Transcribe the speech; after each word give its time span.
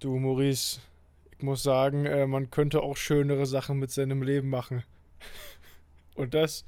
Du, 0.00 0.16
Maurice, 0.16 0.78
ich 1.36 1.42
muss 1.42 1.64
sagen, 1.64 2.06
äh, 2.06 2.24
man 2.28 2.52
könnte 2.52 2.82
auch 2.84 2.96
schönere 2.96 3.46
Sachen 3.46 3.80
mit 3.80 3.90
seinem 3.90 4.22
Leben 4.22 4.48
machen. 4.48 4.84
Und 6.14 6.34
das 6.34 6.64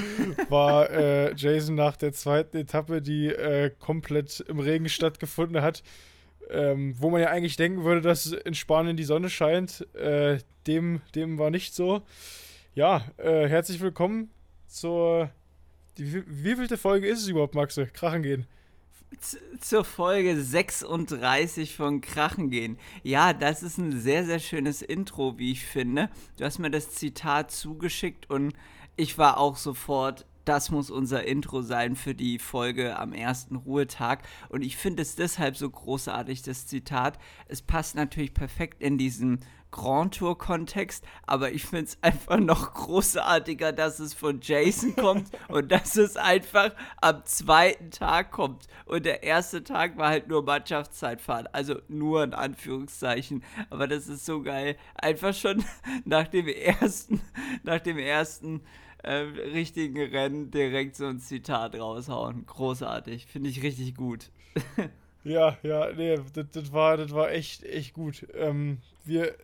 war 0.50 0.90
äh, 0.90 1.34
Jason 1.34 1.76
nach 1.76 1.96
der 1.96 2.12
zweiten 2.12 2.58
Etappe, 2.58 3.00
die 3.00 3.28
äh, 3.28 3.70
komplett 3.78 4.40
im 4.48 4.58
Regen 4.60 4.90
stattgefunden 4.90 5.62
hat. 5.62 5.82
Ähm, 6.50 6.94
wo 6.98 7.08
man 7.08 7.22
ja 7.22 7.28
eigentlich 7.28 7.56
denken 7.56 7.84
würde, 7.84 8.02
dass 8.02 8.26
in 8.26 8.52
Spanien 8.52 8.98
die 8.98 9.04
Sonne 9.04 9.30
scheint. 9.30 9.86
Äh, 9.94 10.40
dem, 10.66 11.00
dem 11.14 11.38
war 11.38 11.50
nicht 11.50 11.74
so. 11.74 12.02
Ja, 12.74 13.02
äh, 13.16 13.48
herzlich 13.48 13.80
willkommen 13.80 14.28
zur. 14.66 15.30
Die, 15.96 16.12
wie, 16.12 16.24
wie 16.26 16.56
vielte 16.56 16.76
Folge 16.76 17.06
ist 17.06 17.20
es 17.20 17.28
überhaupt, 17.28 17.54
Maxe? 17.54 17.86
Krachen 17.86 18.22
gehen 18.22 18.46
zur 19.60 19.84
Folge 19.84 20.40
36 20.40 21.76
von 21.76 22.00
Krachen 22.00 22.50
gehen. 22.50 22.78
Ja, 23.02 23.32
das 23.32 23.62
ist 23.62 23.78
ein 23.78 23.98
sehr, 23.98 24.24
sehr 24.24 24.38
schönes 24.38 24.82
Intro, 24.82 25.38
wie 25.38 25.52
ich 25.52 25.64
finde. 25.64 26.10
Du 26.36 26.44
hast 26.44 26.58
mir 26.58 26.70
das 26.70 26.90
Zitat 26.90 27.50
zugeschickt 27.50 28.30
und 28.30 28.54
ich 28.96 29.18
war 29.18 29.38
auch 29.38 29.56
sofort, 29.56 30.26
das 30.44 30.70
muss 30.70 30.90
unser 30.90 31.26
Intro 31.26 31.62
sein 31.62 31.96
für 31.96 32.14
die 32.14 32.38
Folge 32.38 32.98
am 32.98 33.12
ersten 33.12 33.56
Ruhetag. 33.56 34.22
Und 34.50 34.62
ich 34.62 34.76
finde 34.76 35.02
es 35.02 35.16
deshalb 35.16 35.56
so 35.56 35.68
großartig, 35.68 36.42
das 36.42 36.66
Zitat. 36.66 37.18
Es 37.48 37.62
passt 37.62 37.94
natürlich 37.94 38.34
perfekt 38.34 38.82
in 38.82 38.98
diesen 38.98 39.40
Grand 39.74 40.14
Tour-Kontext, 40.14 41.04
aber 41.26 41.50
ich 41.50 41.64
finde 41.64 41.86
es 41.86 41.98
einfach 42.00 42.38
noch 42.38 42.74
großartiger, 42.74 43.72
dass 43.72 43.98
es 43.98 44.14
von 44.14 44.38
Jason 44.40 44.94
kommt 44.94 45.28
und 45.48 45.72
dass 45.72 45.96
es 45.96 46.16
einfach 46.16 46.70
am 47.00 47.24
zweiten 47.24 47.90
Tag 47.90 48.30
kommt. 48.30 48.68
Und 48.86 49.04
der 49.04 49.24
erste 49.24 49.64
Tag 49.64 49.96
war 49.96 50.10
halt 50.10 50.28
nur 50.28 50.44
Mannschaftszeitfahren, 50.44 51.48
also 51.52 51.74
nur 51.88 52.22
in 52.22 52.34
Anführungszeichen. 52.34 53.42
Aber 53.68 53.88
das 53.88 54.06
ist 54.06 54.24
so 54.24 54.42
geil. 54.42 54.76
Einfach 54.94 55.34
schon 55.34 55.64
nach 56.04 56.28
dem 56.28 56.46
ersten, 56.46 57.20
nach 57.64 57.80
dem 57.80 57.98
ersten 57.98 58.60
äh, 59.02 59.16
richtigen 59.16 60.00
Rennen 60.00 60.52
direkt 60.52 60.94
so 60.94 61.06
ein 61.06 61.18
Zitat 61.18 61.74
raushauen. 61.74 62.46
Großartig. 62.46 63.26
Finde 63.26 63.50
ich 63.50 63.60
richtig 63.64 63.96
gut. 63.96 64.30
ja, 65.24 65.58
ja, 65.64 65.92
nee, 65.92 66.16
das, 66.32 66.48
das, 66.52 66.72
war, 66.72 66.96
das 66.96 67.10
war 67.10 67.32
echt, 67.32 67.64
echt 67.64 67.92
gut. 67.92 68.24
Ähm, 68.34 68.78
wir 69.04 69.34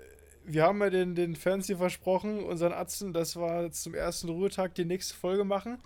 wir 0.53 0.65
haben 0.65 0.81
ja 0.81 0.91
den, 0.91 1.15
den 1.15 1.37
Fans 1.37 1.67
hier 1.67 1.77
versprochen, 1.77 2.43
unseren 2.45 2.73
Atzen, 2.73 3.13
dass 3.13 3.37
wir 3.37 3.71
zum 3.73 3.95
ersten 3.95 4.29
Ruhetag 4.29 4.75
die 4.75 4.85
nächste 4.85 5.15
Folge 5.15 5.45
machen. 5.45 5.79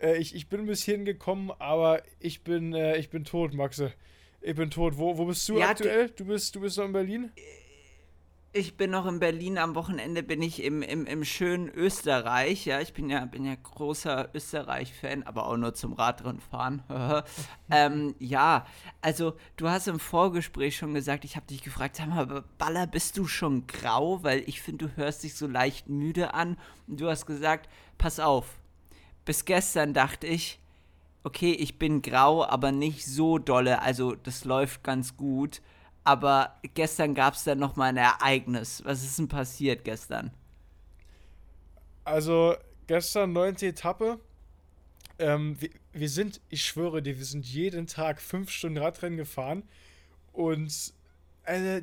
Äh, 0.00 0.18
ich, 0.18 0.34
ich 0.34 0.48
bin 0.48 0.66
bis 0.66 0.82
hierhin 0.82 1.04
gekommen, 1.04 1.50
aber 1.58 2.02
ich 2.20 2.42
bin, 2.42 2.74
äh, 2.74 2.96
ich 2.98 3.10
bin 3.10 3.24
tot, 3.24 3.54
Maxe. 3.54 3.92
Ich 4.40 4.54
bin 4.54 4.70
tot. 4.70 4.98
Wo, 4.98 5.18
wo 5.18 5.24
bist 5.24 5.48
du 5.48 5.58
ja, 5.58 5.70
aktuell? 5.70 6.10
Du 6.10 6.24
bist, 6.24 6.54
du 6.54 6.60
bist 6.60 6.78
noch 6.78 6.84
in 6.84 6.92
Berlin? 6.92 7.30
Ich 8.58 8.78
bin 8.78 8.90
noch 8.90 9.04
in 9.04 9.18
Berlin, 9.18 9.58
am 9.58 9.74
Wochenende 9.74 10.22
bin 10.22 10.40
ich 10.40 10.64
im, 10.64 10.80
im, 10.80 11.04
im 11.04 11.26
schönen 11.26 11.68
Österreich. 11.68 12.64
Ja, 12.64 12.80
ich 12.80 12.94
bin 12.94 13.10
ja, 13.10 13.22
bin 13.26 13.44
ja 13.44 13.54
großer 13.54 14.30
Österreich-Fan, 14.32 15.24
aber 15.24 15.46
auch 15.46 15.58
nur 15.58 15.74
zum 15.74 15.92
Radrennfahren. 15.92 16.82
ähm, 17.70 18.14
ja, 18.18 18.64
also 19.02 19.34
du 19.58 19.68
hast 19.68 19.88
im 19.88 20.00
Vorgespräch 20.00 20.74
schon 20.74 20.94
gesagt, 20.94 21.26
ich 21.26 21.36
habe 21.36 21.44
dich 21.44 21.62
gefragt, 21.62 21.96
sag 21.96 22.08
mal, 22.08 22.44
Baller, 22.56 22.86
bist 22.86 23.18
du 23.18 23.26
schon 23.26 23.66
grau? 23.66 24.22
Weil 24.22 24.42
ich 24.46 24.62
finde, 24.62 24.88
du 24.88 24.96
hörst 24.96 25.22
dich 25.24 25.34
so 25.34 25.46
leicht 25.46 25.90
müde 25.90 26.32
an. 26.32 26.56
Und 26.86 26.98
du 27.02 27.10
hast 27.10 27.26
gesagt, 27.26 27.68
pass 27.98 28.20
auf, 28.20 28.46
bis 29.26 29.44
gestern 29.44 29.92
dachte 29.92 30.26
ich, 30.26 30.60
okay, 31.24 31.52
ich 31.52 31.78
bin 31.78 32.00
grau, 32.00 32.42
aber 32.42 32.72
nicht 32.72 33.04
so 33.04 33.36
dolle, 33.36 33.82
also 33.82 34.14
das 34.14 34.46
läuft 34.46 34.82
ganz 34.82 35.18
gut. 35.18 35.60
Aber 36.06 36.54
gestern 36.74 37.16
gab 37.16 37.34
es 37.34 37.42
dann 37.42 37.58
nochmal 37.58 37.88
ein 37.88 37.96
Ereignis. 37.96 38.80
Was 38.84 39.02
ist 39.02 39.18
denn 39.18 39.26
passiert 39.26 39.84
gestern? 39.84 40.30
Also, 42.04 42.54
gestern 42.86 43.32
neunte 43.32 43.66
Etappe. 43.66 44.20
Ähm, 45.18 45.60
wir, 45.60 45.70
wir, 45.92 46.08
sind, 46.08 46.40
ich 46.48 46.64
schwöre 46.64 47.02
dir, 47.02 47.18
wir 47.18 47.24
sind 47.24 47.44
jeden 47.44 47.88
Tag 47.88 48.22
fünf 48.22 48.52
Stunden 48.52 48.78
Radrennen 48.78 49.16
gefahren. 49.16 49.64
Und 50.32 50.94
äh, 51.42 51.82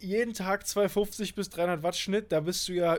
jeden 0.00 0.34
Tag 0.34 0.66
250 0.66 1.34
bis 1.34 1.48
300 1.48 1.82
Watt 1.82 1.96
Schnitt. 1.96 2.30
Da 2.30 2.40
bist 2.40 2.68
du 2.68 2.74
ja 2.74 2.98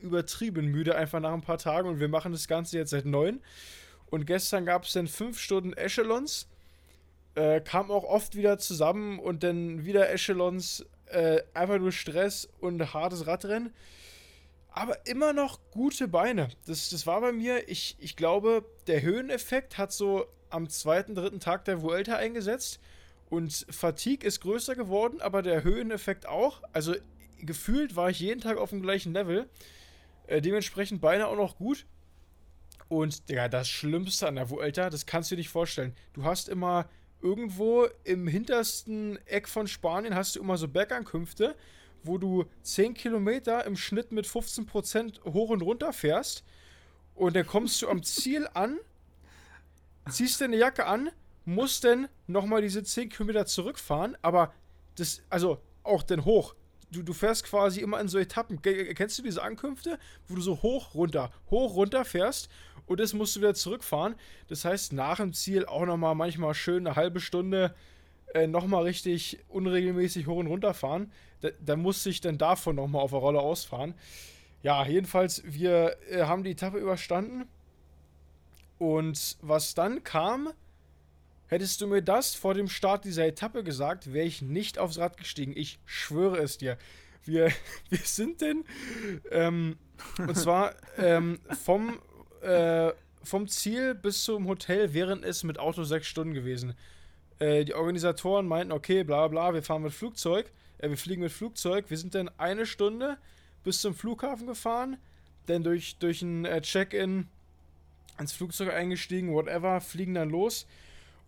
übertrieben 0.00 0.66
müde, 0.66 0.94
einfach 0.94 1.18
nach 1.18 1.32
ein 1.32 1.42
paar 1.42 1.58
Tagen. 1.58 1.88
Und 1.88 1.98
wir 1.98 2.08
machen 2.08 2.30
das 2.30 2.46
Ganze 2.46 2.78
jetzt 2.78 2.90
seit 2.90 3.04
neun. 3.04 3.40
Und 4.10 4.26
gestern 4.26 4.64
gab 4.64 4.84
es 4.84 4.92
dann 4.92 5.08
fünf 5.08 5.40
Stunden 5.40 5.72
Echelons 5.72 6.46
äh, 7.34 7.60
kam 7.60 7.90
auch 7.90 8.04
oft 8.04 8.34
wieder 8.34 8.58
zusammen 8.58 9.18
und 9.18 9.42
dann 9.42 9.84
wieder 9.84 10.10
Echelons, 10.10 10.86
äh, 11.06 11.42
einfach 11.54 11.78
nur 11.78 11.92
Stress 11.92 12.48
und 12.60 12.94
hartes 12.94 13.26
Radrennen. 13.26 13.72
Aber 14.72 15.06
immer 15.06 15.32
noch 15.32 15.58
gute 15.72 16.06
Beine. 16.06 16.48
Das, 16.66 16.90
das 16.90 17.06
war 17.06 17.20
bei 17.20 17.32
mir, 17.32 17.68
ich, 17.68 17.96
ich 17.98 18.16
glaube, 18.16 18.64
der 18.86 19.02
Höheneffekt 19.02 19.78
hat 19.78 19.92
so 19.92 20.26
am 20.48 20.68
zweiten, 20.68 21.14
dritten 21.14 21.40
Tag 21.40 21.64
der 21.64 21.82
Vuelta 21.82 22.16
eingesetzt. 22.16 22.80
Und 23.28 23.66
Fatigue 23.70 24.26
ist 24.26 24.40
größer 24.40 24.74
geworden, 24.74 25.20
aber 25.20 25.42
der 25.42 25.62
Höheneffekt 25.62 26.26
auch. 26.26 26.62
Also 26.72 26.94
gefühlt 27.38 27.96
war 27.96 28.10
ich 28.10 28.20
jeden 28.20 28.40
Tag 28.40 28.58
auf 28.58 28.70
dem 28.70 28.82
gleichen 28.82 29.12
Level. 29.12 29.48
Äh, 30.26 30.40
dementsprechend 30.40 31.00
Beine 31.00 31.26
auch 31.26 31.36
noch 31.36 31.56
gut. 31.56 31.86
Und, 32.88 33.28
Digga, 33.28 33.48
das 33.48 33.68
Schlimmste 33.68 34.26
an 34.26 34.34
der 34.34 34.50
Vuelta, 34.50 34.90
das 34.90 35.06
kannst 35.06 35.30
du 35.30 35.36
dir 35.36 35.40
nicht 35.40 35.48
vorstellen. 35.48 35.94
Du 36.12 36.24
hast 36.24 36.48
immer 36.48 36.88
irgendwo 37.22 37.86
im 38.04 38.26
hintersten 38.26 39.18
Eck 39.26 39.48
von 39.48 39.66
Spanien 39.66 40.14
hast 40.14 40.36
du 40.36 40.40
immer 40.40 40.56
so 40.56 40.68
Bergankünfte, 40.68 41.56
wo 42.02 42.18
du 42.18 42.46
10 42.62 42.94
Kilometer 42.94 43.64
im 43.66 43.76
Schnitt 43.76 44.12
mit 44.12 44.26
15% 44.26 45.24
hoch 45.24 45.50
und 45.50 45.62
runter 45.62 45.92
fährst. 45.92 46.44
Und 47.14 47.36
dann 47.36 47.46
kommst 47.46 47.82
du 47.82 47.88
am 47.88 48.02
Ziel 48.02 48.48
an, 48.54 48.78
ziehst 50.08 50.40
deine 50.40 50.56
Jacke 50.56 50.86
an, 50.86 51.10
musst 51.44 51.84
dann 51.84 52.08
nochmal 52.26 52.62
diese 52.62 52.82
10 52.82 53.10
Kilometer 53.10 53.46
zurückfahren, 53.46 54.16
aber 54.22 54.52
das, 54.96 55.22
also 55.28 55.58
auch 55.82 56.02
dann 56.02 56.24
hoch. 56.24 56.54
Du, 56.90 57.02
du 57.02 57.12
fährst 57.12 57.44
quasi 57.44 57.80
immer 57.80 58.00
in 58.00 58.08
so 58.08 58.18
Etappen. 58.18 58.60
Kennst 58.62 59.16
du 59.18 59.22
diese 59.22 59.42
Ankünfte, 59.42 59.98
wo 60.26 60.34
du 60.34 60.40
so 60.40 60.60
hoch, 60.60 60.94
runter, 60.94 61.30
hoch, 61.48 61.76
runter 61.76 62.04
fährst 62.04 62.48
und 62.90 62.98
das 62.98 63.12
musst 63.12 63.36
du 63.36 63.40
wieder 63.40 63.54
zurückfahren. 63.54 64.16
Das 64.48 64.64
heißt, 64.64 64.92
nach 64.94 65.18
dem 65.18 65.32
Ziel 65.32 65.64
auch 65.64 65.86
nochmal 65.86 66.16
manchmal 66.16 66.54
schön 66.54 66.88
eine 66.88 66.96
halbe 66.96 67.20
Stunde 67.20 67.72
äh, 68.34 68.48
nochmal 68.48 68.82
richtig 68.82 69.38
unregelmäßig 69.48 70.26
hoch 70.26 70.38
und 70.38 70.48
runter 70.48 70.74
fahren. 70.74 71.12
Da, 71.40 71.50
da 71.64 71.76
musste 71.76 72.10
ich 72.10 72.20
dann 72.20 72.36
davon 72.36 72.74
nochmal 72.74 73.02
auf 73.02 73.12
der 73.12 73.20
Rolle 73.20 73.38
ausfahren. 73.38 73.94
Ja, 74.64 74.84
jedenfalls, 74.84 75.44
wir 75.46 75.98
äh, 76.10 76.24
haben 76.24 76.42
die 76.42 76.50
Etappe 76.50 76.78
überstanden. 76.78 77.44
Und 78.78 79.36
was 79.40 79.74
dann 79.74 80.02
kam, 80.02 80.52
hättest 81.46 81.80
du 81.82 81.86
mir 81.86 82.02
das 82.02 82.34
vor 82.34 82.54
dem 82.54 82.66
Start 82.66 83.04
dieser 83.04 83.24
Etappe 83.24 83.62
gesagt, 83.62 84.12
wäre 84.12 84.26
ich 84.26 84.42
nicht 84.42 84.80
aufs 84.80 84.98
Rad 84.98 85.16
gestiegen. 85.16 85.52
Ich 85.54 85.78
schwöre 85.86 86.38
es 86.38 86.58
dir. 86.58 86.76
Wir, 87.22 87.52
wir 87.88 87.98
sind 87.98 88.40
denn, 88.40 88.64
ähm, 89.30 89.78
und 90.18 90.36
zwar 90.36 90.74
ähm, 90.98 91.38
vom 91.62 92.00
äh, 92.42 92.92
vom 93.22 93.48
Ziel 93.48 93.94
bis 93.94 94.24
zum 94.24 94.48
Hotel 94.48 94.94
wären 94.94 95.22
es 95.22 95.44
mit 95.44 95.58
Auto 95.58 95.84
sechs 95.84 96.06
Stunden 96.06 96.34
gewesen. 96.34 96.74
Äh, 97.38 97.64
die 97.64 97.74
Organisatoren 97.74 98.46
meinten, 98.46 98.72
okay, 98.72 99.04
bla 99.04 99.28
bla, 99.28 99.54
wir 99.54 99.62
fahren 99.62 99.82
mit 99.82 99.92
Flugzeug, 99.92 100.50
äh, 100.78 100.88
wir 100.88 100.96
fliegen 100.96 101.22
mit 101.22 101.32
Flugzeug. 101.32 101.86
Wir 101.88 101.96
sind 101.96 102.14
dann 102.14 102.30
eine 102.38 102.66
Stunde 102.66 103.18
bis 103.64 103.80
zum 103.80 103.94
Flughafen 103.94 104.46
gefahren, 104.46 104.96
dann 105.46 105.62
durch, 105.62 105.96
durch 105.98 106.22
ein 106.22 106.44
äh, 106.44 106.60
Check-in 106.60 107.28
ins 108.18 108.32
Flugzeug 108.32 108.72
eingestiegen, 108.72 109.32
whatever, 109.32 109.80
fliegen 109.80 110.14
dann 110.14 110.30
los. 110.30 110.66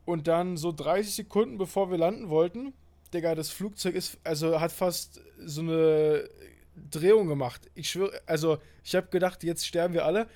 Und 0.04 0.28
dann 0.28 0.56
so 0.56 0.72
30 0.72 1.14
Sekunden 1.14 1.58
bevor 1.58 1.90
wir 1.90 1.98
landen 1.98 2.28
wollten, 2.28 2.72
Digga, 3.12 3.34
das 3.34 3.50
Flugzeug 3.50 3.94
ist, 3.94 4.18
also 4.24 4.60
hat 4.60 4.72
fast 4.72 5.20
so 5.38 5.60
eine 5.60 6.28
Drehung 6.90 7.28
gemacht. 7.28 7.70
Ich 7.74 7.90
schwöre, 7.90 8.20
also 8.26 8.58
ich 8.84 8.94
habe 8.94 9.08
gedacht, 9.08 9.44
jetzt 9.44 9.66
sterben 9.66 9.94
wir 9.94 10.06
alle. 10.06 10.28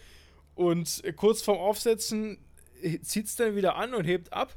Und 0.56 1.02
kurz 1.16 1.42
vorm 1.42 1.58
Aufsetzen 1.58 2.38
zieht 3.02 3.26
es 3.26 3.36
dann 3.36 3.54
wieder 3.54 3.76
an 3.76 3.94
und 3.94 4.04
hebt 4.04 4.32
ab. 4.32 4.56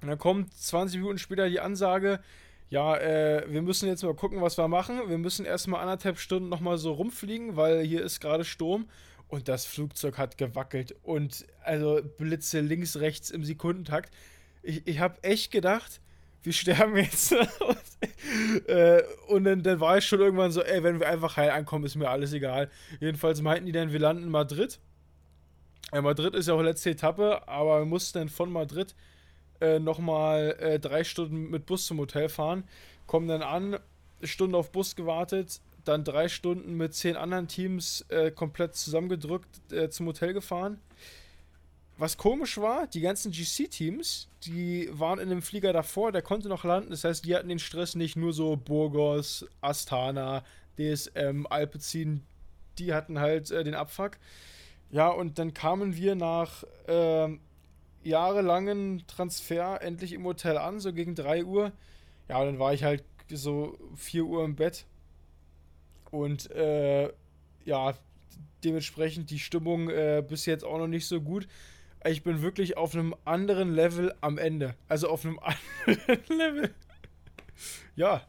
Und 0.00 0.08
dann 0.08 0.18
kommt 0.18 0.54
20 0.54 1.00
Minuten 1.00 1.18
später 1.18 1.48
die 1.48 1.60
Ansage, 1.60 2.20
ja, 2.68 2.96
äh, 2.96 3.44
wir 3.48 3.62
müssen 3.62 3.88
jetzt 3.88 4.04
mal 4.04 4.14
gucken, 4.14 4.40
was 4.40 4.56
wir 4.56 4.68
machen. 4.68 5.00
Wir 5.08 5.18
müssen 5.18 5.44
erstmal 5.44 5.80
anderthalb 5.80 6.18
Stunden 6.18 6.48
nochmal 6.48 6.78
so 6.78 6.92
rumfliegen, 6.92 7.56
weil 7.56 7.82
hier 7.82 8.02
ist 8.02 8.20
gerade 8.20 8.44
Sturm. 8.44 8.88
Und 9.26 9.48
das 9.48 9.64
Flugzeug 9.64 10.18
hat 10.18 10.38
gewackelt. 10.38 10.94
Und 11.02 11.46
also 11.64 12.00
Blitze 12.18 12.60
links, 12.60 12.96
rechts 12.96 13.30
im 13.30 13.44
Sekundentakt. 13.44 14.14
Ich, 14.62 14.86
ich 14.86 15.00
habe 15.00 15.22
echt 15.22 15.50
gedacht, 15.50 16.00
wir 16.42 16.52
sterben 16.52 16.96
jetzt. 16.96 17.32
und, 17.32 18.68
äh, 18.68 19.02
und 19.28 19.44
dann, 19.44 19.62
dann, 19.62 19.80
war 19.80 19.98
ich 19.98 20.06
schon 20.06 20.20
irgendwann 20.20 20.52
so, 20.52 20.62
ey, 20.62 20.82
wenn 20.82 21.00
wir 21.00 21.08
einfach 21.08 21.36
heil 21.36 21.50
ankommen, 21.50 21.84
ist 21.84 21.96
mir 21.96 22.08
alles 22.08 22.32
egal. 22.32 22.70
Jedenfalls 23.00 23.40
meinten 23.40 23.66
die 23.66 23.72
dann, 23.72 23.92
wir 23.92 23.98
landen 23.98 24.24
in 24.24 24.30
Madrid. 24.30 24.78
Ja, 25.92 26.02
Madrid 26.02 26.34
ist 26.34 26.48
ja 26.48 26.54
auch 26.54 26.62
letzte 26.62 26.90
Etappe, 26.90 27.46
aber 27.48 27.80
wir 27.80 27.86
mussten 27.86 28.18
dann 28.18 28.28
von 28.28 28.52
Madrid 28.52 28.94
äh, 29.60 29.78
nochmal 29.78 30.56
äh, 30.60 30.78
drei 30.78 31.04
Stunden 31.04 31.50
mit 31.50 31.66
Bus 31.66 31.86
zum 31.86 31.98
Hotel 31.98 32.28
fahren, 32.28 32.64
kommen 33.06 33.28
dann 33.28 33.42
an, 33.42 33.78
Stunde 34.22 34.56
auf 34.56 34.70
Bus 34.70 34.94
gewartet, 34.94 35.60
dann 35.84 36.04
drei 36.04 36.28
Stunden 36.28 36.76
mit 36.76 36.94
zehn 36.94 37.16
anderen 37.16 37.48
Teams 37.48 38.04
äh, 38.08 38.30
komplett 38.30 38.76
zusammengedrückt 38.76 39.72
äh, 39.72 39.88
zum 39.90 40.06
Hotel 40.06 40.32
gefahren. 40.32 40.78
Was 41.98 42.16
komisch 42.16 42.56
war, 42.58 42.86
die 42.86 43.00
ganzen 43.00 43.30
GC-Teams, 43.30 44.28
die 44.44 44.88
waren 44.92 45.18
in 45.18 45.28
dem 45.28 45.42
Flieger 45.42 45.72
davor, 45.72 46.12
der 46.12 46.22
konnte 46.22 46.48
noch 46.48 46.64
landen. 46.64 46.90
Das 46.90 47.04
heißt, 47.04 47.26
die 47.26 47.34
hatten 47.34 47.48
den 47.48 47.58
Stress 47.58 47.94
nicht 47.94 48.16
nur 48.16 48.32
so 48.32 48.56
Burgos, 48.56 49.46
Astana, 49.60 50.42
DSM, 50.78 51.46
Alpecin, 51.50 52.22
die 52.78 52.94
hatten 52.94 53.18
halt 53.18 53.50
äh, 53.50 53.64
den 53.64 53.74
Abfuck. 53.74 54.12
Ja, 54.90 55.08
und 55.08 55.38
dann 55.38 55.54
kamen 55.54 55.96
wir 55.96 56.14
nach 56.16 56.64
äh, 56.88 57.28
jahrelangen 58.02 59.04
Transfer 59.06 59.80
endlich 59.82 60.12
im 60.12 60.24
Hotel 60.24 60.58
an, 60.58 60.80
so 60.80 60.92
gegen 60.92 61.14
3 61.14 61.44
Uhr. 61.44 61.72
Ja, 62.28 62.44
dann 62.44 62.58
war 62.58 62.74
ich 62.74 62.84
halt 62.84 63.04
so 63.30 63.78
4 63.96 64.24
Uhr 64.24 64.44
im 64.44 64.56
Bett. 64.56 64.86
Und 66.10 66.50
äh, 66.50 67.12
ja, 67.64 67.94
dementsprechend 68.64 69.30
die 69.30 69.38
Stimmung 69.38 69.88
äh, 69.88 70.24
bis 70.26 70.46
jetzt 70.46 70.64
auch 70.64 70.78
noch 70.78 70.88
nicht 70.88 71.06
so 71.06 71.20
gut. 71.20 71.46
Ich 72.04 72.22
bin 72.22 72.42
wirklich 72.42 72.76
auf 72.76 72.94
einem 72.94 73.14
anderen 73.24 73.74
Level 73.74 74.14
am 74.20 74.38
Ende. 74.38 74.74
Also 74.88 75.08
auf 75.08 75.24
einem 75.24 75.38
anderen 75.86 76.38
Level. 76.38 76.74
ja. 77.94 78.22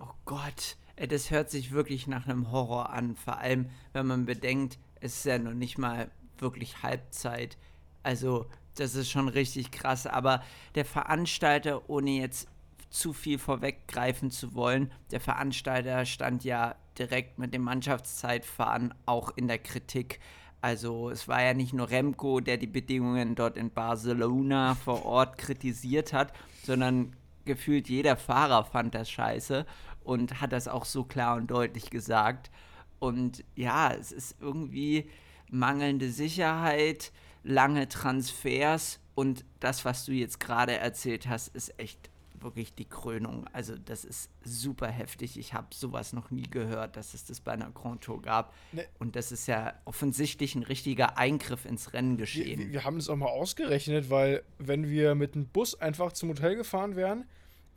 Oh 0.00 0.14
Gott, 0.24 0.76
das 1.08 1.32
hört 1.32 1.50
sich 1.50 1.72
wirklich 1.72 2.06
nach 2.06 2.28
einem 2.28 2.52
Horror 2.52 2.90
an. 2.90 3.16
Vor 3.16 3.38
allem, 3.38 3.68
wenn 3.92 4.06
man 4.06 4.26
bedenkt, 4.26 4.78
es 5.00 5.16
ist 5.16 5.24
ja 5.24 5.38
noch 5.38 5.54
nicht 5.54 5.78
mal 5.78 6.10
wirklich 6.38 6.82
Halbzeit. 6.82 7.56
Also, 8.02 8.46
das 8.76 8.94
ist 8.94 9.10
schon 9.10 9.28
richtig 9.28 9.70
krass. 9.70 10.06
Aber 10.06 10.42
der 10.74 10.84
Veranstalter, 10.84 11.88
ohne 11.90 12.10
jetzt 12.10 12.48
zu 12.90 13.12
viel 13.12 13.38
vorweggreifen 13.38 14.30
zu 14.30 14.54
wollen, 14.54 14.92
der 15.10 15.20
Veranstalter 15.20 16.06
stand 16.06 16.44
ja 16.44 16.74
direkt 16.98 17.38
mit 17.38 17.54
dem 17.54 17.62
Mannschaftszeitfahren 17.62 18.94
auch 19.06 19.30
in 19.36 19.48
der 19.48 19.58
Kritik. 19.58 20.20
Also 20.60 21.10
es 21.10 21.28
war 21.28 21.42
ja 21.42 21.54
nicht 21.54 21.72
nur 21.72 21.90
Remco, 21.90 22.40
der 22.40 22.56
die 22.56 22.66
Bedingungen 22.66 23.34
dort 23.34 23.56
in 23.56 23.70
Barcelona 23.70 24.74
vor 24.74 25.04
Ort 25.04 25.38
kritisiert 25.38 26.12
hat, 26.12 26.32
sondern 26.64 27.14
gefühlt 27.44 27.88
jeder 27.88 28.16
Fahrer 28.16 28.64
fand 28.64 28.94
das 28.94 29.10
scheiße 29.10 29.66
und 30.02 30.40
hat 30.40 30.52
das 30.52 30.66
auch 30.66 30.84
so 30.84 31.04
klar 31.04 31.36
und 31.36 31.50
deutlich 31.50 31.90
gesagt. 31.90 32.50
Und 32.98 33.44
ja, 33.54 33.92
es 33.92 34.12
ist 34.12 34.36
irgendwie 34.40 35.08
mangelnde 35.50 36.10
Sicherheit, 36.10 37.12
lange 37.42 37.88
Transfers 37.88 39.00
und 39.14 39.44
das, 39.60 39.84
was 39.84 40.04
du 40.04 40.12
jetzt 40.12 40.40
gerade 40.40 40.76
erzählt 40.76 41.28
hast, 41.28 41.48
ist 41.48 41.78
echt 41.78 42.10
wirklich 42.42 42.74
die 42.74 42.84
Krönung. 42.84 43.46
Also 43.52 43.76
das 43.76 44.04
ist 44.04 44.30
super 44.44 44.88
heftig. 44.88 45.38
Ich 45.38 45.54
habe 45.54 45.68
sowas 45.74 46.12
noch 46.12 46.30
nie 46.30 46.48
gehört, 46.48 46.96
dass 46.96 47.14
es 47.14 47.24
das 47.24 47.40
bei 47.40 47.52
einer 47.52 47.70
Grand 47.70 48.02
Tour 48.02 48.22
gab. 48.22 48.54
Ne. 48.72 48.86
Und 48.98 49.16
das 49.16 49.32
ist 49.32 49.48
ja 49.48 49.74
offensichtlich 49.84 50.54
ein 50.54 50.62
richtiger 50.62 51.18
Eingriff 51.18 51.64
ins 51.64 51.92
Rennen 51.92 52.16
geschehen. 52.16 52.60
Wir, 52.60 52.72
wir 52.72 52.84
haben 52.84 52.98
es 52.98 53.08
auch 53.08 53.16
mal 53.16 53.26
ausgerechnet, 53.26 54.10
weil 54.10 54.42
wenn 54.58 54.88
wir 54.88 55.14
mit 55.14 55.34
dem 55.34 55.46
Bus 55.46 55.74
einfach 55.80 56.12
zum 56.12 56.30
Hotel 56.30 56.56
gefahren 56.56 56.96
wären, 56.96 57.24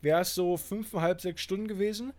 wäre 0.01 0.21
es 0.21 0.35
so 0.35 0.57
fünfeinhalb, 0.57 1.21
sechs 1.21 1.41
Stunden 1.41 1.67
gewesen. 1.67 2.13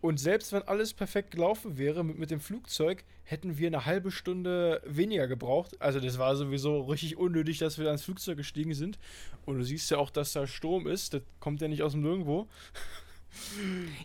Und 0.00 0.20
selbst 0.20 0.52
wenn 0.52 0.62
alles 0.62 0.94
perfekt 0.94 1.32
gelaufen 1.32 1.76
wäre 1.76 2.04
mit, 2.04 2.18
mit 2.18 2.30
dem 2.30 2.40
Flugzeug, 2.40 3.04
hätten 3.24 3.58
wir 3.58 3.66
eine 3.66 3.84
halbe 3.84 4.10
Stunde 4.10 4.80
weniger 4.86 5.26
gebraucht. 5.26 5.80
Also 5.80 5.98
das 6.00 6.18
war 6.18 6.36
sowieso 6.36 6.82
richtig 6.82 7.16
unnötig, 7.16 7.58
dass 7.58 7.78
wir 7.78 7.86
ans 7.86 8.04
Flugzeug 8.04 8.36
gestiegen 8.36 8.74
sind. 8.74 8.98
Und 9.44 9.58
du 9.58 9.64
siehst 9.64 9.90
ja 9.90 9.98
auch, 9.98 10.10
dass 10.10 10.32
da 10.32 10.46
Strom 10.46 10.86
ist. 10.86 11.14
Das 11.14 11.22
kommt 11.40 11.60
ja 11.60 11.68
nicht 11.68 11.82
aus 11.82 11.92
dem 11.92 12.02
Nirgendwo. 12.02 12.48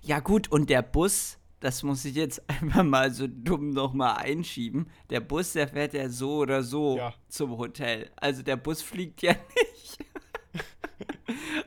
Ja 0.04 0.19
gut, 0.19 0.51
und 0.51 0.69
der 0.69 0.81
Bus, 0.81 1.38
das 1.62 1.81
muss 1.81 2.04
ich 2.04 2.16
jetzt 2.16 2.42
einfach 2.50 2.84
mal 2.84 3.13
so 3.13 3.25
dumm 3.28 3.69
nochmal 3.69 4.18
einschieben. 4.18 4.88
Der 5.10 5.22
Bus, 5.22 5.54
der 5.54 5.69
fährt 5.69 5.94
ja 5.94 6.10
so 6.10 6.39
oder 6.39 6.62
so 6.62 6.98
ja. 6.98 7.13
zum 7.30 7.57
Hotel. 7.57 8.10
Also 8.18 8.44
der 8.44 8.57
Bus 8.57 8.81
fliegt 8.81 9.22
ja 9.22 9.31
nicht. 9.56 10.00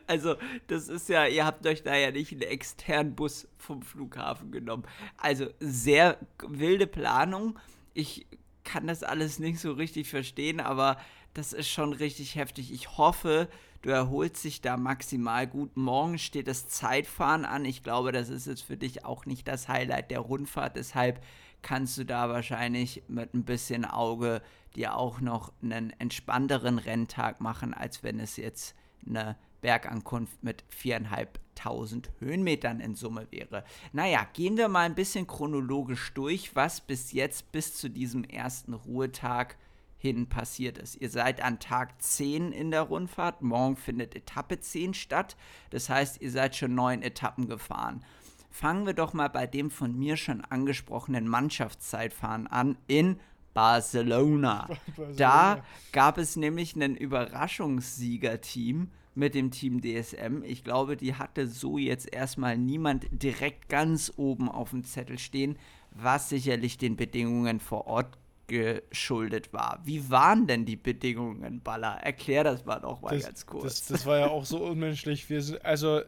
Also, 0.06 0.37
das 0.69 0.88
ist 0.88 1.08
ja, 1.08 1.26
ihr 1.26 1.44
habt 1.44 1.67
euch 1.67 1.82
da 1.82 1.97
ja 1.97 2.11
nicht 2.11 2.32
einen 2.32 2.43
externen 2.43 3.14
Bus 3.14 3.49
vom 3.58 3.82
Flughafen 3.82 4.53
genommen. 4.53 4.85
Also, 5.17 5.47
sehr 5.61 6.19
wilde 6.47 6.87
Planung. 6.87 7.58
Ich 7.94 8.26
kann 8.64 8.87
das 8.87 9.03
alles 9.03 9.38
nicht 9.38 9.61
so 9.61 9.73
richtig 9.73 10.08
verstehen, 10.08 10.61
aber 10.61 10.99
das 11.35 11.53
ist 11.53 11.69
schon 11.69 11.93
richtig 11.93 12.35
heftig. 12.35 12.73
Ich 12.73 12.97
hoffe, 12.97 13.49
du 13.82 13.91
erholst 13.91 14.44
dich 14.44 14.61
da 14.61 14.76
maximal 14.76 15.47
gut. 15.47 15.76
Morgen 15.76 16.19
steht 16.19 16.49
das 16.49 16.69
Zeitfahren 16.69 17.44
an. 17.44 17.64
Ich 17.64 17.82
glaube, 17.82 18.12
das 18.12 18.29
ist 18.29 18.47
jetzt 18.47 18.62
für 18.62 18.76
dich 18.76 19.05
auch 19.05 19.26
nicht 19.26 19.47
das 19.47 19.69
Highlight 19.69 20.11
der 20.11 20.20
Rundfahrt. 20.20 20.76
Deshalb 20.76 21.23
kannst 21.62 21.99
du 21.99 22.05
da 22.05 22.29
wahrscheinlich 22.29 23.03
mit 23.08 23.35
ein 23.35 23.44
bisschen 23.44 23.85
Auge 23.85 24.43
dir 24.76 24.97
auch 24.97 25.20
noch 25.20 25.53
einen 25.62 25.91
entspannteren 25.99 26.79
Renntag 26.79 27.41
machen, 27.41 27.75
als 27.75 28.03
wenn 28.03 28.20
es 28.20 28.37
jetzt 28.37 28.75
eine 29.06 29.37
Bergankunft 29.66 30.44
mit 30.44 30.62
viereinhalbtausend 30.68 32.12
Höhenmetern 32.20 32.78
in 32.78 32.94
Summe 32.94 33.26
wäre. 33.32 33.64
Naja, 33.92 34.24
gehen 34.32 34.56
wir 34.56 34.68
mal 34.68 34.82
ein 34.82 34.94
bisschen 34.94 35.26
chronologisch 35.26 36.14
durch, 36.14 36.54
was 36.54 36.80
bis 36.80 37.10
jetzt, 37.10 37.50
bis 37.50 37.74
zu 37.74 37.90
diesem 37.90 38.22
ersten 38.22 38.74
Ruhetag 38.74 39.56
hin 39.98 40.28
passiert 40.28 40.78
ist. 40.78 40.94
Ihr 41.00 41.10
seid 41.10 41.42
an 41.42 41.58
Tag 41.58 42.00
10 42.00 42.52
in 42.52 42.70
der 42.70 42.82
Rundfahrt, 42.82 43.42
morgen 43.42 43.74
findet 43.74 44.14
Etappe 44.14 44.60
10 44.60 44.94
statt, 44.94 45.36
das 45.70 45.90
heißt, 45.90 46.20
ihr 46.20 46.30
seid 46.30 46.54
schon 46.54 46.76
neun 46.76 47.02
Etappen 47.02 47.48
gefahren. 47.48 48.04
Fangen 48.52 48.86
wir 48.86 48.94
doch 48.94 49.14
mal 49.14 49.30
bei 49.30 49.48
dem 49.48 49.72
von 49.72 49.98
mir 49.98 50.16
schon 50.16 50.44
angesprochenen 50.44 51.26
Mannschaftszeitfahren 51.26 52.46
an 52.46 52.78
in 52.86 53.19
Barcelona. 53.52 54.69
Barcelona. 54.96 55.16
Da 55.16 55.64
gab 55.90 56.19
es 56.19 56.36
nämlich 56.36 56.76
ein 56.76 56.94
Überraschungssiegerteam 56.94 58.92
mit 59.16 59.34
dem 59.34 59.50
Team 59.50 59.80
DSM. 59.80 60.42
Ich 60.44 60.62
glaube, 60.62 60.96
die 60.96 61.14
hatte 61.14 61.48
so 61.48 61.78
jetzt 61.78 62.12
erstmal 62.12 62.58
niemand 62.58 63.06
direkt 63.10 63.68
ganz 63.68 64.12
oben 64.16 64.50
auf 64.50 64.70
dem 64.70 64.84
Zettel 64.84 65.18
stehen, 65.18 65.58
was 65.90 66.28
sicherlich 66.28 66.76
den 66.76 66.96
Bedingungen 66.96 67.58
vor 67.58 67.86
Ort 67.86 68.18
geschuldet 68.46 69.52
war. 69.52 69.80
Wie 69.84 70.10
waren 70.10 70.46
denn 70.46 70.66
die 70.66 70.76
Bedingungen, 70.76 71.62
Baller? 71.62 71.98
Erklär 72.02 72.44
das 72.44 72.64
mal 72.64 72.78
doch 72.78 73.00
mal 73.00 73.16
das, 73.16 73.24
ganz 73.24 73.46
kurz. 73.46 73.62
Das, 73.62 73.86
das, 73.86 74.06
war 74.06 74.18
ja 74.18 74.28
auch 74.28 74.44
so 74.44 74.62
unmenschlich. 74.62 75.28
Wir 75.30 75.42
sind, 75.42 75.64
also 75.64 76.02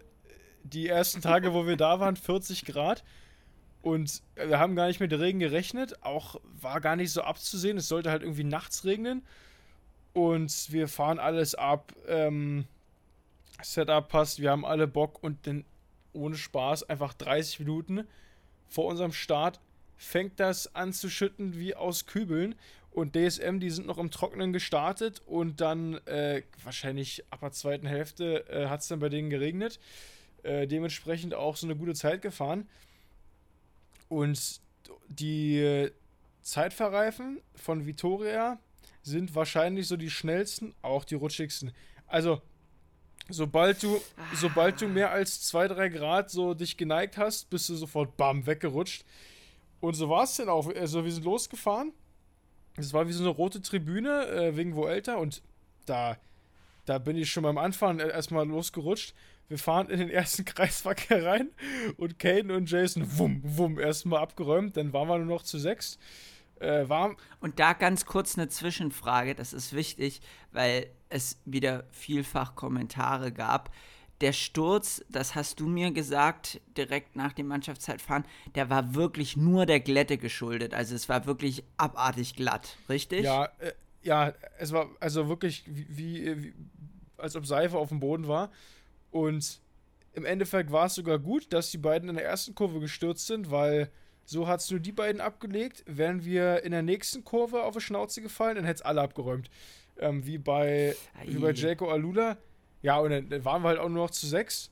die 0.62 0.86
ersten 0.86 1.22
Tage, 1.22 1.54
wo 1.54 1.66
wir 1.66 1.76
da 1.76 2.00
waren, 2.00 2.14
40 2.14 2.66
Grad. 2.66 3.04
Und 3.80 4.22
wir 4.34 4.58
haben 4.58 4.76
gar 4.76 4.88
nicht 4.88 5.00
mit 5.00 5.12
Regen 5.12 5.38
gerechnet. 5.38 6.02
Auch 6.02 6.40
war 6.60 6.80
gar 6.82 6.94
nicht 6.94 7.10
so 7.10 7.22
abzusehen. 7.22 7.78
Es 7.78 7.88
sollte 7.88 8.10
halt 8.10 8.22
irgendwie 8.22 8.44
nachts 8.44 8.84
regnen. 8.84 9.24
Und 10.12 10.70
wir 10.70 10.88
fahren 10.88 11.18
alles 11.18 11.54
ab. 11.54 11.94
Ähm, 12.06 12.66
Setup 13.62 14.08
passt, 14.08 14.40
wir 14.40 14.50
haben 14.50 14.64
alle 14.64 14.86
Bock 14.86 15.22
und 15.22 15.46
dann 15.46 15.64
ohne 16.12 16.36
Spaß 16.36 16.84
einfach 16.84 17.14
30 17.14 17.60
Minuten 17.60 18.06
vor 18.68 18.86
unserem 18.86 19.12
Start 19.12 19.60
fängt 19.96 20.38
das 20.38 20.74
an 20.74 20.92
zu 20.92 21.10
schütten 21.10 21.58
wie 21.58 21.74
aus 21.74 22.06
Kübeln 22.06 22.54
und 22.90 23.14
DSM, 23.14 23.58
die 23.58 23.70
sind 23.70 23.86
noch 23.86 23.98
im 23.98 24.10
Trockenen 24.10 24.52
gestartet 24.52 25.22
und 25.26 25.60
dann 25.60 25.94
äh, 26.06 26.42
wahrscheinlich 26.62 27.24
ab 27.30 27.40
der 27.40 27.52
zweiten 27.52 27.86
Hälfte 27.86 28.48
äh, 28.48 28.66
hat 28.66 28.80
es 28.80 28.88
dann 28.88 29.00
bei 29.00 29.08
denen 29.08 29.30
geregnet. 29.30 29.78
Äh, 30.42 30.66
dementsprechend 30.66 31.34
auch 31.34 31.56
so 31.56 31.66
eine 31.66 31.76
gute 31.76 31.94
Zeit 31.94 32.22
gefahren. 32.22 32.68
Und 34.08 34.60
die 35.08 35.90
Zeitverreifen 36.42 37.40
von 37.54 37.86
Vitoria 37.86 38.58
sind 39.02 39.34
wahrscheinlich 39.34 39.86
so 39.86 39.96
die 39.96 40.10
schnellsten, 40.10 40.74
auch 40.82 41.04
die 41.04 41.14
rutschigsten. 41.14 41.72
Also 42.06 42.40
Sobald 43.30 43.82
du, 43.82 44.00
sobald 44.34 44.80
du 44.80 44.88
mehr 44.88 45.10
als 45.10 45.42
2, 45.42 45.68
3 45.68 45.88
Grad 45.90 46.30
so 46.30 46.54
dich 46.54 46.76
geneigt 46.76 47.18
hast, 47.18 47.50
bist 47.50 47.68
du 47.68 47.74
sofort 47.74 48.16
bam 48.16 48.46
weggerutscht. 48.46 49.04
Und 49.80 49.94
so 49.94 50.08
war 50.08 50.24
es 50.24 50.36
dann 50.36 50.48
auch. 50.48 50.74
Also 50.74 51.04
wir 51.04 51.12
sind 51.12 51.24
losgefahren. 51.24 51.92
Es 52.76 52.92
war 52.92 53.06
wie 53.06 53.12
so 53.12 53.22
eine 53.22 53.30
rote 53.30 53.60
Tribüne 53.60 54.26
äh, 54.28 54.56
wegen 54.56 54.74
Vuelta 54.74 55.16
und 55.16 55.42
da, 55.84 56.16
da 56.84 56.98
bin 56.98 57.16
ich 57.16 57.30
schon 57.30 57.42
beim 57.42 57.58
Anfahren 57.58 57.98
erstmal 57.98 58.46
losgerutscht. 58.46 59.14
Wir 59.48 59.58
fahren 59.58 59.88
in 59.90 59.98
den 59.98 60.10
ersten 60.10 60.44
Kreisverkehr 60.46 61.24
rein 61.24 61.50
und 61.96 62.18
Kane 62.18 62.54
und 62.54 62.70
Jason, 62.70 63.18
wumm, 63.18 63.40
wumm, 63.44 63.78
erstmal 63.78 64.20
abgeräumt. 64.20 64.76
Dann 64.76 64.92
waren 64.92 65.08
wir 65.08 65.18
nur 65.18 65.26
noch 65.26 65.42
zu 65.42 65.58
sechs. 65.58 65.98
Äh, 66.60 66.88
war 66.88 67.16
und 67.40 67.60
da 67.60 67.72
ganz 67.72 68.04
kurz 68.04 68.36
eine 68.36 68.48
Zwischenfrage, 68.48 69.34
das 69.34 69.52
ist 69.52 69.74
wichtig, 69.74 70.20
weil 70.52 70.90
es 71.08 71.40
wieder 71.44 71.84
vielfach 71.90 72.54
Kommentare 72.54 73.32
gab. 73.32 73.70
Der 74.20 74.32
Sturz, 74.32 75.04
das 75.08 75.36
hast 75.36 75.60
du 75.60 75.68
mir 75.68 75.92
gesagt, 75.92 76.60
direkt 76.76 77.14
nach 77.14 77.32
dem 77.32 77.46
Mannschaftszeitfahren, 77.46 78.24
der 78.56 78.68
war 78.68 78.96
wirklich 78.96 79.36
nur 79.36 79.64
der 79.64 79.78
Glätte 79.78 80.18
geschuldet. 80.18 80.74
Also 80.74 80.96
es 80.96 81.08
war 81.08 81.26
wirklich 81.26 81.62
abartig 81.76 82.34
glatt, 82.34 82.76
richtig? 82.88 83.22
Ja, 83.22 83.44
äh, 83.58 83.72
ja, 84.02 84.32
es 84.58 84.72
war 84.72 84.88
also 84.98 85.28
wirklich 85.28 85.62
wie, 85.66 86.42
wie, 86.42 86.54
als 87.16 87.36
ob 87.36 87.46
Seife 87.46 87.78
auf 87.78 87.90
dem 87.90 88.00
Boden 88.00 88.26
war. 88.26 88.50
Und 89.12 89.60
im 90.14 90.24
Endeffekt 90.24 90.72
war 90.72 90.86
es 90.86 90.96
sogar 90.96 91.20
gut, 91.20 91.52
dass 91.52 91.70
die 91.70 91.78
beiden 91.78 92.08
in 92.08 92.16
der 92.16 92.24
ersten 92.24 92.54
Kurve 92.56 92.80
gestürzt 92.80 93.28
sind, 93.28 93.52
weil 93.52 93.88
so 94.28 94.46
hat 94.46 94.60
es 94.60 94.70
nur 94.70 94.78
die 94.78 94.92
beiden 94.92 95.22
abgelegt. 95.22 95.82
Wären 95.86 96.22
wir 96.22 96.62
in 96.62 96.72
der 96.72 96.82
nächsten 96.82 97.24
Kurve 97.24 97.62
auf 97.62 97.74
die 97.74 97.80
Schnauze 97.80 98.20
gefallen, 98.20 98.56
dann 98.56 98.66
hätte 98.66 98.80
es 98.80 98.82
alle 98.82 99.00
abgeräumt. 99.00 99.48
Ähm, 99.98 100.26
wie 100.26 100.36
bei, 100.36 100.94
wie 101.24 101.38
bei 101.38 101.52
Jaco 101.52 101.90
Alula. 101.90 102.36
Ja, 102.82 102.98
und 102.98 103.10
dann, 103.10 103.30
dann, 103.30 103.44
waren 103.46 103.62
wir 103.62 103.68
halt 103.70 103.78
auch 103.78 103.88
nur 103.88 104.04
noch 104.04 104.10
zu 104.10 104.26
sechs. 104.26 104.70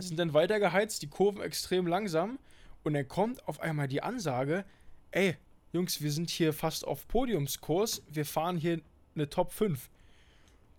Sind 0.00 0.18
dann 0.18 0.34
weiter 0.34 0.58
geheizt, 0.58 1.02
die 1.02 1.06
Kurven 1.06 1.40
extrem 1.40 1.86
langsam. 1.86 2.40
Und 2.82 2.94
dann 2.94 3.06
kommt 3.06 3.46
auf 3.46 3.60
einmal 3.60 3.86
die 3.86 4.02
Ansage: 4.02 4.64
Ey, 5.12 5.36
Jungs, 5.72 6.02
wir 6.02 6.10
sind 6.10 6.28
hier 6.28 6.52
fast 6.52 6.84
auf 6.84 7.06
Podiumskurs. 7.06 8.02
Wir 8.10 8.26
fahren 8.26 8.56
hier 8.56 8.80
eine 9.14 9.30
Top 9.30 9.52
5. 9.52 9.88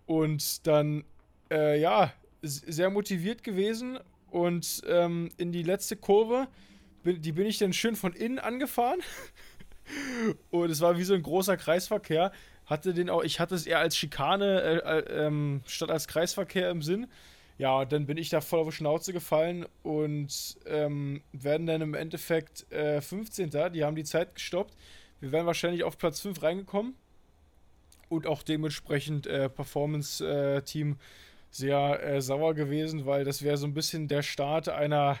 Und 0.04 0.66
dann, 0.66 1.04
äh, 1.50 1.80
ja, 1.80 2.12
sehr 2.42 2.90
motiviert 2.90 3.42
gewesen 3.42 3.98
und 4.30 4.82
ähm, 4.86 5.30
in 5.38 5.50
die 5.50 5.62
letzte 5.62 5.96
Kurve 5.96 6.46
die 7.04 7.32
bin 7.32 7.46
ich 7.46 7.58
dann 7.58 7.72
schön 7.72 7.96
von 7.96 8.12
innen 8.12 8.38
angefahren. 8.38 9.00
Und 10.50 10.70
es 10.70 10.80
war 10.80 10.98
wie 10.98 11.04
so 11.04 11.14
ein 11.14 11.22
großer 11.22 11.56
Kreisverkehr. 11.56 12.32
Hatte 12.66 12.94
den 12.94 13.10
auch, 13.10 13.24
ich 13.24 13.40
hatte 13.40 13.54
es 13.54 13.66
eher 13.66 13.80
als 13.80 13.96
Schikane 13.96 14.60
äh, 14.62 14.98
äh, 14.98 15.26
ähm, 15.26 15.62
statt 15.66 15.90
als 15.90 16.06
Kreisverkehr 16.06 16.70
im 16.70 16.82
Sinn. 16.82 17.08
Ja, 17.58 17.84
dann 17.84 18.06
bin 18.06 18.16
ich 18.16 18.30
da 18.30 18.40
voll 18.40 18.60
auf 18.60 18.68
die 18.68 18.76
Schnauze 18.76 19.12
gefallen 19.12 19.66
und 19.82 20.56
ähm, 20.66 21.22
werden 21.32 21.66
dann 21.66 21.82
im 21.82 21.94
Endeffekt 21.94 22.70
äh, 22.72 23.00
15. 23.00 23.50
Die 23.72 23.84
haben 23.84 23.96
die 23.96 24.04
Zeit 24.04 24.34
gestoppt. 24.34 24.76
Wir 25.20 25.32
wären 25.32 25.46
wahrscheinlich 25.46 25.84
auf 25.84 25.98
Platz 25.98 26.20
5 26.20 26.42
reingekommen. 26.42 26.94
Und 28.08 28.26
auch 28.26 28.42
dementsprechend 28.42 29.26
äh, 29.26 29.48
Performance-Team 29.48 30.96
sehr 31.50 32.02
äh, 32.02 32.22
sauer 32.22 32.54
gewesen, 32.54 33.06
weil 33.06 33.24
das 33.24 33.42
wäre 33.42 33.56
so 33.56 33.66
ein 33.66 33.74
bisschen 33.74 34.08
der 34.08 34.22
Start 34.22 34.68
einer 34.68 35.18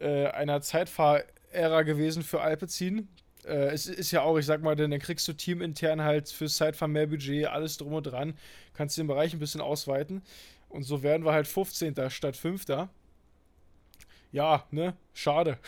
äh, 0.00 0.26
einer 0.28 0.60
Zeitfahrära 0.60 1.82
gewesen 1.82 2.22
für 2.22 2.40
Alpecin. 2.40 3.08
Äh, 3.44 3.72
es 3.72 3.86
ist 3.86 4.10
ja 4.10 4.22
auch, 4.22 4.36
ich 4.38 4.46
sag 4.46 4.62
mal, 4.62 4.76
denn 4.76 4.90
dann 4.90 5.00
kriegst 5.00 5.26
du 5.28 5.32
teamintern 5.32 6.02
halt 6.02 6.28
fürs 6.28 6.56
Zeitfahren 6.56 6.92
mehr 6.92 7.06
Budget, 7.06 7.46
alles 7.46 7.76
drum 7.76 7.92
und 7.92 8.04
dran, 8.04 8.34
kannst 8.74 8.98
den 8.98 9.06
Bereich 9.06 9.32
ein 9.32 9.38
bisschen 9.38 9.60
ausweiten. 9.60 10.22
Und 10.68 10.82
so 10.82 11.02
werden 11.02 11.24
wir 11.24 11.32
halt 11.32 11.46
15. 11.46 12.10
statt 12.10 12.36
5. 12.36 12.64
Ja, 14.32 14.64
ne? 14.70 14.94
Schade. 15.12 15.58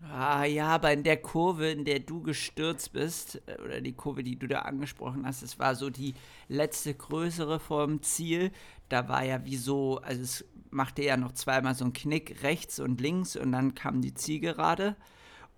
Ah 0.00 0.44
ja, 0.44 0.68
aber 0.68 0.92
in 0.92 1.02
der 1.02 1.16
Kurve, 1.16 1.70
in 1.70 1.84
der 1.84 1.98
du 1.98 2.22
gestürzt 2.22 2.92
bist, 2.92 3.42
äh, 3.46 3.60
oder 3.60 3.80
die 3.80 3.92
Kurve, 3.92 4.22
die 4.22 4.38
du 4.38 4.46
da 4.46 4.60
angesprochen 4.60 5.26
hast, 5.26 5.42
das 5.42 5.58
war 5.58 5.74
so 5.74 5.90
die 5.90 6.14
letzte 6.48 6.94
größere 6.94 7.58
vom 7.58 8.00
Ziel. 8.02 8.52
Da 8.88 9.08
war 9.08 9.24
ja 9.24 9.44
wie 9.44 9.56
so, 9.56 9.98
also 9.98 10.22
es 10.22 10.44
machte 10.70 11.02
ja 11.02 11.16
noch 11.16 11.32
zweimal 11.32 11.74
so 11.74 11.84
einen 11.84 11.92
Knick 11.92 12.42
rechts 12.42 12.78
und 12.78 13.00
links 13.00 13.36
und 13.36 13.52
dann 13.52 13.74
kam 13.74 14.00
die 14.00 14.14
Zielgerade. 14.14 14.96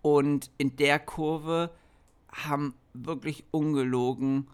Und 0.03 0.51
in 0.57 0.77
der 0.77 0.99
Kurve 0.99 1.71
haben 2.33 2.75
wirklich 2.95 3.45
ungelogen 3.51 4.49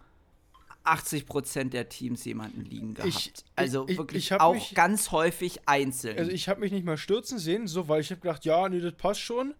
80% 0.85 1.71
der 1.71 1.89
Teams 1.89 2.25
jemanden 2.25 2.65
liegen 2.65 2.95
gehabt. 2.95 3.09
Ich, 3.09 3.33
also 3.57 3.87
ich, 3.89 3.99
wirklich 3.99 4.31
ich 4.31 4.41
auch 4.41 4.55
mich, 4.55 4.75
ganz 4.75 5.11
häufig 5.11 5.69
einzeln. 5.69 6.19
Also 6.19 6.31
ich 6.31 6.49
habe 6.49 6.61
mich 6.61 6.73
nicht 6.73 6.85
mal 6.85 6.97
stürzen 6.97 7.39
sehen, 7.39 7.67
so, 7.67 7.89
weil 7.89 8.01
ich 8.01 8.11
habe 8.11 8.21
gedacht, 8.21 8.45
ja, 8.45 8.69
nee, 8.69 8.81
das 8.81 8.95
passt 8.95 9.21
schon. 9.21 9.55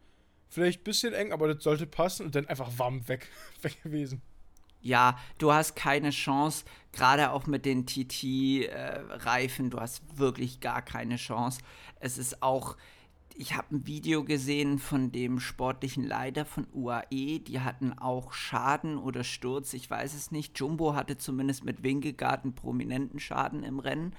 Vielleicht 0.49 0.81
ein 0.81 0.85
bisschen 0.85 1.13
eng, 1.13 1.33
aber 1.33 1.53
das 1.53 1.65
sollte 1.65 1.87
passen 1.87 2.25
und 2.27 2.35
dann 2.35 2.47
einfach 2.47 2.79
warm 2.79 3.07
weg, 3.09 3.29
weg 3.63 3.83
gewesen 3.83 4.23
ja, 4.87 5.19
du 5.39 5.53
hast 5.53 5.77
keine 5.77 6.11
Chance, 6.11 6.65
gerade 6.93 7.33
auch 7.33 7.47
mit 7.47 7.67
den 7.67 7.87
TT-Reifen, 7.87 9.67
äh, 9.67 9.71
du 9.71 9.81
hast 9.81 10.03
wirklich 10.19 10.61
gar 10.61 10.83
keine 10.83 11.17
Chance. 11.17 11.61
Es 12.01 12.19
ist 12.19 12.43
auch, 12.43 12.77
ich 13.35 13.57
habe 13.57 13.77
ein 13.77 13.87
Video 13.87 14.25
gesehen 14.25 14.79
von 14.79 15.13
dem 15.13 15.41
sportlichen 15.41 16.05
Leiter 16.05 16.45
von 16.45 16.67
UAE, 16.73 17.41
die 17.41 17.61
hatten 17.61 17.99
auch 17.99 18.33
Schaden 18.33 18.97
oder 18.97 19.25
Sturz, 19.25 19.75
ich 19.75 19.91
weiß 19.91 20.15
es 20.15 20.31
nicht. 20.31 20.59
Jumbo 20.59 20.95
hatte 20.95 21.19
zumindest 21.19 21.65
mit 21.65 21.83
Winkelgard 21.83 22.45
einen 22.45 22.55
prominenten 22.55 23.19
Schaden 23.19 23.63
im 23.63 23.79
Rennen. 23.79 24.15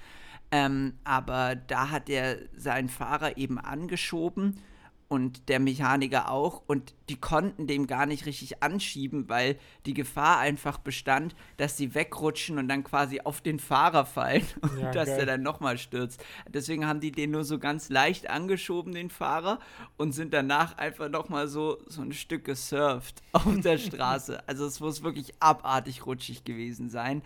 Ähm, 0.50 0.94
aber 1.04 1.56
da 1.56 1.90
hat 1.90 2.08
er 2.08 2.38
seinen 2.56 2.88
Fahrer 2.88 3.36
eben 3.36 3.58
angeschoben 3.58 4.60
und 5.08 5.48
der 5.48 5.58
Mechaniker 5.58 6.30
auch 6.30 6.62
und 6.66 6.94
die 7.08 7.16
konnten 7.16 7.66
dem 7.66 7.86
gar 7.86 8.04
nicht 8.04 8.26
richtig 8.26 8.62
anschieben, 8.62 9.28
weil 9.30 9.58
die 9.86 9.94
Gefahr 9.94 10.38
einfach 10.38 10.76
bestand, 10.76 11.34
dass 11.56 11.78
sie 11.78 11.94
wegrutschen 11.94 12.58
und 12.58 12.68
dann 12.68 12.84
quasi 12.84 13.20
auf 13.22 13.40
den 13.40 13.58
Fahrer 13.58 14.04
fallen 14.04 14.46
und 14.60 14.78
ja, 14.78 14.92
dass 14.92 15.06
geil. 15.08 15.16
der 15.16 15.26
dann 15.26 15.42
nochmal 15.42 15.78
stürzt. 15.78 16.22
Deswegen 16.48 16.86
haben 16.86 17.00
die 17.00 17.10
den 17.10 17.30
nur 17.30 17.44
so 17.44 17.58
ganz 17.58 17.88
leicht 17.88 18.28
angeschoben, 18.28 18.92
den 18.92 19.08
Fahrer, 19.08 19.60
und 19.96 20.12
sind 20.12 20.34
danach 20.34 20.76
einfach 20.76 21.08
nochmal 21.08 21.48
so, 21.48 21.78
so 21.86 22.02
ein 22.02 22.12
Stück 22.12 22.44
gesurft 22.44 23.22
auf 23.32 23.60
der 23.60 23.78
Straße. 23.78 24.46
Also 24.46 24.66
es 24.66 24.78
muss 24.78 25.02
wirklich 25.02 25.32
abartig 25.40 26.04
rutschig 26.04 26.44
gewesen 26.44 26.90
sein. 26.90 27.22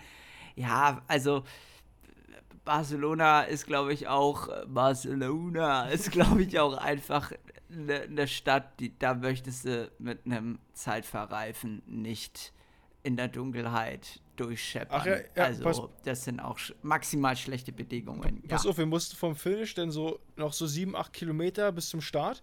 Ja, 0.55 1.03
also 1.09 1.43
Barcelona 2.65 3.43
ist, 3.43 3.67
glaube 3.67 3.93
ich, 3.93 4.07
auch 4.07 4.49
Barcelona 4.69 5.89
ist, 5.89 6.13
glaube 6.13 6.45
ich, 6.45 6.61
auch 6.61 6.77
einfach 6.77 7.33
eine, 7.73 8.03
eine 8.03 8.29
Stadt, 8.29 8.79
die, 8.81 8.99
da 8.99 9.15
möchtest 9.15 9.65
du 9.65 9.91
mit 9.99 10.27
einem 10.27 10.59
Zeitfahrreifen 10.73 11.83
nicht 11.87 12.53
in 13.03 13.17
der 13.17 13.29
Dunkelheit 13.29 14.21
durchscheppern. 14.37 15.01
Ach 15.01 15.07
ja, 15.07 15.17
ja, 15.17 15.45
also, 15.45 15.63
pass, 15.63 15.83
das 16.05 16.25
sind 16.25 16.41
auch 16.41 16.59
sch 16.59 16.75
maximal 16.83 17.37
schlechte 17.37 17.73
Bedingungen. 17.73 18.43
Pass 18.49 18.65
ja. 18.65 18.71
auf, 18.71 18.79
wir 18.79 18.87
mussten 18.87 19.17
vom 19.17 19.35
Finish 19.35 19.75
dann 19.75 19.91
so 19.91 20.21
noch 20.37 20.53
so 20.53 20.67
sieben, 20.67 20.97
acht 20.97 21.13
Kilometer 21.13 21.73
bis 21.73 21.89
zum 21.89 22.01
Start. 22.01 22.43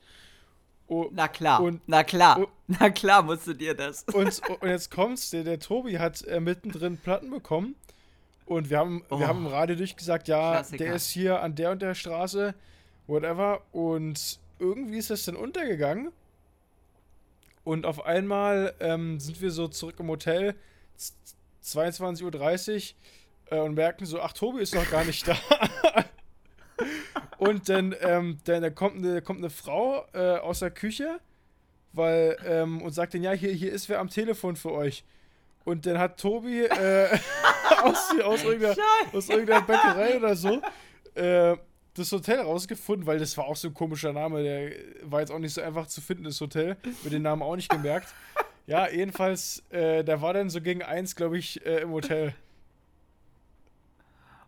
Oh, 0.87 1.07
na 1.11 1.27
klar, 1.27 1.61
und, 1.61 1.81
na 1.85 2.03
klar, 2.03 2.39
oh, 2.39 2.47
na 2.67 2.89
klar 2.89 3.21
musst 3.23 3.45
du 3.47 3.53
dir 3.53 3.75
das. 3.75 4.03
Und, 4.13 4.41
und 4.49 4.67
jetzt 4.67 4.89
kommt's, 4.89 5.29
der, 5.29 5.43
der 5.43 5.59
Tobi 5.59 5.99
hat 5.99 6.23
äh, 6.23 6.39
mittendrin 6.39 6.97
Platten 6.97 7.29
bekommen 7.29 7.75
und 8.49 8.71
wir 8.71 8.79
haben, 8.79 9.03
oh, 9.11 9.19
wir 9.19 9.27
haben 9.27 9.45
im 9.45 9.47
Radio 9.47 9.75
durchgesagt, 9.75 10.27
ja, 10.27 10.53
Klassiker. 10.53 10.83
der 10.83 10.95
ist 10.95 11.11
hier 11.11 11.41
an 11.41 11.53
der 11.53 11.69
und 11.69 11.83
der 11.83 11.93
Straße, 11.93 12.55
whatever. 13.05 13.61
Und 13.71 14.39
irgendwie 14.59 14.97
ist 14.97 15.09
das 15.09 15.25
dann 15.25 15.35
untergegangen. 15.35 16.11
Und 17.63 17.85
auf 17.85 18.05
einmal 18.05 18.73
ähm, 18.79 19.19
sind 19.19 19.41
wir 19.41 19.51
so 19.51 19.67
zurück 19.67 19.95
im 19.99 20.07
Hotel, 20.07 20.55
22.30 21.63 22.93
Uhr, 23.51 23.57
äh, 23.57 23.61
und 23.61 23.75
merken 23.75 24.05
so, 24.05 24.21
ach, 24.21 24.33
Tobi 24.33 24.61
ist 24.61 24.75
noch 24.75 24.89
gar 24.89 25.03
nicht 25.03 25.27
da. 25.27 25.37
und 27.37 27.69
dann, 27.69 27.95
ähm, 28.01 28.39
dann, 28.45 28.61
dann 28.61 28.75
kommt, 28.75 28.97
eine, 28.97 29.21
kommt 29.21 29.39
eine 29.39 29.49
Frau 29.49 30.05
äh, 30.13 30.37
aus 30.37 30.59
der 30.59 30.71
Küche, 30.71 31.19
weil, 31.93 32.37
ähm, 32.45 32.81
und 32.81 32.91
sagt 32.91 33.13
dann, 33.13 33.23
ja, 33.23 33.31
hier, 33.31 33.51
hier 33.51 33.71
ist 33.71 33.89
wer 33.89 33.99
am 33.99 34.09
Telefon 34.09 34.55
für 34.55 34.71
euch. 34.71 35.03
Und 35.65 35.85
dann 35.85 35.99
hat 35.99 36.19
Tobi 36.19 36.63
äh, 36.63 37.17
aus, 37.83 38.11
aus, 38.23 38.43
irgendeiner, 38.43 38.75
aus 39.13 39.29
irgendeiner 39.29 39.61
Bäckerei 39.61 40.17
oder 40.17 40.35
so 40.35 40.61
äh, 41.15 41.57
das 41.93 42.11
Hotel 42.11 42.39
rausgefunden, 42.39 43.05
weil 43.05 43.19
das 43.19 43.37
war 43.37 43.45
auch 43.45 43.55
so 43.55 43.69
ein 43.69 43.73
komischer 43.73 44.13
Name, 44.13 44.43
der 44.43 44.71
war 45.03 45.19
jetzt 45.19 45.31
auch 45.31 45.39
nicht 45.39 45.53
so 45.53 45.61
einfach 45.61 45.87
zu 45.87 46.01
finden, 46.01 46.23
das 46.23 46.39
Hotel. 46.39 46.77
Mit 47.03 47.13
den 47.13 47.23
Namen 47.23 47.41
auch 47.41 47.55
nicht 47.55 47.69
gemerkt. 47.69 48.13
Ja, 48.67 48.87
jedenfalls, 48.87 49.63
äh, 49.71 50.03
der 50.03 50.21
war 50.21 50.31
dann 50.31 50.51
so 50.51 50.61
gegen 50.61 50.83
eins, 50.83 51.15
glaube 51.15 51.39
ich, 51.39 51.65
äh, 51.65 51.81
im 51.81 51.89
Hotel. 51.89 52.35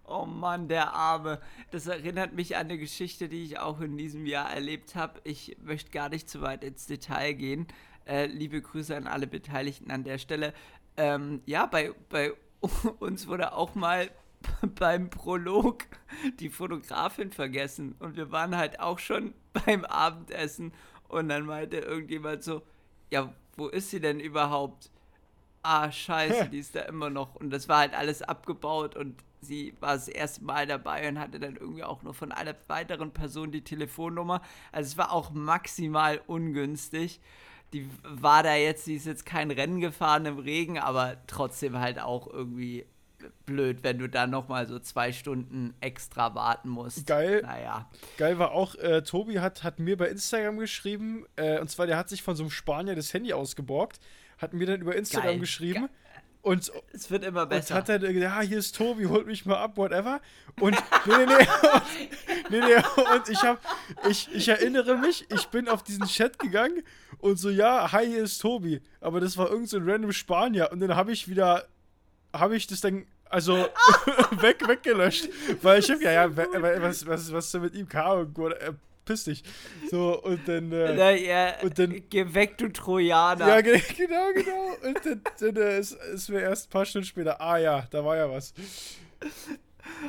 Oh 0.05 0.25
Mann, 0.25 0.67
der 0.67 0.93
Arme. 0.93 1.39
Das 1.71 1.87
erinnert 1.87 2.33
mich 2.33 2.55
an 2.55 2.67
eine 2.67 2.77
Geschichte, 2.77 3.29
die 3.29 3.43
ich 3.45 3.57
auch 3.57 3.81
in 3.81 3.97
diesem 3.97 4.27
Jahr 4.27 4.53
erlebt 4.53 4.93
habe. 4.93 5.19
Ich 5.23 5.57
möchte 5.63 5.89
gar 5.89 6.09
nicht 6.09 6.29
zu 6.29 6.41
weit 6.41 6.63
ins 6.63 6.85
Detail 6.85 7.33
gehen. 7.33 7.65
Äh, 8.05 8.27
liebe 8.27 8.61
Grüße 8.61 8.95
an 8.95 9.07
alle 9.07 9.25
Beteiligten 9.25 9.89
an 9.89 10.03
der 10.03 10.19
Stelle. 10.19 10.53
Ähm, 10.97 11.41
ja, 11.47 11.65
bei, 11.65 11.91
bei 12.09 12.33
uns 12.99 13.27
wurde 13.27 13.53
auch 13.53 13.73
mal 13.73 14.11
beim 14.79 15.09
Prolog 15.09 15.85
die 16.39 16.49
Fotografin 16.49 17.31
vergessen 17.31 17.95
und 17.99 18.15
wir 18.15 18.31
waren 18.31 18.57
halt 18.57 18.79
auch 18.79 18.99
schon 18.99 19.33
beim 19.65 19.85
Abendessen 19.85 20.73
und 21.07 21.29
dann 21.29 21.45
meinte 21.45 21.77
irgendjemand 21.77 22.43
so, 22.43 22.61
ja, 23.09 23.33
wo 23.57 23.67
ist 23.67 23.89
sie 23.89 23.99
denn 23.99 24.19
überhaupt? 24.19 24.89
Ah, 25.63 25.91
scheiße, 25.91 26.49
die 26.49 26.59
ist 26.59 26.75
da 26.75 26.81
immer 26.81 27.09
noch. 27.09 27.35
Und 27.35 27.51
das 27.51 27.69
war 27.69 27.79
halt 27.79 27.93
alles 27.93 28.21
abgebaut 28.21 28.95
und 28.95 29.23
sie 29.41 29.75
war 29.79 29.93
das 29.93 30.07
erste 30.07 30.43
Mal 30.43 30.65
dabei 30.65 31.07
und 31.07 31.19
hatte 31.19 31.39
dann 31.39 31.55
irgendwie 31.55 31.83
auch 31.83 32.01
nur 32.01 32.13
von 32.13 32.31
einer 32.31 32.55
weiteren 32.67 33.11
Person 33.11 33.51
die 33.51 33.63
Telefonnummer. 33.63 34.41
Also 34.71 34.87
es 34.87 34.97
war 34.97 35.11
auch 35.11 35.31
maximal 35.31 36.21
ungünstig. 36.27 37.19
Die 37.73 37.89
war 38.03 38.43
da 38.43 38.55
jetzt, 38.55 38.87
die 38.87 38.95
ist 38.95 39.05
jetzt 39.05 39.25
kein 39.25 39.51
Rennen 39.51 39.79
gefahren 39.79 40.25
im 40.25 40.39
Regen, 40.39 40.79
aber 40.79 41.17
trotzdem 41.27 41.77
halt 41.79 41.99
auch 41.99 42.27
irgendwie 42.27 42.85
blöd, 43.45 43.83
wenn 43.83 43.97
du 43.99 44.07
da 44.07 44.27
nochmal 44.27 44.67
so 44.67 44.79
zwei 44.79 45.11
Stunden 45.11 45.73
extra 45.81 46.35
warten 46.35 46.69
musst. 46.69 47.07
Geil. 47.07 47.41
Naja. 47.43 47.89
Geil 48.17 48.39
war 48.39 48.51
auch, 48.51 48.75
äh, 48.75 49.01
Tobi 49.03 49.39
hat, 49.39 49.63
hat 49.63 49.79
mir 49.79 49.97
bei 49.97 50.07
Instagram 50.07 50.57
geschrieben, 50.57 51.25
äh, 51.35 51.59
und 51.59 51.69
zwar 51.69 51.87
der 51.87 51.97
hat 51.97 52.09
sich 52.09 52.23
von 52.23 52.35
so 52.35 52.43
einem 52.43 52.51
Spanier 52.51 52.95
das 52.95 53.13
Handy 53.13 53.33
ausgeborgt, 53.33 53.99
hat 54.37 54.53
mir 54.53 54.65
dann 54.65 54.81
über 54.81 54.95
Instagram 54.95 55.31
Geil. 55.31 55.39
geschrieben. 55.39 55.89
und 56.41 56.71
es 56.91 57.11
wird 57.11 57.23
immer 57.23 57.45
besser. 57.45 57.75
Und 57.75 57.81
hat 57.81 57.89
dann 57.89 58.01
gesagt, 58.01 58.15
ja, 58.15 58.41
hier 58.41 58.57
ist 58.57 58.75
Tobi, 58.75 59.05
holt 59.05 59.27
mich 59.27 59.45
mal 59.45 59.57
ab, 59.57 59.77
whatever. 59.77 60.21
Und 60.59 60.75
nee, 61.05 61.13
nee, 61.17 61.25
nee, 61.25 61.33
und, 61.73 62.49
nee, 62.49 62.59
nee, 62.59 62.75
und 63.15 63.29
ich 63.29 63.41
hab, 63.43 63.59
ich, 64.09 64.33
ich 64.33 64.47
erinnere 64.47 64.97
mich, 64.97 65.25
ich 65.31 65.47
bin 65.47 65.69
auf 65.69 65.83
diesen 65.83 66.05
Chat 66.07 66.39
gegangen 66.39 66.81
und 67.19 67.37
so, 67.37 67.49
ja, 67.49 67.91
hi, 67.91 68.07
hier 68.07 68.23
ist 68.23 68.39
Tobi. 68.39 68.81
Aber 68.99 69.19
das 69.19 69.37
war 69.37 69.49
irgend 69.49 69.69
so 69.69 69.77
ein 69.77 69.87
random 69.87 70.11
Spanier. 70.11 70.71
Und 70.71 70.79
dann 70.79 70.95
habe 70.95 71.11
ich 71.11 71.27
wieder, 71.27 71.67
habe 72.33 72.55
ich 72.55 72.67
das 72.67 72.81
dann 72.81 73.05
also 73.29 73.55
weg, 74.41 74.67
weggelöscht. 74.67 75.29
Weil 75.61 75.79
ich 75.79 75.89
hab, 75.89 76.01
ja, 76.01 76.11
ja, 76.11 76.35
was, 76.35 77.05
was, 77.05 77.31
was 77.31 77.53
ist 77.53 77.61
mit 77.61 77.75
ihm? 77.75 77.87
K.O 77.87 78.25
piss 79.05 79.23
dich. 79.25 79.43
So, 79.89 80.21
und 80.21 80.47
dann. 80.47 80.71
Äh, 80.71 80.93
Na, 80.95 81.11
ja, 81.11 81.59
und 81.61 81.77
dann 81.77 82.03
geh 82.09 82.33
weg, 82.33 82.57
du 82.57 82.69
Trojaner. 82.69 83.47
Ja, 83.47 83.61
genau, 83.61 84.31
genau. 84.33 84.87
Und 84.87 85.05
dann, 85.05 85.21
dann 85.39 85.55
äh, 85.55 85.79
ist, 85.79 85.93
ist 85.93 86.29
mir 86.29 86.41
erst 86.41 86.67
ein 86.67 86.71
paar 86.71 86.85
Stunden 86.85 87.07
später, 87.07 87.41
ah 87.41 87.57
ja, 87.57 87.87
da 87.91 88.03
war 88.03 88.15
ja 88.15 88.29
was. 88.29 88.53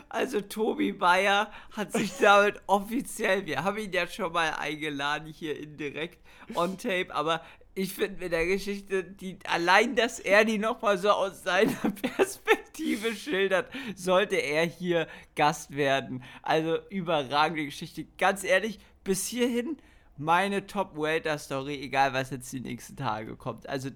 Also 0.09 0.41
Tobi 0.41 0.93
Bayer 0.93 1.51
hat 1.73 1.93
sich 1.93 2.13
damit 2.21 2.61
offiziell, 2.67 3.47
wir 3.47 3.65
haben 3.65 3.79
ihn 3.79 3.93
ja 3.93 4.07
schon 4.07 4.33
mal 4.33 4.55
eingeladen 4.59 5.27
hier 5.27 5.59
indirekt 5.59 6.19
on 6.55 6.79
tape, 6.79 7.09
aber 7.11 7.41
ich 7.75 7.95
finde 7.95 8.21
mit 8.21 8.33
der 8.33 8.47
Geschichte, 8.47 9.03
die 9.03 9.39
allein, 9.47 9.97
dass 9.97 10.21
er 10.21 10.45
die 10.45 10.59
nochmal 10.59 10.99
so 10.99 11.11
aus 11.11 11.43
seiner 11.43 11.73
Perspektive 12.17 13.15
schildert, 13.15 13.71
sollte 13.97 14.37
er 14.37 14.65
hier 14.67 15.07
Gast 15.37 15.75
werden. 15.75 16.23
Also 16.43 16.79
überragende 16.91 17.65
Geschichte. 17.65 18.07
Ganz 18.19 18.45
ehrlich, 18.45 18.79
bis 19.05 19.27
hierhin 19.27 19.79
meine 20.19 20.67
Top-Welter-Story, 20.67 21.81
egal 21.81 22.13
was 22.13 22.31
jetzt 22.31 22.53
die 22.53 22.61
nächsten 22.61 22.97
Tage 22.97 23.37
kommt. 23.37 23.69
Also 23.69 23.91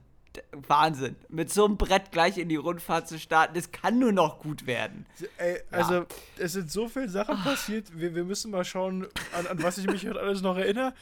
Wahnsinn. 0.53 1.17
Mit 1.29 1.53
so 1.53 1.65
einem 1.65 1.77
Brett 1.77 2.13
gleich 2.13 2.39
in 2.39 2.49
die 2.49 2.57
Rundfahrt 2.57 3.09
zu 3.09 3.19
starten, 3.19 3.55
das 3.55 3.73
kann 3.73 3.99
nur 3.99 4.13
noch 4.13 4.41
gut 4.41 4.67
werden. 4.67 5.07
Ey, 5.39 5.61
also, 5.71 5.95
ja. 5.95 6.07
es 6.39 6.53
sind 6.53 6.71
so 6.71 6.89
viele 6.89 7.09
Sachen 7.09 7.43
passiert. 7.43 7.87
Wir, 7.99 8.15
wir 8.15 8.25
müssen 8.25 8.51
mal 8.51 8.65
schauen, 8.65 9.07
an, 9.33 9.47
an 9.47 9.63
was 9.63 9.79
ich 9.79 9.87
mich 9.87 10.07
heute 10.09 10.21
alles 10.21 10.43
noch 10.43 10.57
erinnere. 10.57 10.95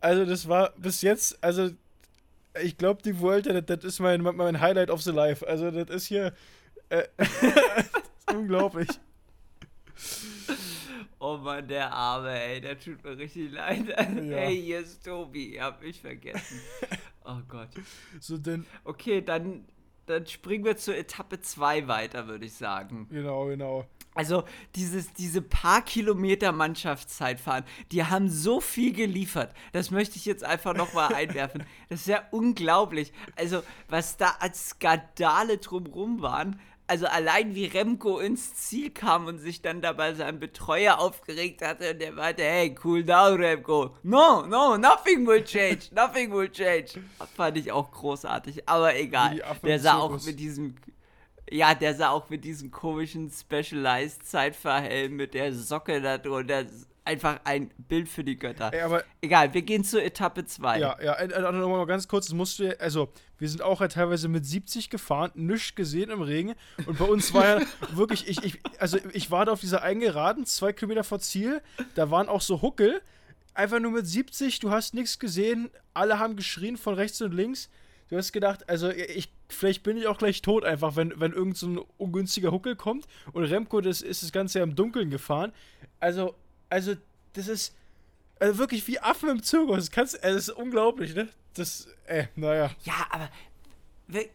Also, 0.00 0.24
das 0.24 0.48
war 0.48 0.72
bis 0.76 1.02
jetzt, 1.02 1.42
also 1.42 1.70
ich 2.62 2.76
glaube, 2.76 3.02
die 3.02 3.18
Vuelta, 3.18 3.60
das, 3.60 3.84
ist 3.84 4.00
mein, 4.00 4.22
mein 4.22 4.60
Highlight 4.60 4.90
of 4.90 5.02
the 5.02 5.10
Life. 5.10 5.46
Also, 5.46 5.70
das 5.70 5.88
ist 5.90 6.06
hier 6.06 6.32
äh, 6.88 7.04
ist 7.18 8.30
unglaublich. 8.34 8.88
Oh 11.18 11.36
Mann, 11.36 11.66
der 11.66 11.92
Arme, 11.92 12.40
ey, 12.40 12.60
der 12.60 12.78
tut 12.78 13.02
mir 13.02 13.18
richtig 13.18 13.52
leid. 13.52 13.88
Ja. 13.88 13.96
Hey, 14.38 14.62
hier 14.62 14.80
ist 14.80 15.04
Tobi, 15.04 15.54
ihr 15.54 15.64
habt 15.64 15.82
mich 15.82 16.00
vergessen. 16.00 16.60
Oh 17.24 17.40
Gott. 17.48 17.68
So, 18.20 18.38
denn. 18.38 18.64
Okay, 18.84 19.20
dann, 19.20 19.64
dann 20.08 20.26
springen 20.26 20.64
wir 20.64 20.76
zur 20.76 20.96
Etappe 20.96 21.40
2 21.40 21.88
weiter, 21.88 22.26
würde 22.26 22.46
ich 22.46 22.54
sagen. 22.54 23.06
Genau, 23.10 23.46
genau. 23.46 23.86
Also 24.14 24.42
dieses, 24.74 25.12
diese 25.12 25.42
paar 25.42 25.82
Kilometer 25.82 26.50
Mannschaftszeitfahren, 26.50 27.64
die 27.92 28.04
haben 28.04 28.28
so 28.28 28.60
viel 28.60 28.92
geliefert. 28.92 29.54
Das 29.72 29.92
möchte 29.92 30.16
ich 30.16 30.24
jetzt 30.24 30.42
einfach 30.42 30.74
nochmal 30.74 31.14
einwerfen. 31.14 31.62
Das 31.88 32.00
ist 32.00 32.08
ja 32.08 32.22
unglaublich. 32.32 33.12
Also 33.36 33.62
was 33.88 34.16
da 34.16 34.36
als 34.40 34.70
Skandale 34.70 35.58
drumrum 35.58 36.20
waren. 36.20 36.60
Also 36.88 37.06
allein 37.06 37.54
wie 37.54 37.66
Remco 37.66 38.18
ins 38.18 38.54
Ziel 38.54 38.90
kam 38.90 39.26
und 39.26 39.38
sich 39.38 39.62
dann 39.62 39.82
dabei 39.82 40.14
sein 40.14 40.40
Betreuer 40.40 40.98
aufgeregt 40.98 41.62
hatte 41.62 41.92
und 41.92 42.00
der 42.00 42.12
meinte, 42.12 42.42
hey, 42.42 42.74
cool 42.82 43.04
down, 43.04 43.40
Remco. 43.40 43.94
No, 44.02 44.46
no, 44.46 44.76
nothing 44.76 45.26
will 45.26 45.44
change, 45.44 45.88
nothing 45.94 46.32
will 46.32 46.50
change. 46.50 47.00
Das 47.18 47.30
fand 47.30 47.58
ich 47.58 47.70
auch 47.70 47.90
großartig, 47.90 48.68
aber 48.68 48.96
egal. 48.96 49.40
Der 49.62 49.78
sah 49.78 49.98
auch 49.98 50.24
mit 50.24 50.40
diesem 50.40 50.74
ja, 51.50 51.74
der 51.74 51.94
sah 51.94 52.10
auch 52.10 52.28
mit 52.28 52.44
diesem 52.44 52.70
komischen 52.70 53.30
Specialized 53.30 54.26
Zeitverhelm 54.26 55.16
mit 55.16 55.34
der 55.34 55.52
Socke 55.52 56.00
da 56.00 56.18
drunter. 56.18 56.64
Einfach 57.08 57.40
ein 57.44 57.70
Bild 57.78 58.06
für 58.06 58.22
die 58.22 58.38
Götter. 58.38 58.70
Ey, 58.70 58.82
aber 58.82 59.02
Egal, 59.22 59.54
wir 59.54 59.62
gehen 59.62 59.82
zur 59.82 60.02
Etappe 60.02 60.44
2. 60.44 60.78
Ja, 60.78 60.94
ja, 61.02 61.14
äh, 61.14 61.24
äh, 61.24 61.52
nochmal 61.52 61.86
ganz 61.86 62.06
kurz, 62.06 62.26
das 62.26 62.34
musst 62.34 62.58
du, 62.58 62.78
also, 62.78 63.08
wir 63.38 63.48
sind 63.48 63.62
auch 63.62 63.80
ja 63.80 63.88
teilweise 63.88 64.28
mit 64.28 64.44
70 64.44 64.90
gefahren, 64.90 65.30
nichts 65.34 65.74
gesehen 65.74 66.10
im 66.10 66.20
Regen. 66.20 66.54
Und 66.84 66.98
bei 66.98 67.06
uns 67.06 67.32
war 67.32 67.60
ja 67.60 67.66
wirklich, 67.92 68.28
ich, 68.28 68.44
ich, 68.44 68.58
also 68.78 68.98
ich 69.14 69.30
war 69.30 69.46
da 69.46 69.52
auf 69.52 69.60
dieser 69.60 69.80
Eingeraden, 69.82 70.44
zwei 70.44 70.74
Kilometer 70.74 71.02
vor 71.02 71.18
Ziel, 71.18 71.62
da 71.94 72.10
waren 72.10 72.28
auch 72.28 72.42
so 72.42 72.60
Huckel. 72.60 73.00
Einfach 73.54 73.80
nur 73.80 73.92
mit 73.92 74.06
70, 74.06 74.60
du 74.60 74.70
hast 74.70 74.92
nichts 74.92 75.18
gesehen, 75.18 75.70
alle 75.94 76.18
haben 76.18 76.36
geschrien 76.36 76.76
von 76.76 76.92
rechts 76.92 77.22
und 77.22 77.32
links. 77.32 77.70
Du 78.10 78.18
hast 78.18 78.32
gedacht, 78.32 78.68
also 78.68 78.90
ich, 78.90 79.32
vielleicht 79.48 79.82
bin 79.82 79.96
ich 79.96 80.08
auch 80.08 80.18
gleich 80.18 80.42
tot 80.42 80.66
einfach, 80.66 80.94
wenn, 80.94 81.18
wenn 81.18 81.32
irgend 81.32 81.56
so 81.56 81.68
ein 81.68 81.80
ungünstiger 81.96 82.52
Huckel 82.52 82.76
kommt 82.76 83.06
und 83.32 83.44
Remco 83.44 83.80
das 83.80 84.02
ist 84.02 84.22
das 84.22 84.30
Ganze 84.30 84.58
ja 84.58 84.64
im 84.64 84.74
Dunkeln 84.74 85.08
gefahren. 85.08 85.52
Also, 86.00 86.34
also, 86.68 86.94
das 87.32 87.48
ist 87.48 87.74
also 88.40 88.58
wirklich 88.58 88.86
wie 88.86 89.00
Affen 89.00 89.28
im 89.28 89.42
Zirkus. 89.42 89.90
Das, 89.90 90.14
also 90.14 90.38
ist 90.38 90.50
unglaublich, 90.50 91.14
ne? 91.14 91.28
Das, 91.54 91.88
äh, 92.06 92.26
naja. 92.36 92.70
Ja, 92.84 93.06
aber 93.10 93.30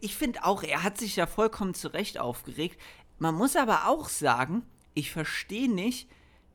ich 0.02 0.16
finde 0.16 0.44
auch, 0.44 0.64
er 0.64 0.84
hat 0.84 0.98
sich 0.98 1.16
ja 1.16 1.26
vollkommen 1.26 1.74
zu 1.74 1.88
Recht 1.88 2.20
aufgeregt. 2.20 2.80
Man 3.18 3.36
muss 3.36 3.56
aber 3.56 3.88
auch 3.88 4.10
sagen, 4.10 4.64
ich 4.94 5.12
verstehe 5.12 5.72
nicht, 5.72 6.08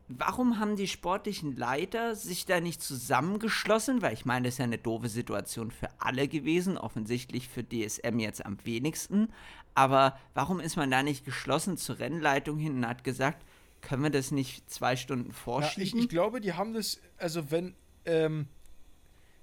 warum 0.08 0.58
haben 0.58 0.76
die 0.76 0.88
sportlichen 0.88 1.56
Leiter 1.56 2.14
sich 2.14 2.46
da 2.46 2.60
nicht 2.60 2.82
zusammengeschlossen? 2.82 4.02
Weil 4.02 4.12
ich 4.12 4.24
meine, 4.24 4.46
das 4.46 4.54
ist 4.54 4.58
ja 4.58 4.64
eine 4.64 4.78
doofe 4.78 5.08
Situation 5.08 5.70
für 5.70 5.88
alle 5.98 6.28
gewesen, 6.28 6.78
offensichtlich 6.78 7.48
für 7.48 7.64
DSM 7.64 8.18
jetzt 8.18 8.44
am 8.44 8.58
wenigsten. 8.64 9.32
Aber 9.74 10.18
warum 10.34 10.60
ist 10.60 10.76
man 10.76 10.90
da 10.90 11.02
nicht 11.02 11.24
geschlossen 11.24 11.76
zur 11.76 11.98
Rennleitung 11.98 12.58
hin 12.58 12.76
und 12.76 12.88
hat 12.88 13.04
gesagt, 13.04 13.44
können 13.80 14.02
wir 14.02 14.10
das 14.10 14.30
nicht 14.30 14.68
zwei 14.70 14.96
Stunden 14.96 15.32
vorschieben? 15.32 15.86
Ja, 15.86 15.96
ich, 15.96 16.04
ich, 16.04 16.08
glaube, 16.08 16.40
die 16.40 16.54
haben 16.54 16.74
das, 16.74 17.00
also 17.16 17.50
wenn, 17.50 17.74
ähm, 18.04 18.46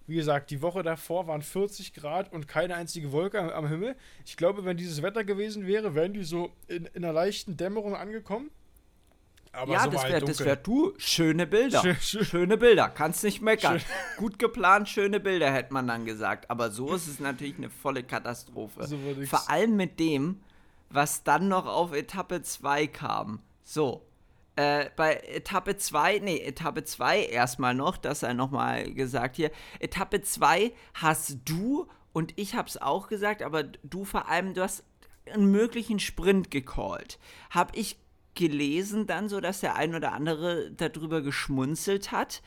wie 0.07 0.15
gesagt, 0.15 0.51
die 0.51 0.61
Woche 0.61 0.83
davor 0.83 1.27
waren 1.27 1.41
40 1.41 1.93
Grad 1.93 2.31
und 2.31 2.47
keine 2.47 2.75
einzige 2.75 3.11
Wolke 3.11 3.39
am, 3.39 3.49
am 3.49 3.67
Himmel. 3.67 3.95
Ich 4.25 4.37
glaube, 4.37 4.65
wenn 4.65 4.77
dieses 4.77 5.01
Wetter 5.01 5.23
gewesen 5.23 5.65
wäre, 5.65 5.95
wären 5.95 6.13
die 6.13 6.23
so 6.23 6.51
in, 6.67 6.85
in 6.85 7.03
einer 7.03 7.13
leichten 7.13 7.57
Dämmerung 7.57 7.95
angekommen 7.95 8.51
aber 9.55 9.73
ja, 9.73 9.83
so 9.83 9.89
das 9.89 10.03
wäre 10.03 10.13
halt 10.13 10.39
wär 10.39 10.55
du. 10.55 10.93
Schöne 10.97 11.47
Bilder. 11.47 11.81
Schön, 11.81 11.95
schön. 12.01 12.25
Schöne 12.25 12.57
Bilder. 12.57 12.89
Kannst 12.89 13.23
nicht 13.23 13.41
meckern. 13.41 13.79
Schön. 13.79 13.89
Gut 14.17 14.39
geplant, 14.39 14.89
schöne 14.89 15.19
Bilder, 15.19 15.51
hätte 15.51 15.73
man 15.73 15.87
dann 15.87 16.05
gesagt. 16.05 16.49
Aber 16.49 16.71
so 16.71 16.93
ist 16.93 17.07
es 17.07 17.19
natürlich 17.19 17.57
eine 17.57 17.69
volle 17.69 18.03
Katastrophe. 18.03 18.85
So 18.85 18.97
Vor 19.25 19.49
allem 19.49 19.75
mit 19.75 19.99
dem, 19.99 20.41
was 20.89 21.23
dann 21.23 21.47
noch 21.47 21.65
auf 21.65 21.93
Etappe 21.93 22.41
2 22.41 22.87
kam. 22.87 23.39
So. 23.63 24.01
Äh, 24.55 24.89
bei 24.95 25.15
Etappe 25.15 25.75
2, 25.77 26.19
nee, 26.19 26.37
Etappe 26.37 26.83
2 26.83 27.25
erstmal 27.25 27.73
noch, 27.73 27.97
das 27.97 28.21
sei 28.21 28.33
nochmal 28.33 28.93
gesagt 28.93 29.35
hier. 29.35 29.51
Etappe 29.79 30.21
2 30.21 30.71
hast 30.93 31.39
du 31.45 31.87
und 32.13 32.33
ich 32.37 32.55
hab's 32.55 32.77
auch 32.77 33.07
gesagt, 33.07 33.41
aber 33.41 33.63
du 33.63 34.05
vor 34.05 34.29
allem, 34.29 34.53
du 34.53 34.61
hast 34.61 34.85
einen 35.33 35.51
möglichen 35.51 35.99
Sprint 35.99 36.51
gecallt. 36.51 37.19
Hab 37.49 37.75
ich 37.75 37.97
gelesen 38.35 39.07
dann 39.07 39.27
so, 39.27 39.41
dass 39.41 39.61
der 39.61 39.75
ein 39.75 39.95
oder 39.95 40.13
andere 40.13 40.71
darüber 40.71 41.21
geschmunzelt 41.21 42.11
hat. 42.11 42.41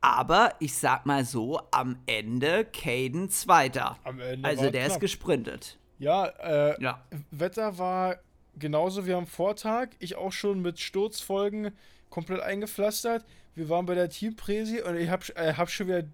Aber 0.00 0.54
ich 0.58 0.76
sag 0.76 1.06
mal 1.06 1.24
so, 1.24 1.60
am 1.70 1.96
Ende 2.06 2.64
Caden 2.64 3.28
Zweiter. 3.28 3.98
Am 4.02 4.18
Ende 4.18 4.48
also 4.48 4.70
der 4.70 4.82
knapp. 4.82 4.96
ist 4.96 5.00
gesprintet. 5.00 5.78
Ja, 5.98 6.26
äh, 6.26 6.82
ja, 6.82 7.04
Wetter 7.30 7.78
war 7.78 8.16
genauso 8.58 9.06
wie 9.06 9.14
am 9.14 9.26
Vortag. 9.26 9.90
Ich 9.98 10.16
auch 10.16 10.32
schon 10.32 10.62
mit 10.62 10.80
Sturzfolgen 10.80 11.72
komplett 12.10 12.40
eingepflastert. 12.40 13.24
Wir 13.54 13.68
waren 13.68 13.86
bei 13.86 13.94
der 13.94 14.08
Teampräsi 14.08 14.80
und 14.80 14.96
ich 14.96 15.10
hab, 15.10 15.28
äh, 15.30 15.54
hab 15.54 15.70
schon 15.70 15.88
wieder 15.88 16.04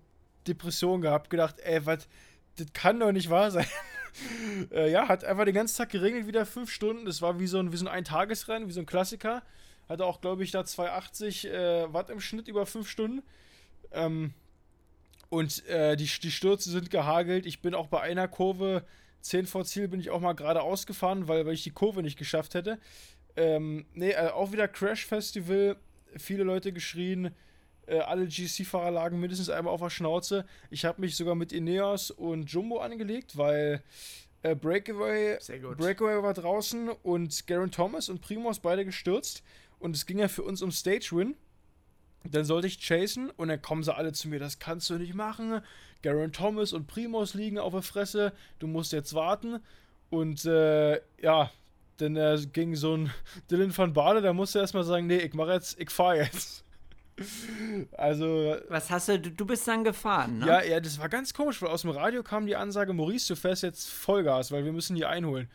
Depression 0.47 1.01
gehabt. 1.01 1.31
Gedacht, 1.31 1.61
ey, 1.61 1.85
was, 1.87 2.09
das 2.57 2.73
kann 2.73 3.01
doch 3.01 3.13
nicht 3.13 3.31
wahr 3.31 3.51
sein. 3.51 3.67
äh, 4.73 4.91
ja, 4.91 5.09
hat 5.09 5.25
einfach 5.25 5.45
den 5.45 5.55
ganzen 5.55 5.77
Tag 5.77 5.91
geregnet, 5.91 6.27
wieder 6.27 6.47
fünf 6.47 6.71
Stunden. 6.71 7.05
Das 7.05 7.23
war 7.23 7.39
wie 7.39 7.47
so 7.47 7.59
ein, 7.59 7.73
wie 7.73 7.77
so 7.77 7.87
ein 7.87 7.93
Eintagesrennen, 7.93 8.69
wie 8.69 8.73
so 8.73 8.81
ein 8.81 8.87
Klassiker. 8.87 9.43
Hatte 9.89 10.05
auch, 10.05 10.21
glaube 10.21 10.45
ich, 10.45 10.51
da 10.51 10.65
280 10.65 11.47
äh, 11.47 11.93
Watt 11.93 12.11
im 12.11 12.21
Schnitt 12.21 12.49
über 12.49 12.67
fünf 12.67 12.89
Stunden. 12.89 13.23
Ähm, 13.93 14.35
und 15.31 15.67
äh, 15.67 15.97
die, 15.97 16.07
die 16.07 16.31
Stürze 16.31 16.71
sind 16.71 16.91
gehagelt. 16.91 17.47
Ich 17.47 17.61
bin 17.61 17.75
auch 17.75 17.89
bei 17.89 18.01
einer 18.01 18.29
Kurve, 18.29 18.85
10 19.21 19.47
vor 19.47 19.65
Ziel, 19.65 19.89
bin 19.89 20.01
ich 20.01 20.11
auch 20.11 20.21
mal 20.21 20.33
gerade 20.33 20.63
ausgefahren, 20.63 21.29
weil, 21.29 21.47
weil 21.47 21.55
ich 21.55 21.65
die 21.65 21.71
Kurve 21.71 22.03
nicht 22.03 22.19
geschafft 22.19 22.55
hätte. 22.55 22.79
Ähm, 23.37 23.87
nee, 23.95 24.11
äh, 24.11 24.29
auch 24.29 24.53
wieder 24.53 24.69
Crash 24.69 25.07
Festival. 25.07 25.77
Viele 26.17 26.45
Leute 26.45 26.73
geschrien. 26.73 27.35
Äh, 27.87 28.01
alle 28.01 28.27
GC-Fahrer 28.27 28.91
lagen 28.91 29.21
mindestens 29.21 29.49
einmal 29.49 29.73
auf 29.73 29.81
der 29.81 29.91
Schnauze. 29.91 30.45
Ich 30.71 30.85
habe 30.85 31.01
mich 31.01 31.17
sogar 31.17 31.35
mit 31.35 31.53
Ineos 31.53 32.11
und 32.11 32.51
Jumbo 32.51 32.79
angelegt, 32.79 33.37
weil 33.37 33.83
äh, 34.43 34.55
Breakaway, 34.55 35.39
Breakaway 35.77 36.23
war 36.23 36.35
draußen 36.35 36.91
und 36.91 37.47
Garen 37.47 37.71
Thomas 37.71 38.09
und 38.09 38.21
Primos 38.21 38.61
beide 38.61 38.85
gestürzt. 38.85 39.43
Und 39.79 39.97
es 39.97 40.07
ging 40.07 40.19
ja 40.19 40.29
für 40.29 40.43
uns 40.43 40.63
um 40.63 40.71
Stage-Win. 40.71 41.37
Dann 42.25 42.45
sollte 42.45 42.67
ich 42.67 42.79
chasen 42.81 43.31
und 43.31 43.49
dann 43.49 43.63
kommen 43.63 43.83
sie 43.83 43.95
alle 43.95 44.13
zu 44.13 44.29
mir, 44.29 44.39
das 44.39 44.59
kannst 44.59 44.91
du 44.91 44.95
nicht 44.95 45.15
machen. 45.15 45.63
Garen 46.03 46.33
Thomas 46.33 46.73
und 46.73 46.87
Primos 46.87 47.35
liegen 47.35 47.59
auf 47.59 47.73
der 47.73 47.83
Fresse, 47.83 48.33
du 48.59 48.67
musst 48.67 48.93
jetzt 48.93 49.15
warten. 49.15 49.61
Und 50.11 50.45
äh, 50.45 51.01
ja, 51.21 51.51
dann 51.99 52.17
äh, 52.17 52.39
ging 52.53 52.75
so 52.77 52.97
ein 52.97 53.11
Dylan 53.51 53.77
van 53.77 53.93
Baarle, 53.93 54.23
da 54.23 54.33
musste 54.33 54.59
er 54.59 54.63
erstmal 54.63 54.85
sagen, 54.85 55.07
nee, 55.07 55.19
ich 55.19 55.35
mache 55.35 55.53
jetzt, 55.53 55.79
ich 55.81 55.91
fahre 55.91 56.19
jetzt. 56.19 56.65
Also. 57.97 58.57
Was 58.69 58.91
hast 58.91 59.09
du, 59.09 59.19
du 59.19 59.45
bist 59.45 59.67
dann 59.67 59.83
gefahren, 59.83 60.39
ne? 60.39 60.47
Ja, 60.47 60.63
ja, 60.63 60.79
das 60.79 61.01
war 61.01 61.09
ganz 61.09 61.35
komisch, 61.35 61.61
weil 61.61 61.69
aus 61.69 61.83
dem 61.83 61.91
Radio 61.91 62.23
kam 62.23 62.47
die 62.47 62.55
Ansage, 62.55 62.93
Maurice, 62.93 63.35
du 63.35 63.35
fährst 63.35 63.65
jetzt 63.65 63.91
Vollgas, 63.91 64.53
weil 64.53 64.65
wir 64.65 64.73
müssen 64.73 64.95
die 64.95 65.05
einholen. 65.05 65.51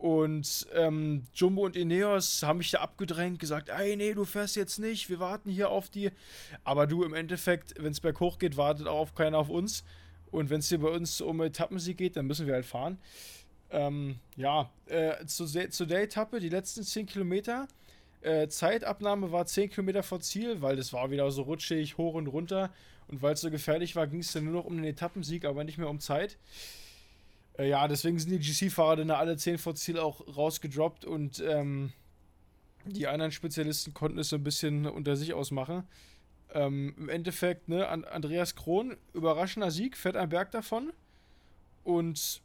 Und 0.00 0.66
ähm, 0.72 1.24
Jumbo 1.34 1.66
und 1.66 1.76
Ineos 1.76 2.42
haben 2.42 2.56
mich 2.56 2.70
da 2.70 2.78
abgedrängt, 2.78 3.38
gesagt, 3.38 3.68
ey, 3.68 3.96
nee, 3.96 4.14
du 4.14 4.24
fährst 4.24 4.56
jetzt 4.56 4.78
nicht, 4.78 5.10
wir 5.10 5.20
warten 5.20 5.50
hier 5.50 5.68
auf 5.68 5.90
die. 5.90 6.10
Aber 6.64 6.86
du, 6.86 7.04
im 7.04 7.12
Endeffekt, 7.12 7.74
wenn 7.76 7.92
es 7.92 8.00
berghoch 8.00 8.38
geht, 8.38 8.56
wartet 8.56 8.86
auch 8.86 9.14
keiner 9.14 9.36
auf 9.36 9.50
uns. 9.50 9.84
Und 10.30 10.48
wenn 10.48 10.60
es 10.60 10.70
hier 10.70 10.80
bei 10.80 10.88
uns 10.88 11.20
um 11.20 11.42
Etappensieg 11.42 11.98
geht, 11.98 12.16
dann 12.16 12.26
müssen 12.26 12.46
wir 12.46 12.54
halt 12.54 12.64
fahren. 12.64 12.96
Ähm, 13.68 14.16
ja, 14.36 14.70
äh, 14.86 15.26
zu, 15.26 15.44
zu 15.44 15.84
der 15.84 16.02
Etappe, 16.04 16.40
die 16.40 16.48
letzten 16.48 16.82
10 16.82 17.04
Kilometer, 17.04 17.68
äh, 18.22 18.48
Zeitabnahme 18.48 19.32
war 19.32 19.44
10 19.44 19.68
Kilometer 19.68 20.02
vor 20.02 20.20
Ziel, 20.20 20.62
weil 20.62 20.76
das 20.76 20.94
war 20.94 21.10
wieder 21.10 21.30
so 21.30 21.42
rutschig, 21.42 21.98
hoch 21.98 22.14
und 22.14 22.26
runter. 22.26 22.70
Und 23.08 23.20
weil 23.20 23.34
es 23.34 23.42
so 23.42 23.50
gefährlich 23.50 23.96
war, 23.96 24.06
ging 24.06 24.20
es 24.20 24.32
dann 24.32 24.44
nur 24.44 24.54
noch 24.54 24.64
um 24.64 24.76
den 24.76 24.86
Etappensieg, 24.86 25.44
aber 25.44 25.62
nicht 25.62 25.76
mehr 25.76 25.90
um 25.90 26.00
Zeit. 26.00 26.38
Äh, 27.58 27.68
ja, 27.68 27.88
deswegen 27.88 28.18
sind 28.18 28.30
die 28.30 28.38
GC-Fahrer 28.38 28.96
dann 28.96 29.10
alle 29.10 29.36
10 29.36 29.58
vor 29.58 29.74
Ziel 29.74 29.98
auch 29.98 30.36
rausgedroppt 30.36 31.04
und 31.04 31.42
ähm, 31.46 31.92
die 32.86 33.06
anderen 33.06 33.32
Spezialisten 33.32 33.94
konnten 33.94 34.18
es 34.18 34.30
so 34.30 34.36
ein 34.36 34.44
bisschen 34.44 34.86
unter 34.86 35.16
sich 35.16 35.34
ausmachen. 35.34 35.84
Ähm, 36.52 36.94
Im 36.96 37.08
Endeffekt, 37.08 37.68
ne, 37.68 37.86
Andreas 37.88 38.56
Krohn, 38.56 38.96
überraschender 39.12 39.70
Sieg, 39.70 39.96
fährt 39.96 40.16
ein 40.16 40.28
Berg 40.28 40.50
davon. 40.50 40.92
Und 41.84 42.42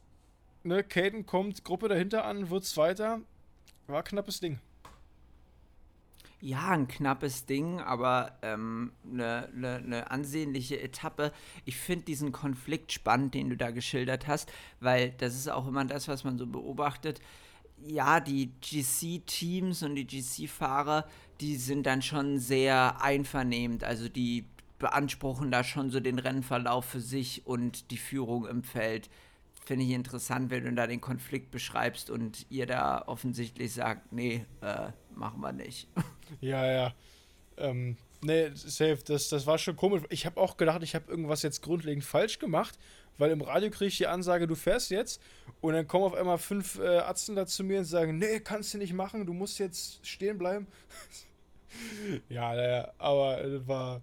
ne, 0.62 0.84
Caden 0.84 1.26
kommt, 1.26 1.64
Gruppe 1.64 1.88
dahinter 1.88 2.24
an, 2.24 2.50
wird 2.50 2.64
Zweiter. 2.64 3.20
War 3.86 4.02
knappes 4.02 4.40
Ding. 4.40 4.60
Ja, 6.46 6.68
ein 6.68 6.86
knappes 6.86 7.46
Ding, 7.46 7.80
aber 7.80 8.38
eine 8.40 8.52
ähm, 8.52 8.92
ne, 9.02 9.48
ne, 9.52 9.82
ne 9.84 10.08
ansehnliche 10.12 10.80
Etappe. 10.80 11.32
Ich 11.64 11.76
finde 11.76 12.04
diesen 12.04 12.30
Konflikt 12.30 12.92
spannend, 12.92 13.34
den 13.34 13.50
du 13.50 13.56
da 13.56 13.72
geschildert 13.72 14.28
hast, 14.28 14.52
weil 14.78 15.10
das 15.18 15.34
ist 15.34 15.48
auch 15.48 15.66
immer 15.66 15.84
das, 15.84 16.06
was 16.06 16.22
man 16.22 16.38
so 16.38 16.46
beobachtet. 16.46 17.20
Ja, 17.84 18.20
die 18.20 18.52
GC-Teams 18.60 19.82
und 19.82 19.96
die 19.96 20.06
GC-Fahrer, 20.06 21.08
die 21.40 21.56
sind 21.56 21.84
dann 21.84 22.00
schon 22.00 22.38
sehr 22.38 23.02
einvernehmend. 23.02 23.82
Also 23.82 24.08
die 24.08 24.44
beanspruchen 24.78 25.50
da 25.50 25.64
schon 25.64 25.90
so 25.90 25.98
den 25.98 26.20
Rennverlauf 26.20 26.84
für 26.84 27.00
sich 27.00 27.44
und 27.44 27.90
die 27.90 27.98
Führung 27.98 28.46
im 28.46 28.62
Feld 28.62 29.10
finde 29.66 29.84
ich 29.84 29.90
interessant, 29.90 30.50
wenn 30.50 30.64
du 30.64 30.72
da 30.72 30.86
den 30.86 31.00
Konflikt 31.00 31.50
beschreibst 31.50 32.08
und 32.08 32.46
ihr 32.48 32.66
da 32.66 33.02
offensichtlich 33.06 33.74
sagt, 33.74 34.12
nee, 34.12 34.46
äh, 34.62 34.90
machen 35.14 35.40
wir 35.40 35.52
nicht. 35.52 35.88
Ja, 36.40 36.66
ja. 36.66 36.94
Ähm, 37.56 37.96
nee, 38.20 38.50
safe, 38.52 38.98
das, 39.04 39.28
das 39.28 39.46
war 39.46 39.58
schon 39.58 39.76
komisch. 39.76 40.02
Ich 40.08 40.26
habe 40.26 40.40
auch 40.40 40.56
gedacht, 40.56 40.82
ich 40.82 40.96
habe 40.96 41.08
irgendwas 41.08 41.42
jetzt 41.42 41.62
grundlegend 41.62 42.04
falsch 42.04 42.40
gemacht, 42.40 42.76
weil 43.16 43.30
im 43.30 43.42
Radio 43.42 43.70
kriege 43.70 43.86
ich 43.86 43.96
die 43.98 44.08
Ansage, 44.08 44.48
du 44.48 44.56
fährst 44.56 44.90
jetzt 44.90 45.22
und 45.60 45.74
dann 45.74 45.86
kommen 45.86 46.04
auf 46.04 46.14
einmal 46.14 46.38
fünf 46.38 46.80
äh, 46.80 46.98
Arzten 46.98 47.36
da 47.36 47.46
zu 47.46 47.62
mir 47.62 47.78
und 47.78 47.84
sagen, 47.84 48.18
nee, 48.18 48.40
kannst 48.40 48.74
du 48.74 48.78
nicht 48.78 48.92
machen, 48.92 49.24
du 49.24 49.34
musst 49.34 49.60
jetzt 49.60 50.04
stehen 50.04 50.36
bleiben. 50.36 50.66
ja, 52.28 52.52
naja, 52.52 52.92
aber 52.98 53.44
äh, 53.44 53.68
war, 53.68 54.00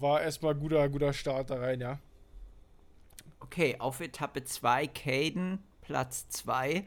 war 0.00 0.20
erstmal 0.20 0.56
guter, 0.56 0.88
guter 0.88 1.12
Start 1.12 1.50
da 1.50 1.60
rein, 1.60 1.80
ja. 1.80 2.00
Okay, 3.52 3.76
auf 3.80 4.00
Etappe 4.00 4.44
2 4.44 4.86
Caden, 4.86 5.58
Platz 5.82 6.26
2. 6.30 6.86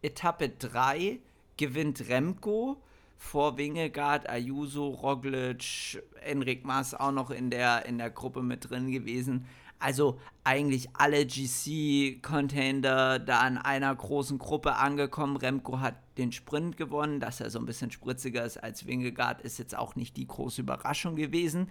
Etappe 0.00 0.48
3 0.48 1.18
gewinnt 1.58 2.08
Remco 2.08 2.80
vor 3.18 3.58
Wingegaard, 3.58 4.26
Ayuso, 4.26 4.88
Roglic, 4.88 6.02
Enric 6.22 6.64
Mas 6.64 6.94
auch 6.94 7.12
noch 7.12 7.30
in 7.30 7.50
der, 7.50 7.84
in 7.84 7.98
der 7.98 8.08
Gruppe 8.08 8.40
mit 8.42 8.70
drin 8.70 8.90
gewesen. 8.90 9.44
Also 9.78 10.18
eigentlich 10.42 10.88
alle 10.94 11.26
GC-Contender 11.26 13.18
da 13.18 13.40
an 13.40 13.58
einer 13.58 13.94
großen 13.94 14.38
Gruppe 14.38 14.76
angekommen. 14.76 15.36
Remco 15.36 15.80
hat 15.80 15.96
den 16.16 16.32
Sprint 16.32 16.78
gewonnen, 16.78 17.20
dass 17.20 17.40
er 17.42 17.50
so 17.50 17.58
ein 17.58 17.66
bisschen 17.66 17.90
spritziger 17.90 18.42
ist 18.42 18.56
als 18.56 18.86
Wingegaard, 18.86 19.42
ist 19.42 19.58
jetzt 19.58 19.76
auch 19.76 19.96
nicht 19.96 20.16
die 20.16 20.26
große 20.26 20.62
Überraschung 20.62 21.14
gewesen. 21.14 21.70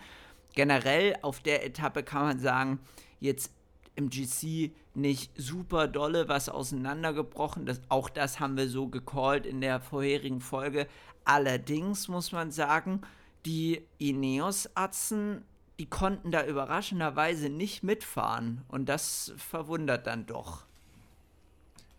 Generell 0.53 1.15
auf 1.23 1.39
der 1.39 1.65
Etappe 1.65 2.03
kann 2.03 2.25
man 2.25 2.39
sagen, 2.39 2.79
jetzt 3.19 3.51
im 3.95 4.09
GC 4.09 4.71
nicht 4.93 5.31
super 5.35 5.87
dolle 5.87 6.27
was 6.27 6.49
auseinandergebrochen. 6.49 7.65
Das, 7.65 7.81
auch 7.89 8.09
das 8.09 8.39
haben 8.39 8.57
wir 8.57 8.67
so 8.67 8.87
gecallt 8.87 9.45
in 9.45 9.61
der 9.61 9.79
vorherigen 9.79 10.41
Folge. 10.41 10.87
Allerdings 11.23 12.07
muss 12.07 12.31
man 12.31 12.51
sagen, 12.51 13.01
die 13.45 13.81
Ineos-Atzen, 13.97 15.43
die 15.79 15.85
konnten 15.87 16.31
da 16.31 16.45
überraschenderweise 16.45 17.49
nicht 17.49 17.83
mitfahren. 17.83 18.61
Und 18.67 18.87
das 18.89 19.33
verwundert 19.37 20.07
dann 20.07 20.25
doch. 20.25 20.65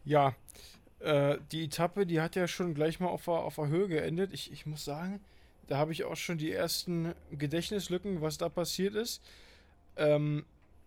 Ja, 0.05 0.35
äh, 1.01 1.39
die 1.53 1.65
Etappe, 1.65 2.07
die 2.07 2.21
hat 2.21 2.37
ja 2.37 2.47
schon 2.47 2.75
gleich 2.75 3.01
mal 3.01 3.09
auf 3.09 3.25
der, 3.25 3.35
auf 3.35 3.57
der 3.57 3.69
Höhe 3.69 3.89
geendet. 3.89 4.33
Ich, 4.33 4.53
ich 4.53 4.67
muss 4.67 4.85
sagen, 4.85 5.21
da 5.67 5.79
habe 5.79 5.93
ich 5.93 6.05
auch 6.05 6.17
schon 6.17 6.39
die 6.39 6.53
ersten 6.53 7.15
Gedächtnislücken, 7.33 8.21
was 8.21 8.39
da 8.39 8.49
passiert 8.49 8.95
ist. 8.95 9.23
Ähm, 9.97 10.45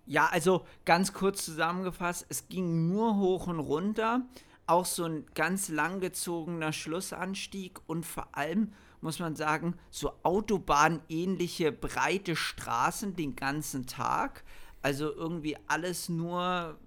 ja, 0.10 0.26
also 0.26 0.66
ganz 0.86 1.14
kurz 1.14 1.46
zusammengefasst, 1.46 2.26
es 2.30 2.50
ging 2.50 2.90
nur 2.90 3.18
hoch 3.18 3.46
und 3.46 3.60
runter, 3.60 4.24
auch 4.66 4.86
so 4.86 5.06
ein 5.06 5.26
ganz 5.36 5.70
langgezogener 5.70 6.74
Schlussanstieg 6.74 7.80
und 7.86 8.08
vor 8.08 8.28
allem 8.36 8.74
muss 9.02 9.20
man 9.20 9.36
sagen, 9.36 9.76
so 9.92 10.12
autobahnähnliche 10.24 11.72
breite 11.72 12.36
Straßen 12.36 13.16
den 13.16 13.36
ganzen 13.36 13.86
Tag. 13.86 14.44
Also 14.82 15.14
irgendwie 15.14 15.56
alles 15.68 16.10
nur, 16.10 16.78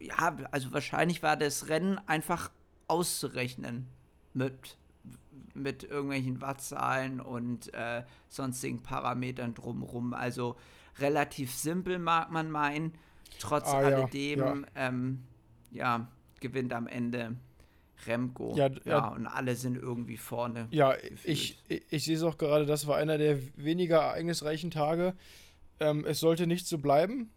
ja, 0.00 0.36
also 0.50 0.72
wahrscheinlich 0.72 1.22
war 1.22 1.36
das 1.36 1.68
Rennen 1.68 2.00
einfach 2.06 2.50
auszurechnen 2.88 3.86
mit, 4.32 4.78
mit 5.54 5.84
irgendwelchen 5.84 6.40
Wattzahlen 6.40 7.20
und 7.20 7.72
äh, 7.74 8.04
sonstigen 8.28 8.82
Parametern 8.82 9.52
drumherum. 9.54 10.14
Also 10.14 10.56
relativ 10.98 11.54
simpel, 11.54 11.98
mag 11.98 12.30
man 12.30 12.50
meinen. 12.50 12.92
Trotz 13.38 13.68
ah, 13.68 13.78
alledem, 13.78 14.38
ja, 14.38 14.54
ja. 14.54 14.62
Ähm, 14.74 15.24
ja, 15.70 16.08
gewinnt 16.40 16.72
am 16.72 16.86
Ende 16.86 17.36
Remco. 18.06 18.54
Ja, 18.56 18.70
ja, 18.84 19.08
und 19.08 19.26
alle 19.26 19.54
sind 19.54 19.76
irgendwie 19.76 20.16
vorne. 20.16 20.68
Ja, 20.70 20.94
ich, 21.24 21.58
ich, 21.68 21.84
ich 21.90 22.04
sehe 22.04 22.16
es 22.16 22.22
auch 22.22 22.38
gerade, 22.38 22.66
das 22.66 22.86
war 22.86 22.96
einer 22.96 23.18
der 23.18 23.38
weniger 23.56 23.98
ereignisreichen 23.98 24.70
Tage. 24.70 25.14
Ähm, 25.80 26.04
es 26.06 26.20
sollte 26.20 26.46
nicht 26.46 26.66
so 26.66 26.78
bleiben. 26.78 27.30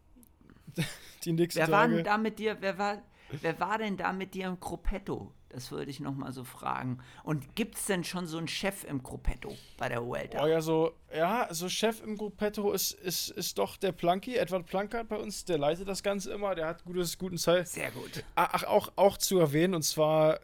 Die 1.23 1.33
nächsten 1.33 1.59
wer 1.59 1.67
Tage. 1.67 1.77
War 1.77 1.87
denn 1.87 2.05
da 2.05 2.17
mit 2.17 2.39
dir, 2.39 2.57
wer, 2.59 2.77
war, 2.77 3.01
wer 3.41 3.59
war 3.59 3.77
denn 3.77 3.97
da 3.97 4.13
mit 4.13 4.33
dir 4.33 4.47
im 4.47 4.59
Gruppetto? 4.59 5.33
Das 5.55 5.71
würde 5.71 5.89
ich 5.89 6.01
noch 6.01 6.15
mal 6.15 6.33
so 6.33 6.43
fragen. 6.43 6.97
Und 7.23 7.55
gibt 7.55 7.75
es 7.75 7.85
denn 7.85 8.03
schon 8.03 8.27
so 8.27 8.37
einen 8.37 8.49
Chef 8.49 8.83
im 8.83 9.01
Gruppetto 9.01 9.55
bei 9.77 9.87
der 9.87 10.05
Vuelta? 10.05 10.43
Oh 10.43 10.47
ja, 10.47 10.59
so, 10.59 10.91
ja, 11.15 11.47
so 11.49 11.69
Chef 11.69 12.03
im 12.03 12.17
Gruppetto 12.17 12.73
ist, 12.73 12.91
ist, 12.91 13.29
ist 13.29 13.57
doch 13.57 13.77
der 13.77 13.93
Planky, 13.93 14.35
Edward 14.35 14.65
Plankert 14.65 15.07
bei 15.07 15.15
uns, 15.15 15.45
der 15.45 15.57
leitet 15.57 15.87
das 15.87 16.03
Ganze 16.03 16.33
immer, 16.33 16.55
der 16.55 16.67
hat 16.67 16.83
gutes, 16.83 17.17
guten 17.17 17.37
Zeit. 17.37 17.69
Sehr 17.69 17.89
gut. 17.91 18.25
Ach, 18.35 18.65
auch, 18.65 18.91
auch 18.97 19.15
zu 19.17 19.39
erwähnen, 19.39 19.75
und 19.75 19.83
zwar, 19.83 20.41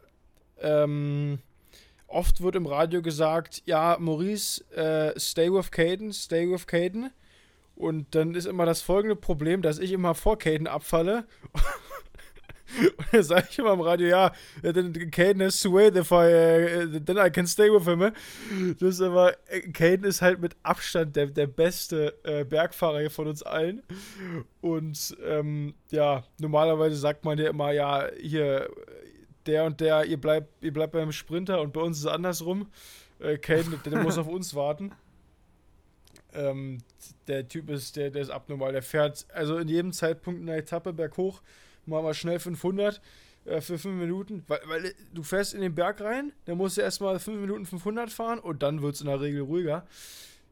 ähm, 0.61 1.39
oft 2.07 2.39
wird 2.39 2.55
im 2.55 2.65
Radio 2.65 3.01
gesagt, 3.01 3.63
ja, 3.65 3.97
Maurice, 3.99 4.63
äh, 4.71 5.19
stay 5.19 5.51
with 5.51 5.71
Caden, 5.71 6.13
stay 6.13 6.49
with 6.49 6.67
Caden. 6.67 7.11
Und 7.75 8.15
dann 8.15 8.33
ist 8.33 8.45
immer 8.45 8.65
das 8.65 8.81
folgende 8.81 9.17
Problem, 9.17 9.61
dass 9.61 9.77
ich 9.77 9.91
immer 9.91 10.15
vor 10.15 10.37
Caden 10.37 10.67
abfalle 10.67 11.25
und 12.97 13.07
dann 13.11 13.23
sage 13.23 13.47
ich 13.49 13.59
immer 13.59 13.73
im 13.73 13.81
Radio, 13.81 14.07
ja, 14.07 14.31
then 14.61 15.11
Caden 15.11 15.41
has 15.41 15.59
to 15.61 15.73
wait 15.73 15.95
if 15.95 16.11
I, 16.11 16.95
uh, 16.95 16.99
then 16.99 17.17
I 17.17 17.29
can 17.29 17.47
stay 17.47 17.69
with 17.71 17.85
him. 17.85 17.99
Ne? 17.99 18.13
Das 18.79 18.95
ist 18.95 19.01
aber, 19.01 19.35
Caden 19.73 20.05
ist 20.05 20.21
halt 20.21 20.39
mit 20.39 20.55
Abstand 20.63 21.15
der, 21.15 21.27
der 21.27 21.47
beste 21.47 22.17
äh, 22.23 22.43
Bergfahrer 22.43 22.99
hier 22.99 23.11
von 23.11 23.27
uns 23.27 23.43
allen. 23.43 23.83
Und 24.61 25.17
ähm, 25.25 25.73
ja, 25.89 26.23
normalerweise 26.39 26.95
sagt 26.95 27.25
man 27.25 27.37
ja 27.37 27.49
immer, 27.49 27.71
ja, 27.71 28.07
hier, 28.19 28.69
der 29.45 29.65
und 29.65 29.79
der, 29.81 30.05
ihr 30.05 30.19
bleibt, 30.19 30.63
ihr 30.63 30.73
bleibt 30.73 30.93
beim 30.93 31.11
Sprinter 31.11 31.61
und 31.61 31.73
bei 31.73 31.81
uns 31.81 31.97
ist 31.97 32.05
es 32.05 32.11
andersrum. 32.11 32.67
Äh, 33.19 33.37
Caden, 33.37 33.79
der, 33.85 33.99
muss 33.99 34.17
auf 34.17 34.27
uns 34.27 34.55
warten. 34.55 34.91
Ähm, 36.33 36.79
der 37.27 37.47
Typ 37.47 37.69
ist, 37.69 37.95
der, 37.95 38.09
der 38.09 38.21
ist 38.21 38.29
abnormal. 38.29 38.71
Der 38.71 38.81
fährt 38.81 39.25
also 39.33 39.57
in 39.57 39.67
jedem 39.67 39.91
Zeitpunkt 39.91 40.39
in 40.39 40.47
der 40.47 40.57
Etappe 40.57 40.93
berghoch 40.93 41.41
machen 41.85 42.05
wir 42.05 42.13
schnell 42.13 42.39
500 42.39 43.01
äh, 43.45 43.61
für 43.61 43.77
5 43.77 43.99
Minuten, 43.99 44.43
weil, 44.47 44.59
weil, 44.67 44.93
du 45.13 45.23
fährst 45.23 45.53
in 45.53 45.61
den 45.61 45.73
Berg 45.73 46.01
rein, 46.01 46.31
dann 46.45 46.57
musst 46.57 46.77
du 46.77 46.81
erstmal 46.81 47.19
5 47.19 47.41
Minuten 47.41 47.65
500 47.65 48.11
fahren 48.11 48.39
und 48.39 48.61
dann 48.63 48.81
wird 48.81 48.95
es 48.95 49.01
in 49.01 49.07
der 49.07 49.19
Regel 49.19 49.41
ruhiger. 49.41 49.85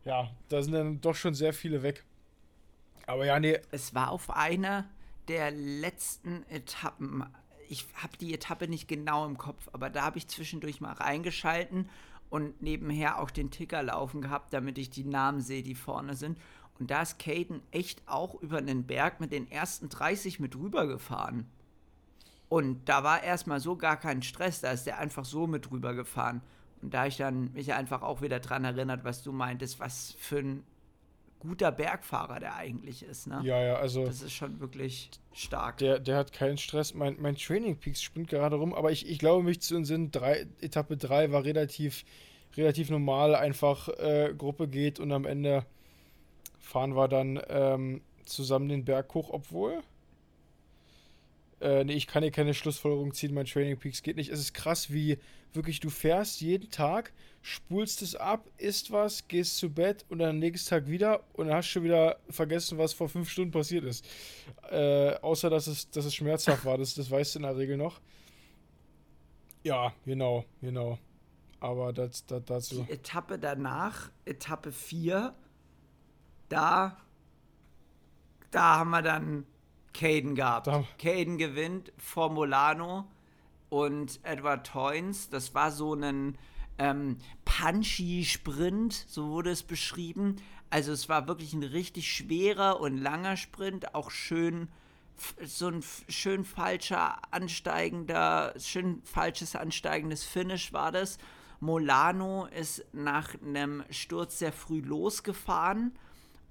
Ja, 0.05 0.29
da 0.47 0.61
sind 0.61 0.73
dann 0.73 1.01
doch 1.01 1.15
schon 1.15 1.33
sehr 1.33 1.53
viele 1.53 1.83
weg. 1.83 2.03
Aber 3.05 3.25
ja, 3.25 3.39
nee. 3.39 3.59
Es 3.71 3.93
war 3.93 4.11
auf 4.11 4.29
einer 4.29 4.85
der 5.27 5.51
letzten 5.51 6.43
Etappen. 6.49 7.23
ich 7.67 7.85
habe 7.95 8.17
die 8.17 8.33
Etappe 8.33 8.67
nicht 8.67 8.87
genau 8.87 9.25
im 9.25 9.37
Kopf, 9.37 9.69
aber 9.73 9.89
da 9.89 10.03
habe 10.03 10.17
ich 10.17 10.27
zwischendurch 10.27 10.81
mal 10.81 10.93
reingeschalten 10.93 11.89
und 12.29 12.61
nebenher 12.61 13.19
auch 13.19 13.31
den 13.31 13.51
Ticker 13.51 13.83
laufen 13.83 14.21
gehabt, 14.21 14.53
damit 14.53 14.77
ich 14.77 14.89
die 14.89 15.03
Namen 15.03 15.41
sehe, 15.41 15.63
die 15.63 15.75
vorne 15.75 16.15
sind. 16.15 16.39
Und 16.79 16.89
da 16.91 17.01
ist 17.01 17.19
Caden 17.19 17.61
echt 17.71 18.01
auch 18.07 18.35
über 18.41 18.61
den 18.61 18.85
Berg 18.85 19.19
mit 19.19 19.31
den 19.31 19.51
ersten 19.51 19.89
30 19.89 20.39
mit 20.39 20.55
rübergefahren. 20.55 21.45
Und 22.47 22.89
da 22.89 23.03
war 23.03 23.21
erstmal 23.21 23.59
so 23.59 23.75
gar 23.75 23.97
kein 23.97 24.23
Stress, 24.23 24.61
da 24.61 24.71
ist 24.71 24.87
der 24.87 24.97
einfach 24.97 25.25
so 25.25 25.45
mit 25.45 25.69
rübergefahren. 25.71 26.41
Und 26.81 26.93
da 26.93 27.05
ich 27.05 27.17
dann 27.17 27.51
mich 27.53 27.73
einfach 27.73 28.01
auch 28.01 28.21
wieder 28.21 28.39
dran 28.39 28.63
erinnert, 28.63 29.03
was 29.03 29.21
du 29.21 29.31
meintest, 29.31 29.79
was 29.79 30.15
für 30.17 30.39
ein 30.39 30.63
guter 31.39 31.71
Bergfahrer 31.71 32.39
der 32.39 32.55
eigentlich 32.55 33.03
ist. 33.03 33.27
Ne? 33.27 33.41
Ja, 33.43 33.61
ja, 33.61 33.75
also. 33.75 34.05
Das 34.05 34.21
ist 34.21 34.33
schon 34.33 34.59
wirklich 34.59 35.09
stark. 35.33 35.77
Der, 35.77 35.99
der 35.99 36.17
hat 36.17 36.33
keinen 36.33 36.57
Stress. 36.57 36.93
Mein, 36.93 37.17
mein 37.19 37.35
Training 37.35 37.77
Peaks 37.77 38.01
springt 38.01 38.29
gerade 38.29 38.55
rum, 38.55 38.73
aber 38.73 38.91
ich, 38.91 39.07
ich 39.07 39.19
glaube, 39.19 39.43
mich 39.43 39.61
zu 39.61 39.75
entsinnen, 39.75 40.11
drei, 40.11 40.47
Etappe 40.61 40.97
3 40.97 41.31
war 41.31 41.43
relativ, 41.43 42.03
relativ 42.55 42.89
normal, 42.89 43.35
einfach 43.35 43.89
äh, 43.89 44.33
Gruppe 44.37 44.67
geht 44.67 44.99
und 44.99 45.11
am 45.11 45.25
Ende 45.25 45.65
fahren 46.59 46.95
wir 46.95 47.07
dann 47.07 47.41
ähm, 47.49 48.01
zusammen 48.25 48.69
den 48.69 48.85
Berg 48.85 49.13
hoch, 49.13 49.29
obwohl. 49.31 49.81
Äh, 51.61 51.83
nee, 51.83 51.93
ich 51.93 52.07
kann 52.07 52.23
hier 52.23 52.31
keine 52.31 52.53
Schlussfolgerung 52.53 53.13
ziehen, 53.13 53.33
mein 53.33 53.45
Training 53.45 53.77
Peaks 53.77 54.01
geht 54.01 54.15
nicht. 54.15 54.29
Es 54.29 54.39
ist 54.39 54.53
krass, 54.53 54.93
wie 54.93 55.17
wirklich 55.53 55.79
du 55.79 55.89
fährst 55.89 56.41
jeden 56.41 56.69
Tag, 56.69 57.11
spulst 57.41 58.01
es 58.01 58.15
ab, 58.15 58.47
isst 58.57 58.91
was, 58.91 59.27
gehst 59.27 59.57
zu 59.57 59.69
Bett 59.69 60.05
und 60.09 60.19
dann 60.19 60.39
nächsten 60.39 60.69
Tag 60.69 60.87
wieder 60.87 61.23
und 61.33 61.47
dann 61.47 61.57
hast 61.57 61.67
du 61.67 61.71
schon 61.71 61.83
wieder 61.83 62.19
vergessen, 62.29 62.77
was 62.77 62.93
vor 62.93 63.09
fünf 63.09 63.29
Stunden 63.29 63.51
passiert 63.51 63.83
ist. 63.83 64.05
Äh, 64.69 65.15
außer, 65.15 65.49
dass 65.49 65.67
es, 65.67 65.89
dass 65.89 66.05
es 66.05 66.15
schmerzhaft 66.15 66.65
war, 66.65 66.77
das, 66.77 66.93
das 66.93 67.09
weißt 67.09 67.35
du 67.35 67.39
in 67.39 67.43
der 67.43 67.57
Regel 67.57 67.77
noch. 67.77 67.99
Ja, 69.63 69.93
genau, 70.05 70.45
genau. 70.61 70.97
Aber 71.59 71.91
das, 71.91 72.25
das, 72.25 72.43
dazu. 72.45 72.85
Die 72.87 72.93
Etappe 72.93 73.37
danach, 73.37 74.11
Etappe 74.23 74.71
4, 74.71 75.33
da, 76.49 76.97
da 78.51 78.77
haben 78.77 78.89
wir 78.89 79.01
dann 79.01 79.45
Caden 79.93 80.35
gehabt. 80.35 80.67
Caden 80.97 81.37
gewinnt 81.37 81.91
vor 81.97 82.29
Molano 82.31 83.05
und 83.69 84.19
Edward 84.23 84.67
Toynes. 84.67 85.29
Das 85.29 85.53
war 85.53 85.71
so 85.71 85.93
ein 85.93 86.37
ähm, 86.77 87.17
punchy 87.45 88.25
Sprint, 88.25 88.93
so 88.93 89.29
wurde 89.29 89.51
es 89.51 89.63
beschrieben. 89.63 90.37
Also 90.69 90.91
es 90.91 91.09
war 91.09 91.27
wirklich 91.27 91.53
ein 91.53 91.63
richtig 91.63 92.11
schwerer 92.11 92.79
und 92.79 92.97
langer 92.97 93.37
Sprint, 93.37 93.95
auch 93.95 94.11
schön 94.11 94.69
so 95.43 95.67
ein 95.67 95.83
schön 96.07 96.45
falscher 96.45 97.17
ansteigender, 97.31 98.53
schön 98.57 99.01
falsches 99.03 99.55
ansteigendes 99.55 100.23
Finish 100.23 100.71
war 100.71 100.93
das. 100.93 101.17
Molano 101.59 102.45
ist 102.45 102.85
nach 102.93 103.35
einem 103.41 103.83
Sturz 103.89 104.39
sehr 104.39 104.53
früh 104.53 104.79
losgefahren 104.79 105.91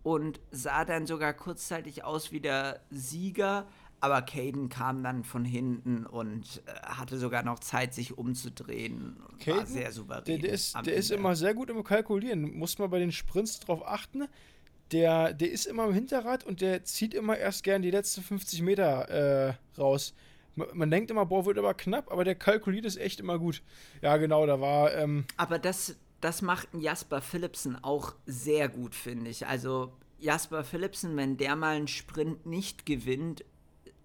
und 0.02 0.40
sah 0.50 0.84
dann 0.84 1.06
sogar 1.06 1.32
kurzzeitig 1.32 2.04
aus 2.04 2.32
wie 2.32 2.40
der 2.40 2.80
Sieger, 2.90 3.66
aber 4.00 4.22
Caden 4.22 4.68
kam 4.68 5.02
dann 5.02 5.24
von 5.24 5.44
hinten 5.44 6.06
und 6.06 6.62
äh, 6.66 6.70
hatte 6.86 7.18
sogar 7.18 7.42
noch 7.42 7.58
Zeit, 7.58 7.94
sich 7.94 8.16
umzudrehen. 8.16 9.16
Caden, 9.40 9.58
war 9.58 9.66
sehr 9.66 9.92
souverän. 9.92 10.24
Der, 10.24 10.38
der 10.38 10.52
ist, 10.52 10.76
der 10.86 10.94
ist 10.94 11.10
immer 11.10 11.34
sehr 11.34 11.54
gut 11.54 11.68
im 11.70 11.82
Kalkulieren. 11.82 12.56
Muss 12.56 12.78
man 12.78 12.90
bei 12.90 13.00
den 13.00 13.10
Sprints 13.10 13.58
drauf 13.60 13.86
achten. 13.86 14.28
Der, 14.92 15.34
der 15.34 15.50
ist 15.50 15.66
immer 15.66 15.86
im 15.86 15.92
Hinterrad 15.92 16.44
und 16.44 16.60
der 16.60 16.84
zieht 16.84 17.12
immer 17.12 17.36
erst 17.36 17.64
gern 17.64 17.82
die 17.82 17.90
letzten 17.90 18.22
50 18.22 18.62
Meter 18.62 19.08
äh, 19.08 19.54
raus. 19.78 20.14
Man, 20.54 20.68
man, 20.72 20.90
denkt 20.90 21.10
immer, 21.10 21.26
boah, 21.26 21.44
wird 21.44 21.58
aber 21.58 21.74
knapp, 21.74 22.10
aber 22.10 22.24
der 22.24 22.34
kalkuliert 22.34 22.84
es 22.84 22.96
echt 22.96 23.20
immer 23.20 23.38
gut. 23.38 23.62
Ja, 24.00 24.16
genau, 24.16 24.46
da 24.46 24.60
war. 24.60 24.94
Ähm 24.94 25.26
aber 25.36 25.58
das, 25.58 25.96
das 26.20 26.42
macht 26.42 26.74
ein 26.74 26.80
Jasper 26.80 27.20
Philipsen 27.20 27.82
auch 27.82 28.14
sehr 28.26 28.68
gut, 28.68 28.94
finde 28.94 29.30
ich. 29.30 29.46
Also 29.46 29.92
Jasper 30.18 30.64
Philipsen, 30.64 31.16
wenn 31.16 31.36
der 31.36 31.56
mal 31.56 31.76
einen 31.76 31.88
Sprint 31.88 32.44
nicht 32.46 32.86
gewinnt, 32.86 33.44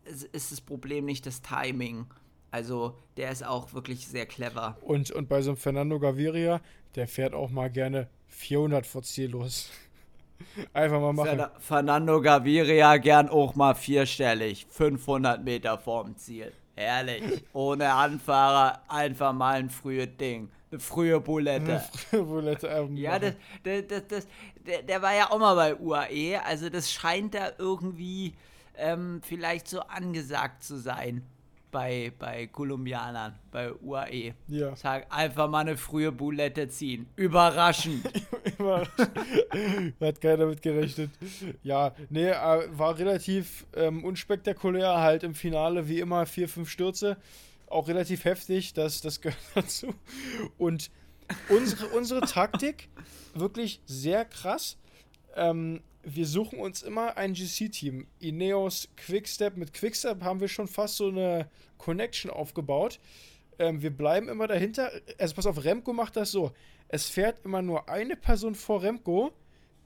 ist 0.06 0.52
das 0.52 0.62
Problem 0.62 1.06
nicht 1.06 1.26
das 1.26 1.42
Timing. 1.42 2.06
Also 2.52 2.96
der 3.18 3.32
ist 3.32 3.44
auch 3.44 3.74
wirklich 3.74 4.08
sehr 4.08 4.28
clever. 4.28 4.78
Und, 4.82 5.10
und 5.12 5.28
bei 5.28 5.42
so 5.42 5.52
einem 5.52 5.58
Fernando 5.58 6.00
Gaviria, 6.00 6.62
der 6.96 7.08
fährt 7.08 7.34
auch 7.34 7.50
mal 7.50 7.70
gerne 7.70 8.08
400 8.28 8.86
vor 8.86 9.02
Ziel 9.02 9.32
los. 9.32 9.72
Einfach 10.74 11.00
mal 11.00 11.14
machen. 11.14 11.44
Fernando 11.60 12.22
Gaviria 12.22 12.98
gern 12.98 13.30
auch 13.30 13.56
mal 13.56 13.74
vierstellig, 13.74 14.68
500 14.70 15.44
Meter 15.44 15.80
vorm 15.80 16.16
Ziel. 16.18 16.52
Herrlich. 16.76 17.44
Ohne 17.54 17.94
Anfahrer 17.94 18.82
einfach 18.88 19.32
mal 19.32 19.60
ein 19.60 19.70
frühes 19.70 20.10
Ding. 20.20 20.50
Frühe 20.80 21.20
Bulette. 21.20 21.84
Frühe 22.10 22.24
Bulette 22.24 22.68
ähm, 22.68 22.96
ja, 22.98 23.20
das, 23.20 23.34
das, 23.64 23.88
das, 23.88 24.08
das, 24.08 24.28
der, 24.66 24.84
der 24.84 25.02
war 25.02 25.14
ja 25.14 25.32
auch 25.32 25.40
mal 25.40 25.56
bei 25.56 25.76
UAE. 25.76 26.42
Also 26.44 26.70
das 26.70 26.92
scheint 26.92 27.36
da 27.36 27.52
irgendwie 27.58 28.34
ähm, 28.78 29.22
vielleicht 29.24 29.68
so 29.68 29.82
angesagt 29.82 30.64
zu 30.64 30.78
sein 30.78 31.24
bei, 31.74 32.14
bei 32.18 32.48
Kolumbianern, 32.48 33.34
bei 33.52 33.74
UAE. 33.74 34.34
Ja. 34.48 34.76
Sag 34.78 35.08
einfach 35.10 35.50
mal 35.50 35.62
eine 35.62 35.76
frühe 35.76 36.12
Bulette 36.12 36.70
ziehen. 36.70 37.08
Überraschend. 37.18 38.06
Überraschend. 38.60 39.10
Hat 40.00 40.22
keiner 40.22 40.46
mit 40.46 40.62
gerechnet. 40.62 41.10
Ja, 41.64 41.94
nee, 42.10 42.30
äh, 42.30 42.68
war 42.72 42.98
relativ 42.98 43.66
ähm, 43.76 44.06
unspektakulär. 44.06 45.00
Halt 45.00 45.24
im 45.24 45.34
Finale 45.34 45.90
wie 45.90 46.00
immer 46.00 46.26
vier, 46.26 46.48
fünf 46.48 46.70
Stürze. 46.70 47.18
Auch 47.74 47.88
relativ 47.88 48.24
heftig, 48.24 48.74
das, 48.74 49.02
das 49.02 49.20
gehört 49.20 49.42
dazu. 49.56 49.96
Und 50.60 50.92
unsere, 51.50 51.88
unsere 51.88 52.22
Taktik, 52.22 52.88
wirklich 53.34 53.82
sehr 53.88 54.26
krass. 54.26 54.78
Ähm, 55.36 55.82
wir 56.04 56.28
suchen 56.28 56.60
uns 56.60 56.84
immer 56.84 57.18
ein 57.18 57.34
GC-Team. 57.34 58.06
Ineos 58.20 58.90
Quickstep. 58.96 59.58
Mit 59.58 59.74
Quickstep 59.74 60.22
haben 60.22 60.40
wir 60.40 60.50
schon 60.50 60.68
fast 60.68 60.98
so 60.98 61.08
eine 61.08 61.50
Connection 61.80 62.30
aufgebaut. 62.30 63.00
Ähm, 63.58 63.82
wir 63.82 63.90
bleiben 63.90 64.30
immer 64.30 64.46
dahinter. 64.46 64.92
Also 65.18 65.34
pass 65.34 65.48
auf, 65.48 65.64
Remco 65.64 65.94
macht 65.94 66.16
das 66.16 66.30
so. 66.30 66.52
Es 66.90 67.08
fährt 67.08 67.44
immer 67.44 67.64
nur 67.64 67.90
eine 67.90 68.16
Person 68.16 68.54
vor 68.54 68.84
Remco. 68.84 69.32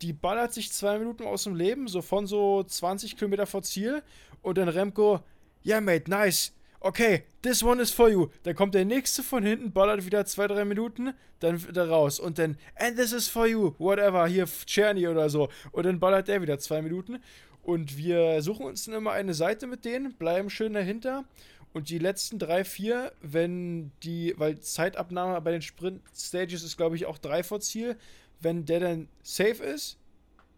Die 0.01 0.11
ballert 0.11 0.53
sich 0.53 0.73
zwei 0.73 0.99
Minuten 0.99 1.23
aus 1.23 1.45
dem 1.45 1.55
Leben, 1.55 1.87
so 1.87 2.01
von 2.01 2.27
so 2.27 2.63
20 2.63 3.15
Kilometer 3.15 3.45
vor 3.45 3.63
Ziel. 3.63 4.03
Und 4.41 4.57
dann 4.57 4.67
Remco, 4.67 5.21
ja, 5.63 5.75
yeah, 5.75 5.81
mate, 5.81 6.09
nice 6.09 6.51
okay, 6.79 7.23
this 7.41 7.63
one 7.63 7.81
is 7.81 7.91
for 7.91 8.09
you. 8.09 8.27
Dann 8.43 8.55
kommt 8.55 8.75
der 8.75 8.85
nächste 8.85 9.23
von 9.23 9.43
hinten, 9.43 9.71
ballert 9.71 10.05
wieder 10.05 10.25
zwei, 10.25 10.47
drei 10.47 10.65
Minuten, 10.65 11.13
dann 11.39 11.67
wieder 11.67 11.89
raus. 11.89 12.19
Und 12.19 12.39
dann, 12.39 12.57
and 12.75 12.97
this 12.97 13.13
is 13.13 13.27
for 13.27 13.47
you, 13.47 13.73
whatever, 13.77 14.27
hier 14.27 14.47
Czerny 14.65 15.07
oder 15.07 15.29
so. 15.29 15.49
Und 15.71 15.85
dann 15.85 15.99
ballert 15.99 16.27
der 16.27 16.41
wieder 16.41 16.59
zwei 16.59 16.81
Minuten. 16.81 17.19
Und 17.63 17.97
wir 17.97 18.41
suchen 18.41 18.65
uns 18.65 18.85
dann 18.85 18.95
immer 18.95 19.11
eine 19.11 19.33
Seite 19.33 19.67
mit 19.67 19.83
denen, 19.83 20.13
bleiben 20.13 20.49
schön 20.49 20.73
dahinter. 20.73 21.25
Und 21.73 21.89
die 21.89 21.99
letzten 21.99 22.39
drei, 22.39 22.63
vier, 22.63 23.11
wenn 23.21 23.91
die, 24.03 24.33
weil 24.37 24.59
Zeitabnahme 24.59 25.39
bei 25.41 25.51
den 25.51 25.61
Sprint-Stages 25.61 26.63
ist, 26.63 26.77
glaube 26.77 26.95
ich, 26.95 27.05
auch 27.05 27.17
drei 27.17 27.43
vor 27.43 27.59
Ziel. 27.59 27.97
Wenn 28.39 28.65
der 28.65 28.79
dann 28.79 29.09
safe 29.21 29.63
ist, 29.63 29.97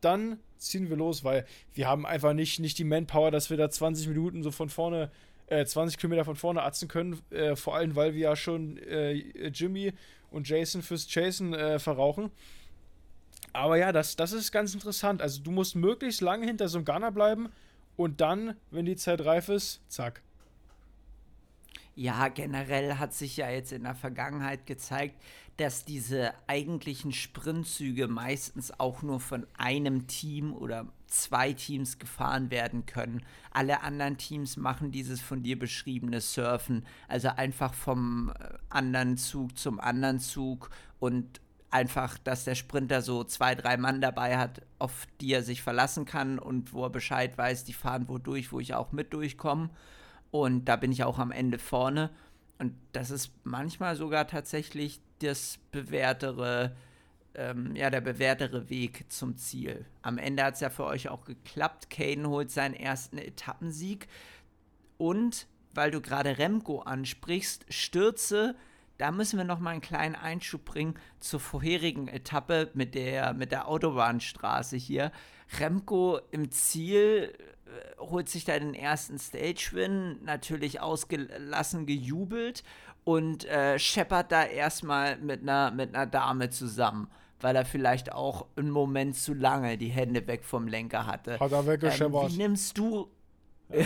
dann 0.01 0.39
ziehen 0.57 0.89
wir 0.89 0.97
los, 0.97 1.23
weil 1.23 1.45
wir 1.73 1.87
haben 1.87 2.05
einfach 2.05 2.33
nicht, 2.33 2.59
nicht 2.59 2.77
die 2.77 2.83
Manpower, 2.83 3.31
dass 3.31 3.49
wir 3.49 3.57
da 3.57 3.69
20 3.69 4.07
Minuten 4.07 4.43
so 4.43 4.51
von 4.51 4.69
vorne 4.69 5.09
20 5.09 5.28
äh, 5.49 5.65
Kilometer 5.97 6.25
von 6.25 6.35
vorne 6.35 6.63
atzen 6.63 6.87
können. 6.87 7.21
Äh, 7.31 7.55
vor 7.55 7.75
allem, 7.75 7.95
weil 7.95 8.13
wir 8.13 8.21
ja 8.21 8.35
schon 8.35 8.77
äh, 8.77 9.13
Jimmy 9.49 9.93
und 10.31 10.47
Jason 10.47 10.81
fürs 10.81 11.13
Jason 11.13 11.53
äh, 11.53 11.79
verrauchen. 11.79 12.31
Aber 13.53 13.77
ja, 13.77 13.91
das, 13.91 14.15
das 14.15 14.31
ist 14.31 14.51
ganz 14.51 14.73
interessant. 14.73 15.21
Also 15.21 15.41
du 15.41 15.51
musst 15.51 15.75
möglichst 15.75 16.21
lange 16.21 16.45
hinter 16.45 16.67
so 16.67 16.77
einem 16.77 16.85
Gunner 16.85 17.11
bleiben 17.11 17.49
und 17.95 18.21
dann, 18.21 18.55
wenn 18.71 18.85
die 18.85 18.95
Zeit 18.95 19.25
reif 19.25 19.49
ist, 19.49 19.81
zack. 19.89 20.21
Ja, 21.95 22.29
generell 22.29 22.95
hat 22.95 23.13
sich 23.13 23.35
ja 23.37 23.49
jetzt 23.49 23.73
in 23.73 23.83
der 23.83 23.95
Vergangenheit 23.95 24.65
gezeigt, 24.65 25.15
dass 25.57 25.83
diese 25.83 26.33
eigentlichen 26.47 27.11
Sprintzüge 27.11 28.07
meistens 28.07 28.79
auch 28.79 29.01
nur 29.01 29.19
von 29.19 29.45
einem 29.57 30.07
Team 30.07 30.53
oder 30.53 30.87
zwei 31.09 31.53
Teams 31.53 31.99
gefahren 31.99 32.51
werden 32.51 32.85
können. 32.85 33.23
Alle 33.51 33.81
anderen 33.81 34.17
Teams 34.17 34.57
machen 34.57 34.91
dieses 34.91 35.21
von 35.21 35.43
dir 35.43 35.57
beschriebene 35.57 36.21
Surfen, 36.21 36.85
also 37.07 37.29
einfach 37.29 37.73
vom 37.73 38.31
äh, 38.39 38.57
anderen 38.69 39.17
Zug 39.17 39.57
zum 39.57 39.79
anderen 39.79 40.19
Zug 40.19 40.69
und 40.99 41.41
einfach, 41.71 42.17
dass 42.17 42.45
der 42.45 42.55
Sprinter 42.55 43.01
so 43.01 43.23
zwei, 43.23 43.55
drei 43.55 43.77
Mann 43.77 44.01
dabei 44.01 44.37
hat, 44.37 44.61
auf 44.79 45.07
die 45.21 45.33
er 45.33 45.43
sich 45.43 45.61
verlassen 45.61 46.05
kann 46.05 46.39
und 46.39 46.73
wo 46.73 46.83
er 46.83 46.89
Bescheid 46.89 47.37
weiß, 47.37 47.63
die 47.65 47.73
fahren 47.73 48.05
wo 48.07 48.17
durch, 48.17 48.51
wo 48.51 48.59
ich 48.59 48.73
auch 48.73 48.91
mit 48.91 49.13
durchkomme. 49.13 49.69
Und 50.31 50.65
da 50.65 50.75
bin 50.75 50.91
ich 50.91 51.03
auch 51.03 51.19
am 51.19 51.31
Ende 51.31 51.59
vorne. 51.59 52.11
Und 52.59 52.73
das 52.91 53.09
ist 53.09 53.31
manchmal 53.43 53.95
sogar 53.95 54.27
tatsächlich 54.27 55.01
das 55.19 55.59
bewährtere 55.71 56.75
ähm, 57.35 57.75
ja, 57.75 57.89
der 57.89 58.01
bewährtere 58.01 58.69
Weg 58.69 59.05
zum 59.09 59.37
Ziel. 59.37 59.85
Am 60.01 60.17
Ende 60.17 60.43
hat 60.43 60.55
es 60.55 60.59
ja 60.59 60.69
für 60.69 60.85
euch 60.85 61.09
auch 61.09 61.25
geklappt. 61.25 61.89
Kane 61.89 62.27
holt 62.27 62.51
seinen 62.51 62.73
ersten 62.73 63.17
Etappensieg. 63.17 64.07
Und 64.97 65.47
weil 65.73 65.91
du 65.91 66.01
gerade 66.01 66.37
Remco 66.37 66.79
ansprichst, 66.79 67.65
Stürze, 67.69 68.55
da 68.97 69.11
müssen 69.11 69.37
wir 69.37 69.45
noch 69.45 69.59
mal 69.59 69.71
einen 69.71 69.81
kleinen 69.81 70.15
Einschub 70.15 70.65
bringen 70.65 70.95
zur 71.19 71.39
vorherigen 71.39 72.07
Etappe 72.07 72.69
mit 72.73 72.95
der, 72.95 73.33
mit 73.33 73.51
der 73.51 73.67
Autobahnstraße 73.67 74.75
hier. 74.75 75.11
Remco 75.59 76.19
im 76.31 76.51
Ziel 76.51 77.33
äh, 77.65 77.99
holt 77.99 78.27
sich 78.27 78.43
da 78.43 78.59
den 78.59 78.73
ersten 78.73 79.17
Stage-Win, 79.17 80.23
natürlich 80.23 80.81
ausgelassen 80.81 81.85
gejubelt 81.85 82.63
und 83.05 83.45
äh, 83.45 83.79
scheppert 83.79 84.31
da 84.31 84.43
erstmal 84.43 85.17
mit 85.17 85.41
einer, 85.43 85.71
mit 85.71 85.95
einer 85.95 86.05
Dame 86.05 86.49
zusammen 86.49 87.09
weil 87.41 87.55
er 87.55 87.65
vielleicht 87.65 88.11
auch 88.11 88.45
einen 88.55 88.71
Moment 88.71 89.15
zu 89.15 89.33
lange 89.33 89.77
die 89.77 89.89
Hände 89.89 90.25
weg 90.27 90.43
vom 90.43 90.67
Lenker 90.67 91.05
hatte. 91.05 91.39
Hat 91.39 91.51
er 91.51 91.65
weggescheppert. 91.65 92.23
Ähm, 92.23 92.31
wie 92.31 92.37
nimmst 92.37 92.77
du. 92.77 93.09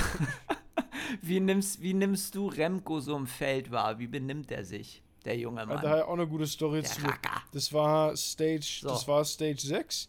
wie, 1.21 1.39
nimmst, 1.39 1.81
wie 1.81 1.93
nimmst 1.93 2.35
du 2.35 2.47
Remco 2.47 2.99
so 2.99 3.15
im 3.15 3.27
Feld 3.27 3.71
wahr? 3.71 3.99
Wie 3.99 4.07
benimmt 4.07 4.51
er 4.51 4.63
sich, 4.63 5.03
der 5.25 5.37
junge 5.37 5.65
Mann? 5.65 5.81
Da 5.81 5.89
hat 5.89 6.03
auch 6.03 6.13
eine 6.13 6.27
gute 6.27 6.47
Story 6.47 6.81
der 6.81 6.89
zu. 6.89 7.01
Racker. 7.01 7.41
Das 7.51 7.71
war 7.73 8.15
Stage, 8.15 8.79
So. 8.81 8.89
das 8.89 9.07
war 9.07 9.25
Stage 9.25 9.61
6. 9.61 10.07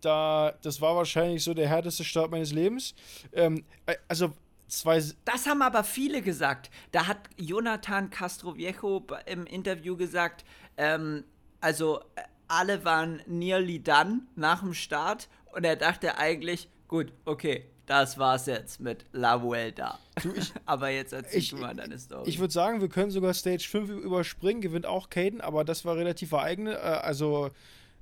Da, 0.00 0.52
das 0.62 0.80
war 0.80 0.96
wahrscheinlich 0.96 1.44
so 1.44 1.54
der 1.54 1.68
härteste 1.68 2.04
Start 2.04 2.30
meines 2.30 2.52
Lebens. 2.52 2.94
Ähm, 3.32 3.64
äh, 3.86 3.94
also 4.08 4.32
zwei, 4.66 5.00
Das 5.24 5.46
haben 5.46 5.62
aber 5.62 5.84
viele 5.84 6.22
gesagt. 6.22 6.70
Da 6.90 7.06
hat 7.06 7.18
Jonathan 7.36 8.10
Castroviejo 8.10 9.06
im 9.26 9.46
Interview 9.46 9.96
gesagt, 9.96 10.44
ähm, 10.76 11.24
also 11.60 12.00
äh, 12.16 12.22
alle 12.52 12.84
waren 12.84 13.22
nearly 13.26 13.82
done 13.82 14.22
nach 14.36 14.60
dem 14.60 14.74
Start 14.74 15.28
und 15.52 15.64
er 15.64 15.76
dachte 15.76 16.18
eigentlich, 16.18 16.68
gut, 16.86 17.12
okay, 17.24 17.64
das 17.86 18.18
war's 18.18 18.46
jetzt 18.46 18.78
mit 18.80 19.06
La 19.12 19.42
Vuelta. 19.42 19.98
aber 20.66 20.90
jetzt 20.90 21.12
erzähl 21.12 21.38
Ich- 21.40 21.50
du 21.50 21.56
mal 21.56 21.74
deine 21.74 21.98
Story. 21.98 22.28
Ich 22.28 22.38
würde 22.38 22.52
sagen, 22.52 22.80
wir 22.80 22.88
können 22.88 23.10
sogar 23.10 23.32
Stage 23.34 23.66
5 23.68 23.88
überspringen, 23.90 24.60
gewinnt 24.60 24.86
auch 24.86 25.08
Caden, 25.10 25.40
aber 25.40 25.64
das 25.64 25.84
war 25.84 25.96
relativ 25.96 26.32
ereignis, 26.32 26.74
äh, 26.74 26.78
also 26.78 27.50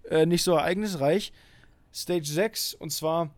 äh, 0.09 0.27
nicht 0.27 0.43
so 0.43 0.53
ereignisreich. 0.55 1.33
Stage 1.95 2.27
6, 2.27 2.75
und 2.75 2.91
zwar, 2.91 3.31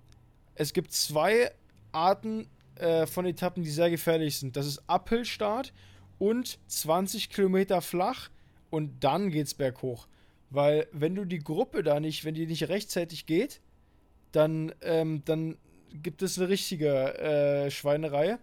es 0.55 0.73
gibt 0.73 0.93
zwei 0.93 1.51
Arten 1.93 2.49
äh, 2.77 3.07
von 3.07 3.27
Etappen, 3.27 3.63
die 3.63 3.71
sehr 3.71 3.91
gefährlich 3.91 4.39
sind. 4.39 4.57
Das 4.57 4.67
ist 4.67 4.83
Uphill-Start 4.89 5.73
und 6.19 6.59
20 6.69 7.29
Kilometer 7.31 7.83
flach 7.83 8.31
und 8.71 9.05
dann 9.05 9.31
geht's 9.31 9.55
berghoch. 9.55 10.07
Weil 10.53 10.87
wenn 10.93 11.15
du 11.15 11.25
die 11.25 11.39
Gruppe 11.39 11.83
da 11.83 11.99
nicht, 11.99 12.25
wenn 12.25 12.35
die 12.35 12.47
nicht 12.47 12.69
rechtzeitig 12.69 13.25
geht, 13.25 13.61
dann, 14.33 14.73
ähm, 14.83 15.23
dann 15.25 15.57
gibt 16.03 16.23
es 16.23 16.39
eine 16.39 16.49
richtige 16.49 17.19
äh, 17.19 17.71
Schweinerei. 17.71 18.39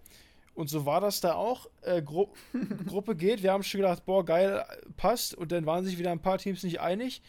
Und 0.55 0.69
so 0.69 0.87
war 0.87 1.01
das 1.01 1.21
da 1.21 1.35
auch. 1.35 1.67
Äh, 1.83 2.01
Gru 2.01 2.27
Gruppe 2.87 3.15
geht. 3.15 3.43
Wir 3.43 3.51
haben 3.51 3.61
schon 3.63 3.81
gedacht, 3.81 4.05
boah, 4.05 4.25
geil, 4.25 4.65
passt. 4.97 5.35
Und 5.35 5.51
dann 5.51 5.67
waren 5.67 5.85
sich 5.85 5.99
wieder 5.99 6.11
ein 6.11 6.21
paar 6.21 6.39
Teams 6.39 6.63
nicht 6.63 6.81
einig. 6.81 7.21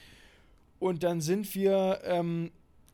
Und 0.78 1.02
dann 1.02 1.20
sind 1.20 1.54
wir 1.54 2.00
ähm, 2.04 2.50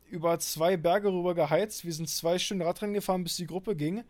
über 0.09 0.39
zwei 0.39 0.75
Berge 0.75 1.07
rüber 1.11 1.35
geheizt. 1.35 1.85
Wir 1.85 1.93
sind 1.93 2.09
zwei 2.09 2.37
Stunden 2.37 2.63
Radrennen 2.63 2.93
gefahren, 2.93 3.23
bis 3.23 3.37
die 3.37 3.47
Gruppe 3.47 3.77
ging. 3.77 4.03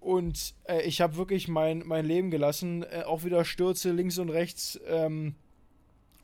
Und 0.00 0.54
äh, 0.64 0.82
ich 0.82 1.00
habe 1.00 1.16
wirklich 1.16 1.46
mein, 1.46 1.84
mein 1.86 2.04
Leben 2.04 2.32
gelassen. 2.32 2.82
Äh, 2.82 3.04
auch 3.06 3.22
wieder 3.22 3.44
Stürze 3.44 3.92
links 3.92 4.18
und 4.18 4.30
rechts. 4.30 4.80
Ähm, 4.88 5.36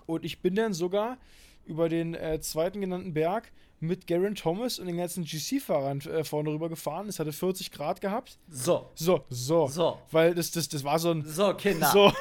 und 0.07 0.25
ich 0.25 0.41
bin 0.41 0.55
dann 0.55 0.73
sogar 0.73 1.19
über 1.67 1.89
den 1.89 2.15
äh, 2.15 2.41
zweiten 2.41 2.81
genannten 2.81 3.13
Berg 3.15 3.51
mit 3.81 4.07
Garen 4.07 4.35
Thomas 4.37 4.79
und 4.79 4.87
den 4.87 4.97
ganzen 4.97 5.25
GC-Fahrern 5.25 6.01
äh, 6.03 6.25
vorne 6.25 6.51
rüber 6.51 6.69
gefahren. 6.69 7.09
Es 7.09 7.19
hatte 7.19 7.33
40 7.33 7.73
Grad 7.73 8.01
gehabt. 8.01 8.39
so, 8.49 8.91
So, 8.95 9.25
so. 9.29 9.67
so, 9.67 9.99
Weil 10.11 10.35
das, 10.35 10.51
das, 10.53 10.69
das 10.69 10.83
war 10.85 10.99
so 10.99 11.11
ein. 11.11 11.25
so, 11.27 11.53
Kinder, 11.55 11.91
So, 11.93 12.13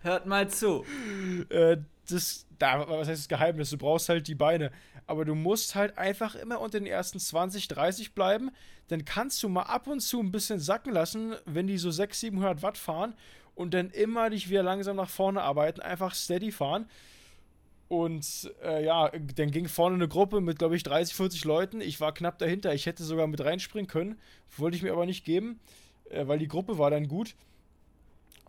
hört 0.00 0.26
mal 0.26 0.48
zu. 0.48 0.84
äh, 1.50 1.76
das, 2.08 2.46
da, 2.58 2.88
was 2.88 3.06
heißt 3.08 3.20
das 3.22 3.28
Geheimnis? 3.28 3.70
Du 3.70 3.76
brauchst 3.78 4.08
halt 4.08 4.26
die 4.26 4.34
Beine. 4.34 4.72
Aber 5.06 5.24
du 5.24 5.34
musst 5.34 5.74
halt 5.74 5.96
einfach 5.98 6.34
immer 6.34 6.60
unter 6.60 6.78
den 6.80 6.86
ersten 6.86 7.18
20, 7.20 7.68
30 7.68 8.12
bleiben. 8.14 8.50
Dann 8.88 9.04
kannst 9.04 9.42
du 9.42 9.48
mal 9.48 9.62
ab 9.62 9.86
und 9.86 10.00
zu 10.00 10.18
ein 10.20 10.32
bisschen 10.32 10.58
sacken 10.58 10.92
lassen, 10.92 11.34
wenn 11.44 11.66
die 11.66 11.78
so 11.78 11.90
600, 11.90 12.14
700 12.14 12.62
Watt 12.62 12.78
fahren. 12.78 13.14
Und 13.54 13.72
dann 13.74 13.90
immer 13.90 14.30
dich 14.30 14.50
wieder 14.50 14.62
langsam 14.62 14.96
nach 14.96 15.10
vorne 15.10 15.42
arbeiten. 15.42 15.80
Einfach 15.80 16.14
steady 16.14 16.50
fahren. 16.50 16.86
Und 17.88 18.52
äh, 18.62 18.84
ja, 18.84 19.10
dann 19.36 19.50
ging 19.50 19.66
vorne 19.66 19.94
eine 19.94 20.08
Gruppe 20.08 20.40
mit, 20.40 20.58
glaube 20.58 20.76
ich, 20.76 20.82
30, 20.82 21.14
40 21.14 21.44
Leuten. 21.44 21.80
Ich 21.80 22.00
war 22.00 22.12
knapp 22.12 22.38
dahinter. 22.38 22.74
Ich 22.74 22.84
hätte 22.84 23.02
sogar 23.02 23.26
mit 23.26 23.42
reinspringen 23.42 23.88
können. 23.88 24.18
Wollte 24.56 24.76
ich 24.76 24.82
mir 24.82 24.92
aber 24.92 25.06
nicht 25.06 25.24
geben, 25.24 25.58
äh, 26.10 26.26
weil 26.26 26.38
die 26.38 26.48
Gruppe 26.48 26.78
war 26.78 26.90
dann 26.90 27.08
gut. 27.08 27.34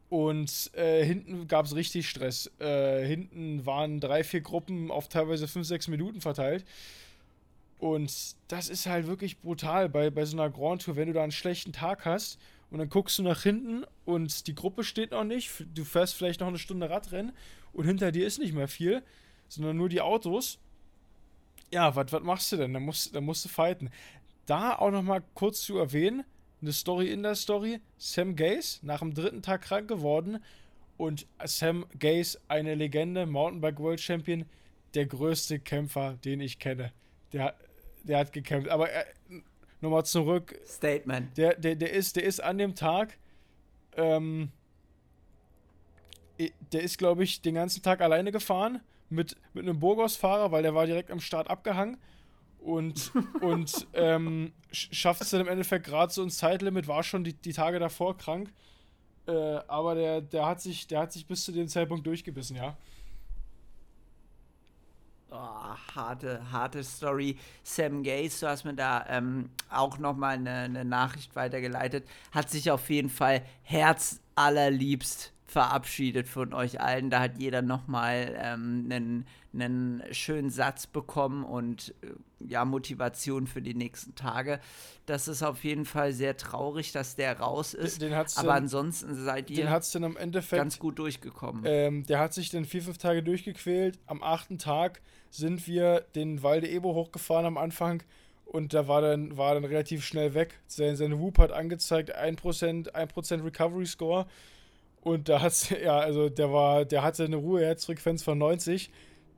Und 0.09 0.71
äh, 0.73 1.05
hinten 1.05 1.47
gab 1.47 1.65
es 1.65 1.75
richtig 1.75 2.09
Stress. 2.09 2.51
Äh, 2.59 3.05
hinten 3.05 3.65
waren 3.65 3.99
drei, 3.99 4.23
vier 4.23 4.41
Gruppen 4.41 4.91
auf 4.91 5.07
teilweise 5.07 5.47
fünf, 5.47 5.67
sechs 5.67 5.87
Minuten 5.87 6.19
verteilt. 6.19 6.65
Und 7.77 8.35
das 8.49 8.67
ist 8.67 8.87
halt 8.87 9.07
wirklich 9.07 9.39
brutal 9.39 9.87
bei, 9.87 10.09
bei 10.09 10.25
so 10.25 10.35
einer 10.35 10.49
Grand 10.49 10.81
Tour, 10.81 10.97
wenn 10.97 11.07
du 11.07 11.13
da 11.13 11.23
einen 11.23 11.31
schlechten 11.31 11.71
Tag 11.71 12.05
hast 12.05 12.39
und 12.71 12.79
dann 12.79 12.89
guckst 12.89 13.17
du 13.17 13.23
nach 13.23 13.41
hinten 13.41 13.85
und 14.05 14.47
die 14.47 14.55
Gruppe 14.55 14.83
steht 14.83 15.11
noch 15.11 15.23
nicht. 15.23 15.49
Du 15.73 15.85
fährst 15.85 16.15
vielleicht 16.15 16.41
noch 16.41 16.47
eine 16.47 16.59
Stunde 16.59 16.89
Radrennen 16.89 17.31
und 17.71 17.85
hinter 17.85 18.11
dir 18.11 18.27
ist 18.27 18.39
nicht 18.39 18.53
mehr 18.53 18.67
viel, 18.67 19.01
sondern 19.49 19.75
nur 19.75 19.89
die 19.89 20.01
Autos. 20.01 20.59
Ja, 21.71 21.95
was 21.95 22.23
machst 22.23 22.51
du 22.51 22.57
denn? 22.57 22.73
Da 22.73 22.79
musst, 22.79 23.13
da 23.13 23.21
musst 23.21 23.45
du 23.45 23.49
fighten. 23.49 23.91
Da 24.45 24.75
auch 24.75 24.91
noch 24.91 25.03
mal 25.03 25.21
kurz 25.33 25.61
zu 25.61 25.77
erwähnen, 25.77 26.23
eine 26.61 26.73
Story 26.73 27.11
in 27.11 27.23
der 27.23 27.35
Story. 27.35 27.81
Sam 27.97 28.35
Gaze, 28.35 28.79
nach 28.83 28.99
dem 28.99 29.13
dritten 29.13 29.41
Tag 29.41 29.61
krank 29.63 29.87
geworden. 29.87 30.43
Und 30.97 31.27
Sam 31.45 31.85
Gaze, 31.99 32.39
eine 32.47 32.75
Legende, 32.75 33.25
Mountainbike 33.25 33.79
World 33.79 34.01
Champion, 34.01 34.45
der 34.93 35.05
größte 35.05 35.59
Kämpfer, 35.59 36.17
den 36.25 36.41
ich 36.41 36.59
kenne. 36.59 36.91
Der, 37.31 37.55
der 38.03 38.19
hat 38.19 38.33
gekämpft. 38.33 38.69
Aber 38.69 38.89
er, 38.89 39.05
nochmal 39.81 40.05
zurück. 40.05 40.59
Statement. 40.65 41.37
Der, 41.37 41.55
der, 41.55 41.75
der, 41.75 41.93
ist, 41.93 42.15
der 42.15 42.23
ist 42.23 42.41
an 42.41 42.57
dem 42.57 42.75
Tag, 42.75 43.17
ähm, 43.95 44.51
der 46.71 46.81
ist, 46.81 46.97
glaube 46.97 47.23
ich, 47.23 47.41
den 47.41 47.55
ganzen 47.55 47.83
Tag 47.83 48.01
alleine 48.01 48.31
gefahren 48.31 48.81
mit, 49.09 49.35
mit 49.53 49.63
einem 49.67 49.79
Burgos-Fahrer, 49.79 50.51
weil 50.51 50.63
der 50.63 50.75
war 50.75 50.85
direkt 50.85 51.11
am 51.11 51.19
Start 51.19 51.49
abgehangen 51.49 51.97
und, 52.59 53.11
und 53.41 53.87
ähm, 53.93 54.53
sch- 54.71 54.93
schafft 54.93 55.21
es 55.21 55.29
dann 55.31 55.41
im 55.41 55.47
Endeffekt 55.47 55.85
gerade 55.85 56.11
so 56.11 56.23
ins 56.23 56.37
Zeitlimit, 56.37 56.87
war 56.87 57.03
schon 57.03 57.23
die, 57.23 57.33
die 57.33 57.53
Tage 57.53 57.79
davor 57.79 58.17
krank. 58.17 58.51
Äh, 59.27 59.31
aber 59.67 59.95
der, 59.95 60.21
der, 60.21 60.45
hat 60.45 60.61
sich, 60.61 60.87
der 60.87 61.01
hat 61.01 61.11
sich 61.13 61.25
bis 61.27 61.45
zu 61.45 61.51
dem 61.51 61.67
Zeitpunkt 61.67 62.05
durchgebissen, 62.05 62.55
ja. 62.57 62.77
Oh, 65.31 65.75
harte, 65.95 66.41
harte 66.51 66.83
Story. 66.83 67.37
Sam 67.63 68.01
Gaze, 68.01 68.39
du 68.39 68.47
hast 68.49 68.63
mir 68.63 68.73
da 68.73 69.05
ähm, 69.07 69.51
auch 69.69 69.99
nochmal 69.99 70.35
eine, 70.35 70.51
eine 70.61 70.83
Nachricht 70.85 71.35
weitergeleitet, 71.35 72.07
hat 72.31 72.49
sich 72.49 72.71
auf 72.71 72.89
jeden 72.89 73.09
Fall 73.09 73.43
herzallerliebst 73.61 75.31
verabschiedet 75.49 76.27
von 76.27 76.53
euch 76.53 76.79
allen. 76.79 77.09
Da 77.09 77.21
hat 77.21 77.37
jeder 77.39 77.61
nochmal 77.61 78.35
ähm, 78.39 78.87
einen, 78.91 79.25
einen 79.53 80.03
schönen 80.11 80.49
Satz 80.51 80.85
bekommen 80.85 81.43
und 81.43 81.93
äh, 82.01 82.07
ja, 82.47 82.65
Motivation 82.65 83.47
für 83.47 83.61
die 83.61 83.73
nächsten 83.73 84.13
Tage. 84.15 84.59
Das 85.07 85.27
ist 85.27 85.41
auf 85.41 85.63
jeden 85.63 85.85
Fall 85.85 86.13
sehr 86.13 86.37
traurig, 86.37 86.91
dass 86.91 87.15
der 87.15 87.39
raus 87.39 87.73
ist. 87.73 88.01
Den 88.01 88.15
hat's 88.15 88.37
Aber 88.37 88.49
dann- 88.49 88.63
ansonsten 88.63 89.15
seid 89.15 89.49
Den 89.49 89.57
ihr 89.57 89.69
hat 89.71 89.83
es 89.83 89.91
dann 89.91 90.03
am 90.03 90.17
Endeffekt 90.17 90.59
ganz 90.61 90.77
gut 90.77 90.99
durchgekommen. 90.99 91.63
Ähm, 91.65 92.05
der 92.05 92.19
hat 92.19 92.33
sich 92.33 92.51
dann 92.51 92.65
vier, 92.65 92.83
fünf 92.83 92.99
Tage 92.99 93.23
durchgequält. 93.23 93.97
Am 94.05 94.21
achten 94.21 94.59
Tag 94.59 95.01
sind 95.31 95.67
wir 95.67 96.01
den 96.15 96.43
Val 96.43 96.61
de 96.61 96.71
Ebo 96.75 96.93
hochgefahren 96.93 97.45
am 97.47 97.57
Anfang 97.57 98.03
und 98.45 98.73
da 98.73 98.87
war 98.87 99.01
dann, 99.01 99.35
war 99.35 99.55
dann 99.55 99.65
relativ 99.65 100.05
schnell 100.05 100.35
weg. 100.35 100.59
Sein, 100.67 100.95
seine 100.95 101.19
Whoop 101.19 101.39
hat 101.39 101.51
angezeigt 101.51 102.15
1%, 102.15 102.91
1% 102.93 103.43
Recovery 103.43 103.85
Score 103.87 104.27
und 105.13 105.29
da 105.29 105.41
hat's, 105.41 105.69
ja, 105.83 105.97
also 105.97 106.29
der 106.29 106.51
war, 106.51 106.85
der 106.85 107.03
hatte 107.03 107.25
eine 107.25 107.35
Ruheherzfrequenz 107.35 108.23
von 108.23 108.37
90. 108.37 108.91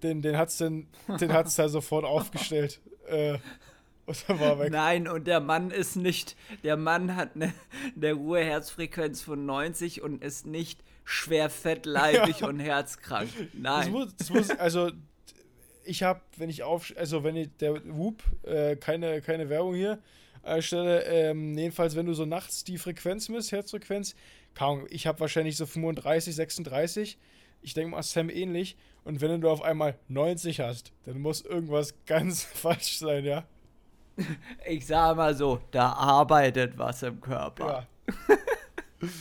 Den, 0.04 0.22
den 0.22 0.38
hat's 0.38 0.58
dann, 0.58 0.88
den 1.20 1.32
hat's 1.32 1.56
da 1.56 1.70
sofort 1.70 2.06
aufgestellt. 2.06 2.80
Äh, 3.08 3.40
und 4.06 4.30
dann 4.30 4.40
war 4.40 4.60
weg. 4.60 4.72
Nein, 4.72 5.08
und 5.08 5.28
der 5.28 5.42
Mann 5.42 5.70
ist 5.70 5.98
nicht, 5.98 6.38
der 6.64 6.78
Mann 6.78 7.16
hat 7.16 7.36
eine, 7.36 7.54
eine 7.96 8.14
Ruheherzfrequenz 8.14 9.22
von 9.22 9.46
90 9.46 10.02
und 10.02 10.24
ist 10.24 10.46
nicht 10.46 10.82
schwer 11.04 11.50
fettleibig 11.50 12.44
und 12.44 12.60
herzkrank. 12.60 13.30
Das 13.36 13.48
Nein. 13.54 13.92
muss, 13.92 14.16
das 14.16 14.30
muss, 14.30 14.50
also 14.52 14.92
ich 15.84 16.04
habe, 16.04 16.22
wenn 16.38 16.50
ich 16.50 16.64
auf, 16.64 16.94
also 16.96 17.24
wenn 17.24 17.36
ich, 17.36 17.50
der 17.58 17.82
Whoop, 17.86 18.24
äh, 18.44 18.78
keine, 18.78 19.22
keine 19.22 19.50
Werbung 19.50 19.76
hier 19.76 20.00
an 20.44 20.56
der 20.56 20.62
Stelle, 20.62 21.04
ähm, 21.06 21.58
jedenfalls, 21.58 21.96
wenn 21.96 22.06
du 22.06 22.14
so 22.14 22.26
nachts 22.26 22.64
die 22.64 22.78
Frequenz 22.78 23.30
misst, 23.30 23.52
Herzfrequenz, 23.52 24.16
kaum, 24.56 24.86
ich 24.90 25.08
habe 25.08 25.20
wahrscheinlich 25.20 25.58
so 25.58 25.66
35, 25.66 26.36
36, 26.36 27.18
ich 27.62 27.74
denke 27.74 27.92
mal 27.92 28.04
Sam 28.04 28.30
ähnlich, 28.30 28.78
und 29.04 29.20
wenn 29.22 29.42
du 29.42 29.50
auf 29.50 29.62
einmal 29.62 29.98
90 30.10 30.60
hast, 30.60 30.92
dann 31.06 31.20
muss 31.20 31.42
irgendwas 31.42 31.96
ganz 32.06 32.44
falsch 32.44 33.00
sein, 33.00 33.26
ja? 33.26 33.46
Ich 34.68 34.86
sag 34.86 35.16
mal 35.16 35.34
so, 35.36 35.62
da 35.72 35.94
arbeitet 35.94 36.78
was 36.78 37.02
im 37.04 37.22
Körper. 37.22 37.88
Ja. 38.08 38.38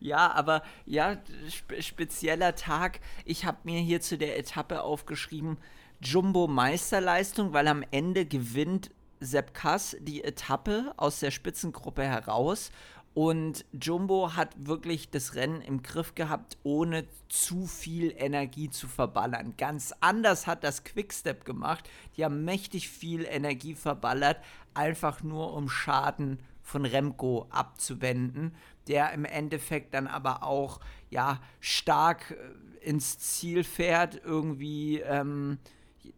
Ja, 0.00 0.32
aber 0.32 0.62
ja, 0.86 1.18
spe 1.48 1.82
spezieller 1.82 2.54
Tag. 2.54 3.00
Ich 3.24 3.44
habe 3.44 3.58
mir 3.64 3.80
hier 3.80 4.00
zu 4.00 4.16
der 4.16 4.38
Etappe 4.38 4.82
aufgeschrieben, 4.82 5.58
Jumbo 6.00 6.46
Meisterleistung, 6.46 7.52
weil 7.52 7.68
am 7.68 7.84
Ende 7.90 8.26
gewinnt 8.26 8.90
Sepp 9.20 9.54
Kass 9.54 9.96
die 10.00 10.24
Etappe 10.24 10.92
aus 10.96 11.20
der 11.20 11.30
Spitzengruppe 11.30 12.02
heraus 12.02 12.72
und 13.14 13.66
Jumbo 13.72 14.36
hat 14.36 14.54
wirklich 14.66 15.10
das 15.10 15.34
Rennen 15.34 15.60
im 15.60 15.82
Griff 15.82 16.14
gehabt, 16.14 16.56
ohne 16.62 17.04
zu 17.28 17.66
viel 17.66 18.14
Energie 18.16 18.70
zu 18.70 18.88
verballern. 18.88 19.54
Ganz 19.58 19.92
anders 20.00 20.46
hat 20.46 20.64
das 20.64 20.82
Quickstep 20.84 21.44
gemacht. 21.44 21.90
Die 22.16 22.24
haben 22.24 22.44
mächtig 22.44 22.88
viel 22.88 23.26
Energie 23.26 23.74
verballert, 23.74 24.38
einfach 24.72 25.22
nur 25.22 25.52
um 25.52 25.68
Schaden 25.68 26.38
von 26.62 26.86
Remco 26.86 27.46
abzuwenden, 27.50 28.54
der 28.88 29.12
im 29.12 29.26
Endeffekt 29.26 29.92
dann 29.92 30.06
aber 30.06 30.42
auch 30.42 30.80
ja 31.10 31.40
stark 31.60 32.30
äh, 32.30 32.88
ins 32.88 33.18
Ziel 33.18 33.62
fährt, 33.62 34.20
irgendwie 34.24 35.00
ähm, 35.00 35.58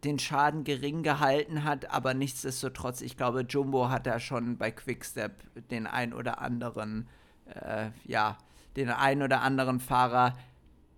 den 0.05 0.19
Schaden 0.19 0.63
gering 0.63 1.03
gehalten 1.03 1.63
hat, 1.63 1.91
aber 1.91 2.13
nichtsdestotrotz, 2.13 3.01
ich 3.01 3.17
glaube, 3.17 3.41
Jumbo 3.41 3.89
hat 3.89 4.07
da 4.07 4.19
schon 4.19 4.57
bei 4.57 4.71
Quickstep 4.71 5.31
den 5.69 5.87
ein 5.87 6.13
oder 6.13 6.39
anderen, 6.39 7.07
äh, 7.45 7.89
ja, 8.05 8.37
den 8.75 8.89
ein 8.89 9.21
oder 9.21 9.41
anderen 9.41 9.79
Fahrer 9.79 10.33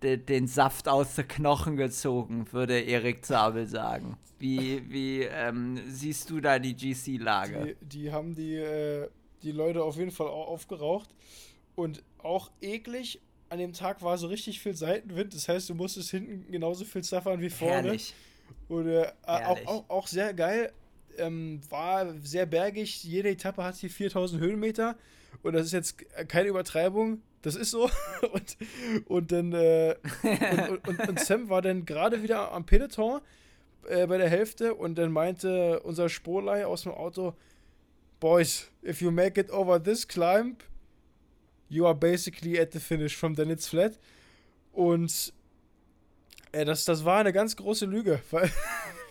de, 0.02 0.16
den 0.16 0.46
Saft 0.46 0.88
aus 0.88 1.14
den 1.14 1.28
Knochen 1.28 1.76
gezogen, 1.76 2.46
würde 2.52 2.80
Erik 2.80 3.24
Zabel 3.24 3.66
sagen. 3.66 4.16
Wie, 4.38 4.82
wie 4.88 5.22
ähm, 5.22 5.80
siehst 5.88 6.30
du 6.30 6.40
da 6.40 6.58
die 6.58 6.76
GC-Lage? 6.76 7.76
Die, 7.80 7.86
die, 7.86 8.12
haben 8.12 8.34
die, 8.34 8.54
äh, 8.54 9.08
die 9.42 9.52
Leute 9.52 9.82
auf 9.82 9.96
jeden 9.96 10.12
Fall 10.12 10.28
auch 10.28 10.48
aufgeraucht 10.48 11.08
und 11.74 12.02
auch 12.18 12.50
eklig. 12.60 13.20
An 13.48 13.58
dem 13.58 13.72
Tag 13.72 14.02
war 14.02 14.18
so 14.18 14.26
richtig 14.26 14.60
viel 14.60 14.74
Seitenwind, 14.74 15.34
das 15.34 15.48
heißt, 15.48 15.70
du 15.70 15.74
musstest 15.74 16.10
hinten 16.10 16.52
genauso 16.52 16.84
viel 16.84 17.02
zaffern 17.02 17.40
wie 17.40 17.50
vorne. 17.50 17.74
Herrlich. 17.74 18.14
Oder 18.68 19.08
äh, 19.08 19.12
auch, 19.26 19.66
auch, 19.66 19.90
auch 19.90 20.06
sehr 20.06 20.34
geil. 20.34 20.72
Ähm, 21.16 21.60
war 21.68 22.14
sehr 22.22 22.46
bergig. 22.46 23.02
Jede 23.02 23.30
Etappe 23.30 23.64
hat 23.64 23.76
hier 23.76 23.90
4000 23.90 24.40
Höhenmeter. 24.40 24.96
Und 25.42 25.54
das 25.54 25.66
ist 25.66 25.72
jetzt 25.72 26.28
keine 26.28 26.48
Übertreibung. 26.48 27.22
Das 27.42 27.54
ist 27.54 27.70
so. 27.70 27.90
und, 28.32 28.56
und 29.06 29.32
dann. 29.32 29.52
Äh, 29.52 29.96
und, 30.68 30.88
und, 30.88 31.08
und, 31.08 31.20
Sam 31.20 31.48
war 31.48 31.62
dann 31.62 31.84
gerade 31.84 32.22
wieder 32.22 32.52
am 32.52 32.66
Peloton 32.66 33.20
äh, 33.88 34.06
bei 34.06 34.18
der 34.18 34.28
Hälfte. 34.28 34.74
Und 34.74 34.96
dann 34.96 35.12
meinte 35.12 35.80
unser 35.80 36.08
Spurlei 36.08 36.66
aus 36.66 36.82
dem 36.82 36.92
Auto: 36.92 37.34
Boys, 38.20 38.70
if 38.84 39.00
you 39.00 39.10
make 39.10 39.40
it 39.40 39.50
over 39.50 39.82
this 39.82 40.06
climb, 40.06 40.56
you 41.68 41.86
are 41.86 41.94
basically 41.94 42.60
at 42.60 42.72
the 42.72 42.80
finish 42.80 43.16
from 43.16 43.34
then 43.34 43.50
it's 43.50 43.68
flat. 43.68 43.98
Und 44.72 45.32
Ey, 46.52 46.64
das, 46.64 46.84
das 46.84 47.04
war 47.04 47.20
eine 47.20 47.32
ganz 47.32 47.56
große 47.56 47.86
Lüge, 47.86 48.20
weil, 48.30 48.50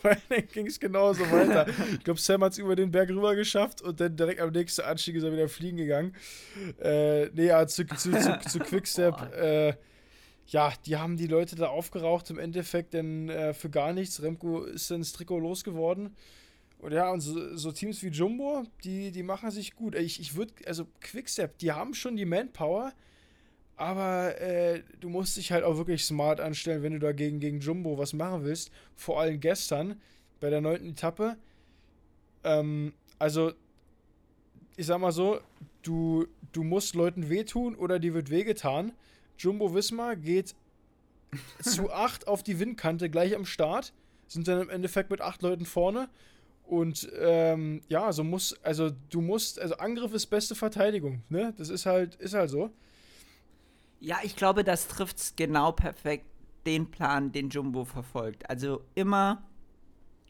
weil 0.01 0.17
dann 0.29 0.47
ging 0.47 0.67
es 0.67 0.79
genauso 0.79 1.21
weiter. 1.31 1.67
Ich 1.93 2.03
glaube, 2.03 2.19
Sam 2.19 2.43
hat 2.43 2.53
es 2.53 2.57
über 2.57 2.75
den 2.75 2.91
Berg 2.91 3.09
rüber 3.09 3.35
geschafft 3.35 3.81
und 3.81 3.99
dann 3.99 4.15
direkt 4.15 4.41
am 4.41 4.51
nächsten 4.51 4.81
Anstieg 4.81 5.15
ist 5.15 5.23
er 5.23 5.31
wieder 5.31 5.47
fliegen 5.47 5.77
gegangen. 5.77 6.15
Äh, 6.81 7.27
nee, 7.27 7.47
ja, 7.47 7.65
zu, 7.67 7.85
zu, 7.85 8.11
zu, 8.11 8.39
zu 8.39 8.59
Quickstep. 8.59 9.15
Äh, 9.37 9.73
ja, 10.47 10.73
die 10.85 10.95
haben 10.95 11.17
die 11.17 11.27
Leute 11.27 11.55
da 11.55 11.67
aufgeraucht 11.67 12.29
im 12.29 12.39
Endeffekt, 12.39 12.93
denn 12.93 13.29
äh, 13.29 13.53
für 13.53 13.69
gar 13.69 13.93
nichts. 13.93 14.21
Remco 14.21 14.63
ist 14.63 14.89
dann 14.89 15.01
das 15.01 15.11
Trikot 15.11 15.39
losgeworden. 15.39 16.15
Und 16.79 16.93
ja, 16.93 17.09
und 17.09 17.21
so, 17.21 17.55
so, 17.55 17.71
Teams 17.71 18.01
wie 18.03 18.09
Jumbo, 18.09 18.63
die, 18.83 19.11
die 19.11 19.23
machen 19.23 19.51
sich 19.51 19.75
gut. 19.75 19.95
Ich, 19.95 20.19
ich 20.19 20.35
würde, 20.35 20.53
also 20.65 20.85
Quickstep, 21.01 21.57
die 21.57 21.71
haben 21.71 21.93
schon 21.93 22.15
die 22.15 22.25
Manpower, 22.25 22.93
aber 23.77 24.41
äh, 24.41 24.81
du 24.99 25.07
musst 25.07 25.37
dich 25.37 25.51
halt 25.51 25.63
auch 25.63 25.77
wirklich 25.77 26.03
smart 26.03 26.39
anstellen, 26.41 26.81
wenn 26.81 26.93
du 26.93 26.99
dagegen 26.99 27.39
gegen 27.39 27.59
Jumbo 27.59 27.97
was 27.97 28.11
machen 28.11 28.43
willst. 28.43 28.71
Vor 28.95 29.21
allem 29.21 29.39
gestern 29.39 30.01
bei 30.39 30.49
der 30.49 30.61
neunten 30.61 30.89
Etappe. 30.89 31.37
Ähm, 32.43 32.93
also, 33.19 33.53
ich 34.75 34.87
sag 34.87 34.99
mal 34.99 35.11
so, 35.11 35.39
du, 35.83 36.25
du 36.53 36.63
musst 36.63 36.95
Leuten 36.95 37.29
wehtun 37.29 37.75
oder 37.75 37.99
die 37.99 38.15
wird 38.15 38.31
wehgetan. 38.31 38.93
Jumbo 39.37 39.75
Wismar 39.75 40.15
geht 40.15 40.55
zu 41.61 41.91
acht 41.91 42.27
auf 42.27 42.41
die 42.41 42.59
Windkante 42.59 43.11
gleich 43.11 43.35
am 43.35 43.45
Start. 43.45 43.93
Sind 44.27 44.47
dann 44.47 44.59
im 44.59 44.69
Endeffekt 44.71 45.11
mit 45.11 45.21
acht 45.21 45.43
Leuten 45.43 45.65
vorne. 45.65 46.09
Und 46.65 47.09
ähm, 47.19 47.81
ja, 47.89 48.11
so 48.11 48.23
muss, 48.23 48.57
also 48.63 48.89
du 49.09 49.21
musst, 49.21 49.59
also 49.59 49.77
Angriff 49.77 50.13
ist 50.13 50.25
beste 50.25 50.55
Verteidigung, 50.55 51.21
ne? 51.29 51.53
Das 51.57 51.69
ist 51.69 51.85
halt, 51.85 52.15
ist 52.15 52.33
halt 52.33 52.49
so. 52.49 52.71
Ja, 53.99 54.17
ich 54.23 54.35
glaube, 54.35 54.63
das 54.63 54.87
trifft 54.87 55.37
genau 55.37 55.71
perfekt 55.71 56.25
den 56.65 56.91
Plan, 56.91 57.31
den 57.31 57.49
Jumbo 57.49 57.85
verfolgt. 57.85 58.49
Also 58.49 58.81
immer 58.93 59.43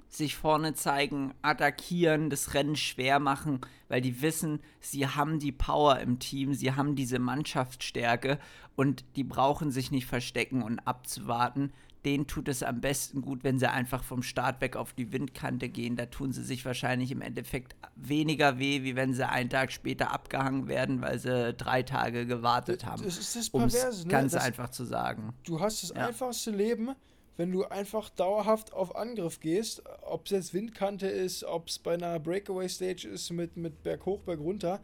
sich 0.10 0.36
vorne 0.38 0.74
zeigen, 0.74 1.34
attackieren, 1.42 2.30
das 2.30 2.54
Rennen 2.54 2.78
schwer 2.78 3.20
machen, 3.20 3.60
weil 3.90 4.00
die 4.02 4.22
wissen, 4.22 4.62
sie 4.80 5.06
haben 5.06 5.40
die 5.40 5.52
Power 5.52 6.00
im 6.00 6.20
Team, 6.20 6.54
sie 6.54 6.74
haben 6.74 6.96
diese 6.96 7.20
Mannschaftsstärke 7.20 8.40
und 8.76 9.04
die 9.18 9.26
brauchen 9.26 9.70
sich 9.70 9.92
nicht 9.92 10.06
verstecken 10.06 10.64
und 10.64 10.80
abzuwarten, 10.80 11.74
denen 12.06 12.28
tut 12.28 12.48
es 12.48 12.64
am 12.64 12.82
besten 12.82 13.22
gut, 13.22 13.44
wenn 13.44 13.60
sie 13.60 13.70
einfach 13.70 14.04
vom 14.04 14.24
Start 14.24 14.62
weg 14.62 14.76
auf 14.76 14.94
die 14.94 15.12
Windkante 15.12 15.70
gehen. 15.70 15.96
Da 15.96 16.06
tun 16.06 16.32
sie 16.32 16.44
sich 16.44 16.64
wahrscheinlich 16.66 17.12
im 17.12 17.22
Endeffekt 17.22 17.76
weniger 17.96 18.60
weh, 18.60 18.84
wie 18.84 18.96
wenn 18.96 19.14
sie 19.14 19.28
einen 19.28 19.50
Tag 19.50 19.72
später 19.72 20.12
abgehangen 20.12 20.68
werden, 20.68 21.02
weil 21.02 21.20
sie 21.20 21.54
drei 21.54 21.84
Tage 21.84 22.26
gewartet 22.26 22.86
haben. 22.86 23.04
Das 23.04 23.18
ist 23.18 23.36
das 23.36 23.50
Perverse, 23.50 24.04
ne? 24.04 24.12
Ganz 24.12 24.34
das, 24.34 24.44
einfach 24.44 24.70
zu 24.70 24.86
sagen. 24.86 25.34
Du 25.44 25.60
hast 25.60 25.84
das 25.84 25.90
ja. 25.90 26.08
einfachste 26.08 26.52
Leben, 26.52 26.92
wenn 27.36 27.52
du 27.52 27.66
einfach 27.66 28.10
dauerhaft 28.10 28.74
auf 28.74 28.96
Angriff 28.96 29.40
gehst, 29.40 29.84
ob 30.02 30.26
es 30.26 30.32
jetzt 30.32 30.54
Windkante 30.54 31.08
ist, 31.08 31.44
ob 31.44 31.68
es 31.68 31.80
bei 31.80 31.94
einer 31.94 32.20
Breakaway 32.20 32.68
Stage 32.68 33.08
ist 33.08 33.32
mit, 33.32 33.58
mit 33.58 33.84
Berg 33.84 34.06
hoch, 34.06 34.22
Berg 34.22 34.40
runter. 34.40 34.82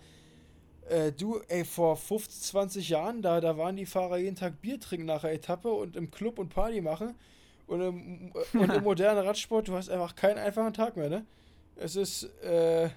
Äh, 0.89 1.11
du, 1.11 1.39
ey, 1.47 1.63
vor 1.65 1.95
15, 1.95 2.41
20 2.41 2.89
Jahren, 2.89 3.21
da, 3.21 3.39
da 3.39 3.57
waren 3.57 3.75
die 3.75 3.85
Fahrer 3.85 4.17
jeden 4.17 4.35
Tag 4.35 4.61
Bier 4.61 4.79
trinken 4.79 5.05
nach 5.05 5.21
der 5.21 5.33
Etappe 5.33 5.71
und 5.71 5.95
im 5.95 6.11
Club 6.11 6.39
und 6.39 6.49
Party 6.49 6.81
machen. 6.81 7.15
Und 7.67 7.81
im, 7.81 8.31
und 8.53 8.73
im 8.73 8.83
modernen 8.83 9.25
Radsport, 9.25 9.67
du 9.67 9.75
hast 9.75 9.89
einfach 9.89 10.15
keinen 10.15 10.37
einfachen 10.37 10.73
Tag 10.73 10.97
mehr, 10.97 11.09
ne? 11.09 11.25
Es 11.75 11.95
ist, 11.95 12.23
äh, 12.43 12.89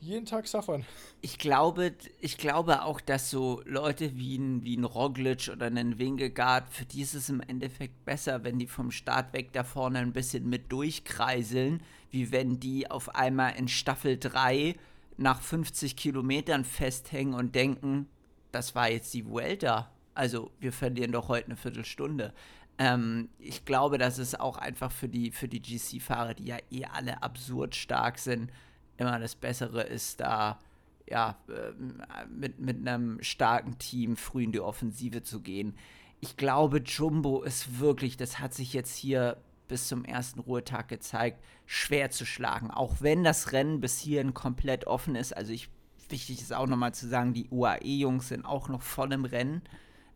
jeden 0.00 0.24
Tag 0.24 0.46
suffern. 0.48 0.84
Ich 1.20 1.38
glaube, 1.38 1.92
ich 2.20 2.38
glaube 2.38 2.82
auch, 2.82 3.00
dass 3.00 3.30
so 3.30 3.62
Leute 3.66 4.16
wie 4.16 4.36
ein, 4.36 4.64
wie 4.64 4.76
ein 4.76 4.84
Roglic 4.84 5.50
oder 5.52 5.66
ein 5.66 5.98
Wingegaard, 5.98 6.70
für 6.70 6.86
die 6.86 7.02
ist 7.02 7.14
es 7.14 7.28
im 7.28 7.40
Endeffekt 7.40 8.04
besser, 8.04 8.42
wenn 8.42 8.58
die 8.58 8.66
vom 8.66 8.90
Start 8.90 9.32
weg 9.34 9.52
da 9.52 9.62
vorne 9.62 9.98
ein 9.98 10.12
bisschen 10.12 10.48
mit 10.48 10.72
durchkreiseln, 10.72 11.82
wie 12.10 12.32
wenn 12.32 12.58
die 12.58 12.90
auf 12.90 13.14
einmal 13.14 13.54
in 13.56 13.68
Staffel 13.68 14.18
3 14.18 14.74
nach 15.20 15.40
50 15.42 15.96
Kilometern 15.96 16.64
festhängen 16.64 17.34
und 17.34 17.54
denken, 17.54 18.08
das 18.52 18.74
war 18.74 18.90
jetzt 18.90 19.12
die 19.12 19.26
Vuelta. 19.26 19.90
Also 20.14 20.50
wir 20.58 20.72
verlieren 20.72 21.12
doch 21.12 21.28
heute 21.28 21.46
eine 21.46 21.56
Viertelstunde. 21.56 22.32
Ähm, 22.78 23.28
ich 23.38 23.66
glaube, 23.66 23.98
dass 23.98 24.16
es 24.16 24.34
auch 24.34 24.56
einfach 24.56 24.90
für 24.90 25.08
die, 25.08 25.30
für 25.30 25.46
die 25.46 25.60
GC-Fahrer, 25.60 26.34
die 26.34 26.46
ja 26.46 26.56
eh 26.70 26.86
alle 26.86 27.22
absurd 27.22 27.76
stark 27.76 28.18
sind, 28.18 28.50
immer 28.96 29.18
das 29.18 29.36
Bessere 29.36 29.82
ist, 29.82 30.20
da 30.20 30.58
ja, 31.06 31.36
ähm, 31.50 32.02
mit, 32.30 32.58
mit 32.58 32.78
einem 32.78 33.22
starken 33.22 33.78
Team 33.78 34.16
früh 34.16 34.44
in 34.44 34.52
die 34.52 34.60
Offensive 34.60 35.22
zu 35.22 35.42
gehen. 35.42 35.74
Ich 36.20 36.38
glaube, 36.38 36.78
Jumbo 36.78 37.42
ist 37.42 37.78
wirklich, 37.78 38.16
das 38.16 38.38
hat 38.38 38.54
sich 38.54 38.72
jetzt 38.72 38.96
hier 38.96 39.36
bis 39.70 39.86
zum 39.86 40.04
ersten 40.04 40.40
Ruhetag 40.40 40.88
gezeigt, 40.88 41.42
schwer 41.64 42.10
zu 42.10 42.26
schlagen. 42.26 42.70
Auch 42.70 42.96
wenn 43.00 43.22
das 43.24 43.52
Rennen 43.52 43.80
bis 43.80 43.98
hierhin 44.00 44.34
komplett 44.34 44.86
offen 44.86 45.14
ist. 45.14 45.34
Also 45.34 45.52
ich, 45.52 45.70
wichtig 46.08 46.42
ist 46.42 46.52
auch 46.52 46.66
nochmal 46.66 46.92
zu 46.92 47.08
sagen, 47.08 47.32
die 47.32 47.48
UAE-Jungs 47.50 48.28
sind 48.28 48.44
auch 48.44 48.68
noch 48.68 48.82
voll 48.82 49.12
im 49.12 49.24
Rennen. 49.24 49.62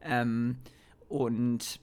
Ähm, 0.03 0.59
und 1.09 1.81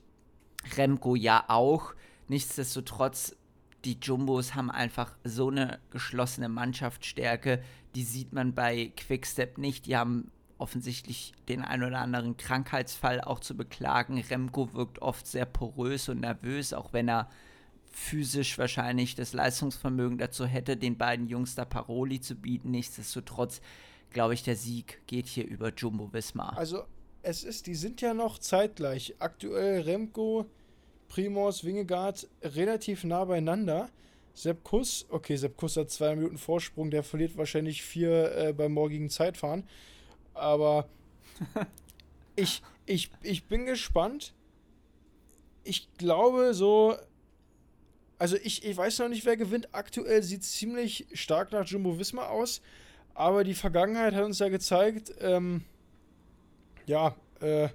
Remco 0.77 1.15
ja 1.15 1.45
auch. 1.47 1.93
Nichtsdestotrotz, 2.27 3.37
die 3.85 3.97
Jumbos 4.01 4.53
haben 4.53 4.69
einfach 4.69 5.15
so 5.23 5.49
eine 5.49 5.79
geschlossene 5.91 6.49
Mannschaftsstärke. 6.49 7.63
Die 7.95 8.03
sieht 8.03 8.33
man 8.33 8.53
bei 8.53 8.91
Quickstep 8.97 9.57
nicht. 9.57 9.85
Die 9.85 9.95
haben 9.95 10.29
offensichtlich 10.57 11.33
den 11.47 11.63
ein 11.63 11.83
oder 11.83 11.99
anderen 11.99 12.35
Krankheitsfall 12.35 13.21
auch 13.21 13.39
zu 13.39 13.55
beklagen. 13.55 14.21
Remco 14.21 14.73
wirkt 14.73 15.01
oft 15.01 15.25
sehr 15.25 15.45
porös 15.45 16.09
und 16.09 16.19
nervös, 16.19 16.73
auch 16.73 16.91
wenn 16.91 17.07
er 17.07 17.29
physisch 17.91 18.57
wahrscheinlich 18.57 19.15
das 19.15 19.33
Leistungsvermögen 19.33 20.17
dazu 20.17 20.45
hätte, 20.45 20.77
den 20.77 20.97
beiden 20.97 21.27
Jungs 21.27 21.55
da 21.55 21.65
Paroli 21.65 22.21
zu 22.21 22.35
bieten. 22.35 22.71
Nichtsdestotrotz 22.71 23.61
glaube 24.11 24.33
ich, 24.33 24.43
der 24.43 24.55
Sieg 24.55 25.01
geht 25.07 25.27
hier 25.27 25.47
über 25.47 25.73
Jumbo 25.73 26.11
Wismar. 26.13 26.57
Also 26.57 26.83
es 27.23 27.43
ist, 27.43 27.67
die 27.67 27.75
sind 27.75 28.01
ja 28.01 28.13
noch 28.13 28.39
zeitgleich. 28.39 29.15
Aktuell 29.19 29.81
Remco, 29.81 30.45
Primos, 31.07 31.63
Wingegaard 31.63 32.27
relativ 32.41 33.03
nah 33.03 33.25
beieinander. 33.25 33.89
Sepp 34.33 34.63
Kuss, 34.63 35.05
okay, 35.09 35.35
Sepp 35.35 35.57
Kuss 35.57 35.75
hat 35.77 35.91
zwei 35.91 36.15
Minuten 36.15 36.37
Vorsprung, 36.37 36.89
der 36.89 37.03
verliert 37.03 37.37
wahrscheinlich 37.37 37.83
vier 37.83 38.35
äh, 38.35 38.53
beim 38.53 38.73
morgigen 38.73 39.09
Zeitfahren. 39.09 39.67
Aber 40.33 40.87
ich, 42.35 42.61
ich, 42.85 43.11
ich 43.21 43.45
bin 43.45 43.65
gespannt. 43.65 44.33
Ich 45.63 45.93
glaube 45.97 46.53
so. 46.53 46.95
Also 48.21 48.37
ich, 48.43 48.63
ich 48.63 48.77
weiß 48.77 48.99
noch 48.99 49.09
nicht, 49.09 49.25
wer 49.25 49.35
gewinnt. 49.35 49.69
Aktuell 49.71 50.21
sieht 50.21 50.43
es 50.43 50.51
ziemlich 50.51 51.07
stark 51.11 51.51
nach 51.51 51.65
Jumbo 51.65 51.97
Visma 51.97 52.27
aus. 52.27 52.61
Aber 53.15 53.43
die 53.43 53.55
Vergangenheit 53.55 54.13
hat 54.13 54.25
uns 54.25 54.37
ja 54.37 54.49
gezeigt, 54.49 55.11
ähm, 55.21 55.63
ja, 56.85 57.15
äh, 57.39 57.69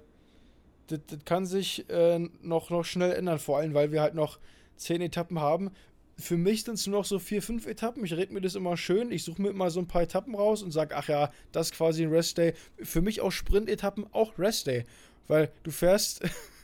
das, 0.87 0.99
das 1.05 1.25
kann 1.25 1.45
sich 1.45 1.89
äh, 1.89 2.19
noch, 2.41 2.69
noch 2.69 2.85
schnell 2.85 3.11
ändern, 3.11 3.39
vor 3.39 3.57
allem, 3.57 3.73
weil 3.73 3.91
wir 3.91 3.99
halt 3.99 4.15
noch 4.15 4.39
zehn 4.77 5.01
Etappen 5.01 5.41
haben. 5.41 5.69
Für 6.17 6.37
mich 6.37 6.63
sind 6.63 6.75
es 6.75 6.87
nur 6.87 6.99
noch 6.99 7.05
so 7.05 7.19
vier, 7.19 7.41
fünf 7.41 7.67
Etappen. 7.67 8.05
Ich 8.05 8.13
rede 8.13 8.33
mir 8.33 8.39
das 8.39 8.55
immer 8.55 8.77
schön. 8.77 9.11
Ich 9.11 9.25
suche 9.25 9.41
mir 9.41 9.49
immer 9.49 9.69
so 9.69 9.81
ein 9.81 9.89
paar 9.89 10.03
Etappen 10.03 10.33
raus 10.33 10.63
und 10.63 10.71
sage, 10.71 10.95
ach 10.95 11.09
ja, 11.09 11.29
das 11.51 11.71
ist 11.71 11.75
quasi 11.75 12.03
ein 12.03 12.09
Rest-Day. 12.09 12.53
Für 12.81 13.01
mich 13.01 13.19
auch 13.19 13.31
Sprint-Etappen 13.31 14.05
auch 14.13 14.39
Rest-Day. 14.39 14.85
Weil 15.27 15.51
du 15.63 15.71
fährst, 15.71 16.23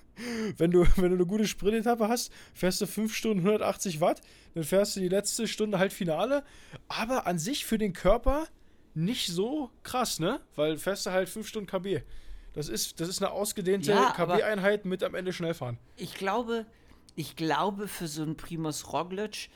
wenn 0.58 0.72
du, 0.72 0.86
wenn 0.96 1.10
du 1.10 1.16
eine 1.16 1.26
gute 1.26 1.48
Sprint-Etappe 1.48 2.08
hast, 2.08 2.32
fährst 2.54 2.82
du 2.82 2.88
5 2.88 3.14
Stunden 3.14 3.40
180 3.40 4.02
Watt, 4.02 4.22
dann 4.54 4.64
fährst 4.64 4.96
du 4.96 5.00
die 5.00 5.10
letzte 5.10 5.48
Stunde 5.48 5.80
halt 5.80 5.94
Finale. 5.94 6.44
Aber 6.88 7.28
an 7.28 7.40
sich 7.40 7.66
für 7.66 7.78
den 7.78 7.94
Körper 7.94 8.48
nicht 8.94 9.28
so 9.28 9.72
krass, 9.82 10.20
ne? 10.20 10.40
Weil 10.56 10.78
fährst 10.78 11.06
du 11.06 11.12
halt 11.12 11.30
5 11.30 11.48
Stunden 11.48 11.68
KB. 11.68 12.02
Das 12.54 12.70
ist, 12.70 13.00
das 13.00 13.10
ist 13.10 13.22
eine 13.22 13.32
ausgedehnte 13.32 13.92
Ja, 13.92 14.12
KB-Einheit 14.12 14.86
mit 14.86 15.04
am 15.04 15.16
Ende 15.16 15.34
schnell 15.34 15.56
fahren. 15.56 15.80
Ich 15.98 16.14
glaube, 16.14 16.68
ich 17.16 17.36
glaube, 17.36 17.88
für 17.88 18.08
so 18.08 18.22
einen 18.22 18.38
Primus 18.38 18.94
Roglic 18.94 19.50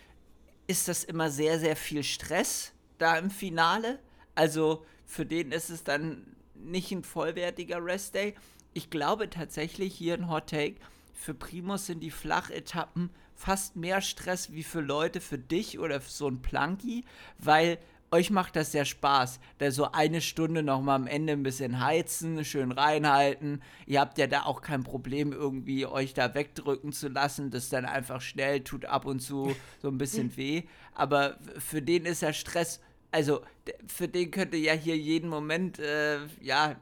ist 0.65 0.87
das 0.87 1.03
immer 1.03 1.29
sehr, 1.29 1.59
sehr 1.59 1.75
viel 1.75 2.03
Stress 2.03 2.73
da 2.97 3.17
im 3.17 3.29
Finale. 3.29 3.99
Also 4.35 4.85
für 5.05 5.25
den 5.25 5.51
ist 5.51 5.69
es 5.69 5.83
dann 5.83 6.35
nicht 6.55 6.91
ein 6.91 7.03
vollwertiger 7.03 7.83
Rest-Day. 7.83 8.35
Ich 8.77 8.91
glaube 8.91 9.27
tatsächlich, 9.27 9.95
hier 9.95 10.13
ein 10.13 10.29
Hot 10.29 10.51
Take, 10.51 10.75
für 11.11 11.33
Primus 11.33 11.87
sind 11.87 12.01
die 12.01 12.11
Flachetappen 12.11 13.09
fast 13.33 13.75
mehr 13.75 14.01
Stress 14.01 14.51
wie 14.53 14.61
für 14.61 14.81
Leute, 14.81 15.19
für 15.19 15.39
dich 15.39 15.79
oder 15.79 15.99
für 15.99 16.11
so 16.11 16.27
ein 16.27 16.43
Planky, 16.43 17.03
weil 17.39 17.79
euch 18.11 18.29
macht 18.29 18.55
das 18.55 18.71
sehr 18.71 18.85
Spaß, 18.85 19.39
da 19.57 19.71
so 19.71 19.91
eine 19.93 20.21
Stunde 20.21 20.61
noch 20.61 20.79
mal 20.83 20.93
am 20.93 21.07
Ende 21.07 21.33
ein 21.33 21.41
bisschen 21.41 21.83
heizen, 21.83 22.45
schön 22.45 22.71
reinhalten. 22.71 23.63
Ihr 23.87 23.99
habt 23.99 24.19
ja 24.19 24.27
da 24.27 24.43
auch 24.43 24.61
kein 24.61 24.83
Problem, 24.83 25.33
irgendwie 25.33 25.87
euch 25.87 26.13
da 26.13 26.35
wegdrücken 26.35 26.93
zu 26.93 27.07
lassen. 27.07 27.49
Das 27.49 27.69
dann 27.69 27.85
einfach 27.85 28.21
schnell, 28.21 28.63
tut 28.63 28.85
ab 28.85 29.05
und 29.05 29.21
zu 29.21 29.55
so 29.81 29.87
ein 29.87 29.97
bisschen 29.97 30.37
weh. 30.37 30.65
Aber 30.93 31.39
für 31.57 31.81
den 31.81 32.05
ist 32.05 32.21
ja 32.21 32.31
Stress. 32.31 32.79
Also 33.11 33.41
für 33.87 34.07
den 34.07 34.31
könnte 34.31 34.57
ja 34.57 34.73
hier 34.73 34.97
jeden 34.97 35.29
Moment 35.29 35.79
äh, 35.79 36.19
ja 36.41 36.75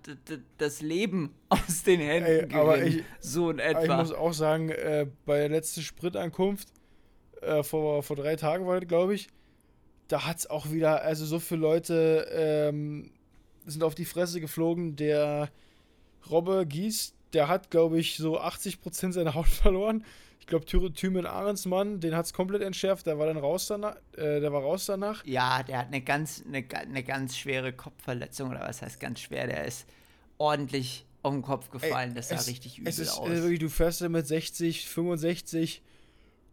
das 0.57 0.81
Leben 0.81 1.33
aus 1.49 1.83
den 1.83 1.99
Händen 2.01 2.49
Ey, 2.49 2.53
aber 2.55 2.77
gerinnen. 2.77 2.99
ich- 2.99 3.03
so 3.19 3.49
in 3.51 3.59
Aber 3.59 3.69
ich 3.71 3.77
etwa. 3.85 3.97
muss 3.97 4.11
auch 4.11 4.33
sagen, 4.33 4.69
äh, 4.69 5.05
bei 5.25 5.39
der 5.39 5.49
letzten 5.49 5.81
Sprintankunft, 5.81 6.69
äh, 7.41 7.61
vor, 7.63 8.01
vor 8.03 8.15
drei 8.15 8.35
Tagen 8.35 8.65
war 8.65 8.79
das, 8.79 8.87
glaube 8.87 9.13
ich, 9.13 9.27
da 10.07 10.25
hat 10.25 10.37
es 10.39 10.49
auch 10.49 10.71
wieder, 10.71 11.01
also 11.03 11.25
so 11.25 11.39
viele 11.39 11.61
Leute 11.61 12.27
ähm, 12.31 13.11
sind 13.65 13.83
auf 13.83 13.95
die 13.95 14.05
Fresse 14.05 14.39
geflogen. 14.41 14.95
Der 14.95 15.49
Robbe 16.29 16.65
Gies, 16.67 17.13
der 17.33 17.47
hat, 17.47 17.69
glaube 17.71 17.99
ich, 17.99 18.17
so 18.17 18.39
80% 18.39 19.11
seiner 19.13 19.33
Haut 19.35 19.47
verloren. 19.63 20.03
Ich 20.45 20.49
glaube, 20.49 20.93
Thymen 20.93 21.25
Ahrensmann, 21.25 21.99
den 21.99 22.15
hat 22.15 22.27
es 22.27 22.33
komplett 22.33 22.61
entschärft, 22.61 23.07
der 23.07 23.17
war 23.17 23.25
dann 23.25 23.37
raus 23.37 23.65
danach. 23.65 23.95
Äh, 24.15 24.39
der 24.41 24.53
war 24.53 24.61
raus 24.61 24.85
danach. 24.85 25.25
Ja, 25.25 25.63
der 25.63 25.79
hat 25.79 25.87
eine 25.87 26.01
ganz, 26.01 26.43
eine, 26.45 26.63
eine 26.71 27.03
ganz 27.03 27.35
schwere 27.35 27.73
Kopfverletzung 27.73 28.51
oder 28.51 28.59
was 28.59 28.83
heißt 28.83 28.99
ganz 28.99 29.21
schwer? 29.21 29.47
Der 29.47 29.65
ist 29.65 29.87
ordentlich 30.37 31.07
auf 31.23 31.33
den 31.33 31.41
Kopf 31.41 31.71
gefallen. 31.71 32.13
das 32.13 32.29
sah 32.29 32.35
es, 32.35 32.47
richtig 32.47 32.77
übel 32.77 32.89
es 32.89 32.99
ist 32.99 33.17
aus. 33.17 33.27
Äh, 33.27 33.41
wirklich, 33.41 33.57
du 33.57 33.69
fährst 33.69 34.01
da 34.01 34.09
mit 34.09 34.27
60, 34.27 34.87
65 34.87 35.81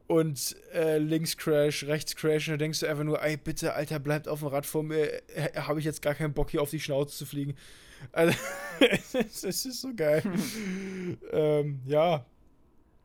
und 0.06 0.56
äh, 0.72 0.96
links 0.96 1.36
Crash, 1.36 1.84
rechts 1.84 2.16
Crash 2.16 2.48
und 2.48 2.52
dann 2.52 2.60
denkst 2.60 2.80
du 2.80 2.86
einfach 2.86 3.04
nur, 3.04 3.22
ey, 3.22 3.36
bitte, 3.36 3.74
Alter, 3.74 3.98
bleibt 3.98 4.26
auf 4.26 4.38
dem 4.38 4.48
Rad 4.48 4.64
vor 4.64 4.82
mir. 4.82 5.22
Äh, 5.36 5.52
Habe 5.56 5.80
ich 5.80 5.84
jetzt 5.84 6.00
gar 6.00 6.14
keinen 6.14 6.32
Bock, 6.32 6.50
hier 6.50 6.62
auf 6.62 6.70
die 6.70 6.80
Schnauze 6.80 7.14
zu 7.14 7.26
fliegen. 7.26 7.54
Also, 8.10 8.36
es, 8.80 9.14
ist, 9.14 9.44
es 9.44 9.64
ist 9.64 9.80
so 9.82 9.94
geil. 9.94 10.24
ähm, 11.32 11.82
ja. 11.86 12.26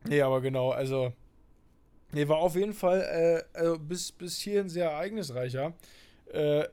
Nee, 0.08 0.22
aber 0.22 0.40
genau, 0.40 0.70
also. 0.70 1.12
Nee, 2.12 2.26
war 2.26 2.38
auf 2.38 2.54
jeden 2.56 2.72
Fall 2.72 3.00
äh, 3.54 3.58
also 3.58 3.78
bis, 3.78 4.12
bis 4.12 4.38
hierhin 4.38 4.68
sehr 4.70 4.90
ereignisreicher. 4.90 5.74
Äh, 6.32 6.64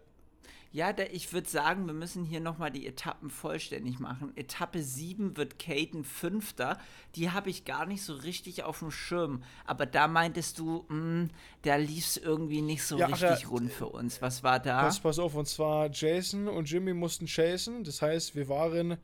Ja, 0.71 0.91
da, 0.93 1.03
ich 1.11 1.31
würde 1.33 1.49
sagen, 1.49 1.85
wir 1.87 1.93
müssen 1.93 2.23
hier 2.25 2.39
nochmal 2.41 2.71
die 2.71 2.85
Etappen 2.87 3.29
vollständig 3.29 3.99
machen. 3.99 4.31
Etappe 4.37 4.81
7 4.81 5.35
wird 5.37 5.57
Caden 5.59 6.03
Fünfter. 6.05 6.77
Die 7.15 7.31
habe 7.31 7.49
ich 7.49 7.63
gar 7.65 7.85
nicht 7.85 8.03
so 8.03 8.13
richtig 8.13 8.63
auf 8.63 8.79
dem 8.79 8.91
Schirm. 8.91 9.43
Aber 9.65 9.85
da 9.85 10.07
meintest 10.07 10.59
du, 10.59 10.85
mh, 10.89 11.27
da 11.63 11.75
lief 11.75 12.05
es 12.05 12.17
irgendwie 12.17 12.61
nicht 12.61 12.83
so 12.83 12.97
Ja, 12.97 13.07
richtig 13.07 13.45
aber- 13.45 13.47
rund 13.55 13.71
für 13.73 13.87
uns. 13.87 14.21
Was 14.21 14.41
war 14.43 14.59
da? 14.59 14.81
Pass, 14.83 14.99
pass 15.01 15.19
auf, 15.19 15.35
und 15.35 15.47
zwar 15.47 15.89
Jason 15.91 16.47
und 16.47 16.69
Jimmy 16.69 16.93
mussten 16.93 17.25
chasen. 17.25 17.83
Das 17.83 18.01
heißt, 18.01 18.35
wir 18.35 18.47
waren 18.49 18.97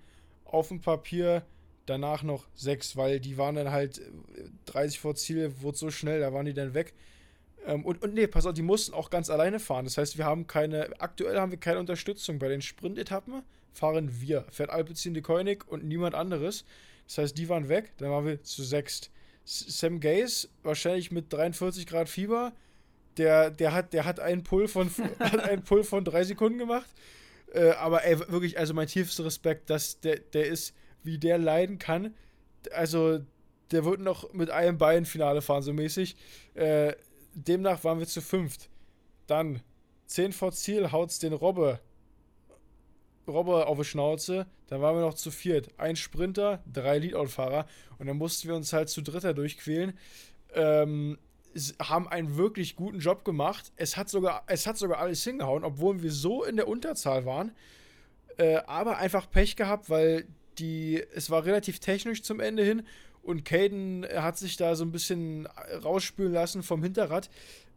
auf 0.46 0.70
dem 0.70 0.80
Papier 0.82 1.44
danach 1.86 2.24
noch 2.24 2.46
sechs, 2.56 2.96
weil 2.96 3.20
die 3.20 3.38
waren 3.38 3.56
dann 3.56 3.72
halt 3.72 4.00
äh, 4.00 4.04
30 4.66 5.00
vor 5.00 5.16
Ziel, 5.16 5.54
wurde 5.62 5.78
so 5.78 5.92
schnell, 5.92 6.20
da 6.20 6.34
waren 6.34 6.46
die 6.46 6.54
dann 6.54 6.74
weg. 6.74 6.94
Ähm, 7.66 7.86
und, 7.86 8.02
und 8.02 8.14
nee, 8.14 8.28
pass 8.28 8.46
auf, 8.46 8.54
die 8.54 8.62
mussten 8.62 8.94
auch 8.94 9.10
ganz 9.10 9.30
alleine 9.30 9.60
fahren. 9.60 9.86
Das 9.86 9.98
heißt, 9.98 10.18
wir 10.18 10.26
haben 10.26 10.48
keine, 10.48 10.90
aktuell 11.00 11.40
haben 11.40 11.52
wir 11.52 11.60
keine 11.60 11.80
Unterstützung. 11.80 12.40
Bei 12.40 12.48
den 12.48 12.62
Sprintetappen 12.62 13.44
fahren 13.74 14.22
wir, 14.22 14.46
fährt 14.50 14.70
Alpecin 14.70 15.14
de 15.14 15.24
Koenig 15.24 15.68
und 15.68 15.84
niemand 15.84 16.16
anderes. 16.16 16.66
Das 17.08 17.18
heißt, 17.18 17.38
die 17.38 17.50
waren 17.50 17.70
weg, 17.70 17.92
dann 17.98 18.10
waren 18.10 18.26
wir 18.26 18.42
zu 18.44 18.64
sechst. 18.64 19.12
Sam 19.44 20.00
Gaze, 20.00 20.48
wahrscheinlich 20.64 21.12
mit 21.12 21.34
43 21.34 21.88
Grad 21.88 22.10
Fieber, 22.10 22.54
der, 23.18 23.50
der, 23.50 23.74
hat, 23.74 23.94
der 23.94 24.06
hat 24.06 24.20
einen 24.20 24.44
Pull 24.44 24.68
von, 24.68 24.90
hat 25.20 25.40
einen 25.40 25.64
Pull 25.64 25.84
von 25.84 26.06
drei 26.06 26.24
Sekunden 26.24 26.60
gemacht. 26.60 26.90
Äh, 27.54 27.72
aber 27.72 28.06
ey, 28.06 28.18
wirklich, 28.30 28.58
also 28.58 28.74
mein 28.74 28.88
tiefster 28.88 29.26
Respekt, 29.26 29.70
dass 29.70 30.00
der, 30.00 30.20
der 30.20 30.48
ist, 30.48 30.74
wie 31.04 31.18
der 31.18 31.38
leiden 31.38 31.80
kann. 31.80 32.14
Also, 32.74 33.20
der 33.72 33.86
wird 33.86 34.02
noch 34.02 34.34
mit 34.34 34.50
einem 34.50 34.78
Bein 34.78 35.06
Finale 35.06 35.42
fahren, 35.42 35.64
so 35.64 35.74
mäßig. 35.74 36.16
Äh, 36.54 36.94
demnach 37.34 37.84
waren 37.84 38.00
wir 38.00 38.08
zu 38.08 38.22
fünft. 38.22 38.70
Dann 39.28 39.62
10 40.08 40.34
vor 40.34 40.52
Ziel 40.52 40.92
haut's 40.92 41.20
den 41.20 41.34
Robbe. 41.34 41.80
Robbe 43.28 43.68
auf 43.68 43.78
die 43.78 43.86
Schnauze. 43.86 44.48
Dann 44.68 44.82
waren 44.82 44.96
wir 44.96 45.02
noch 45.02 45.14
zu 45.14 45.32
viert. 45.32 45.70
Ein 45.80 45.96
Sprinter, 45.96 46.64
drei 46.72 46.98
Leadout-Fahrer. 46.98 47.66
Und 47.98 48.08
dann 48.08 48.18
mussten 48.18 48.48
wir 48.48 48.56
uns 48.56 48.74
halt 48.74 48.90
zu 48.90 49.02
dritter 49.02 49.34
durchquälen. 49.34 49.98
Ähm, 50.54 51.18
haben 51.80 52.08
einen 52.08 52.38
wirklich 52.38 52.76
guten 52.76 53.00
Job 53.00 53.26
gemacht. 53.26 53.72
Es 53.76 53.98
hat 53.98 54.10
sogar, 54.10 54.44
es 54.48 54.68
hat 54.68 54.78
sogar 54.78 55.00
alles 55.00 55.24
hingehauen, 55.24 55.64
obwohl 55.64 56.02
wir 56.02 56.12
so 56.12 56.44
in 56.44 56.56
der 56.56 56.68
Unterzahl 56.68 57.26
waren. 57.26 57.52
Äh, 58.38 58.58
aber 58.66 58.98
einfach 58.98 59.30
Pech 59.30 59.56
gehabt, 59.56 59.90
weil 59.90 60.26
die, 60.62 61.04
es 61.14 61.30
war 61.30 61.46
relativ 61.46 61.80
technisch 61.80 62.24
zum 62.24 62.40
Ende 62.40 62.64
hin 62.64 62.84
und 63.24 63.46
Caden 63.46 64.06
hat 64.16 64.38
sich 64.38 64.58
da 64.58 64.76
so 64.76 64.84
ein 64.84 64.92
bisschen 64.92 65.48
rausspülen 65.84 66.34
lassen 66.34 66.64
vom 66.64 66.82
Hinterrad. 66.82 67.30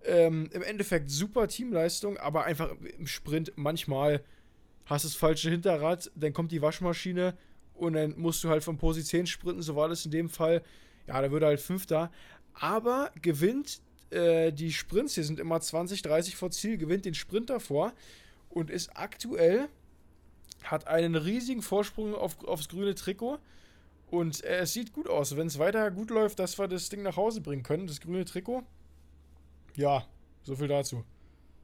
Ähm, 0.05 0.49
Im 0.53 0.63
Endeffekt 0.63 1.11
super 1.11 1.49
Teamleistung, 1.49 2.19
aber 2.19 2.45
einfach 2.45 2.75
im 2.99 3.07
Sprint 3.07 3.53
manchmal 3.57 4.23
hast 4.87 5.05
du 5.05 5.09
das 5.09 5.17
falsche 5.17 5.51
Hinterrad, 5.51 6.11
dann 6.15 6.33
kommt 6.33 6.53
die 6.53 6.61
Waschmaschine 6.61 7.35
und 7.75 7.95
dann 7.95 8.15
musst 8.19 8.45
du 8.45 8.51
halt 8.51 8.63
von 8.63 8.77
Position 8.77 9.27
sprinten, 9.27 9.63
so 9.63 9.77
war 9.77 9.89
das 9.89 10.05
in 10.05 10.11
dem 10.11 10.29
Fall. 10.29 10.63
Ja, 11.07 11.21
da 11.21 11.31
würde 11.31 11.47
halt 11.47 11.61
Fünfter. 11.61 12.11
Aber 12.55 13.11
gewinnt 13.21 13.81
äh, 14.11 14.53
die 14.53 14.73
Sprints, 14.73 15.15
hier 15.15 15.25
sind 15.25 15.41
immer 15.41 15.61
20, 15.61 16.03
30 16.03 16.37
vor 16.37 16.51
Ziel, 16.51 16.79
gewinnt 16.79 17.05
den 17.05 17.15
Sprint 17.15 17.51
davor 17.51 17.93
und 18.51 18.71
ist 18.71 18.97
aktuell, 18.97 19.69
hat 20.65 20.87
einen 20.87 21.15
riesigen 21.15 21.63
Vorsprung 21.63 22.15
auf, 22.15 22.43
aufs 22.45 22.69
grüne 22.69 22.95
Trikot. 22.95 23.39
Und 24.11 24.45
äh, 24.45 24.59
es 24.59 24.73
sieht 24.73 24.93
gut 24.93 25.09
aus. 25.09 25.37
Wenn 25.37 25.47
es 25.47 25.59
weiter 25.59 25.91
gut 25.91 26.11
läuft, 26.11 26.39
dass 26.39 26.59
wir 26.59 26.69
das 26.69 26.89
Ding 26.89 27.03
nach 27.03 27.17
Hause 27.17 27.41
bringen 27.41 27.63
können, 27.63 27.87
das 27.87 28.01
grüne 28.01 28.25
Trikot. 28.25 28.63
Ja, 29.77 30.07
so 30.43 30.55
viel 30.55 30.69
dazu. 30.69 31.05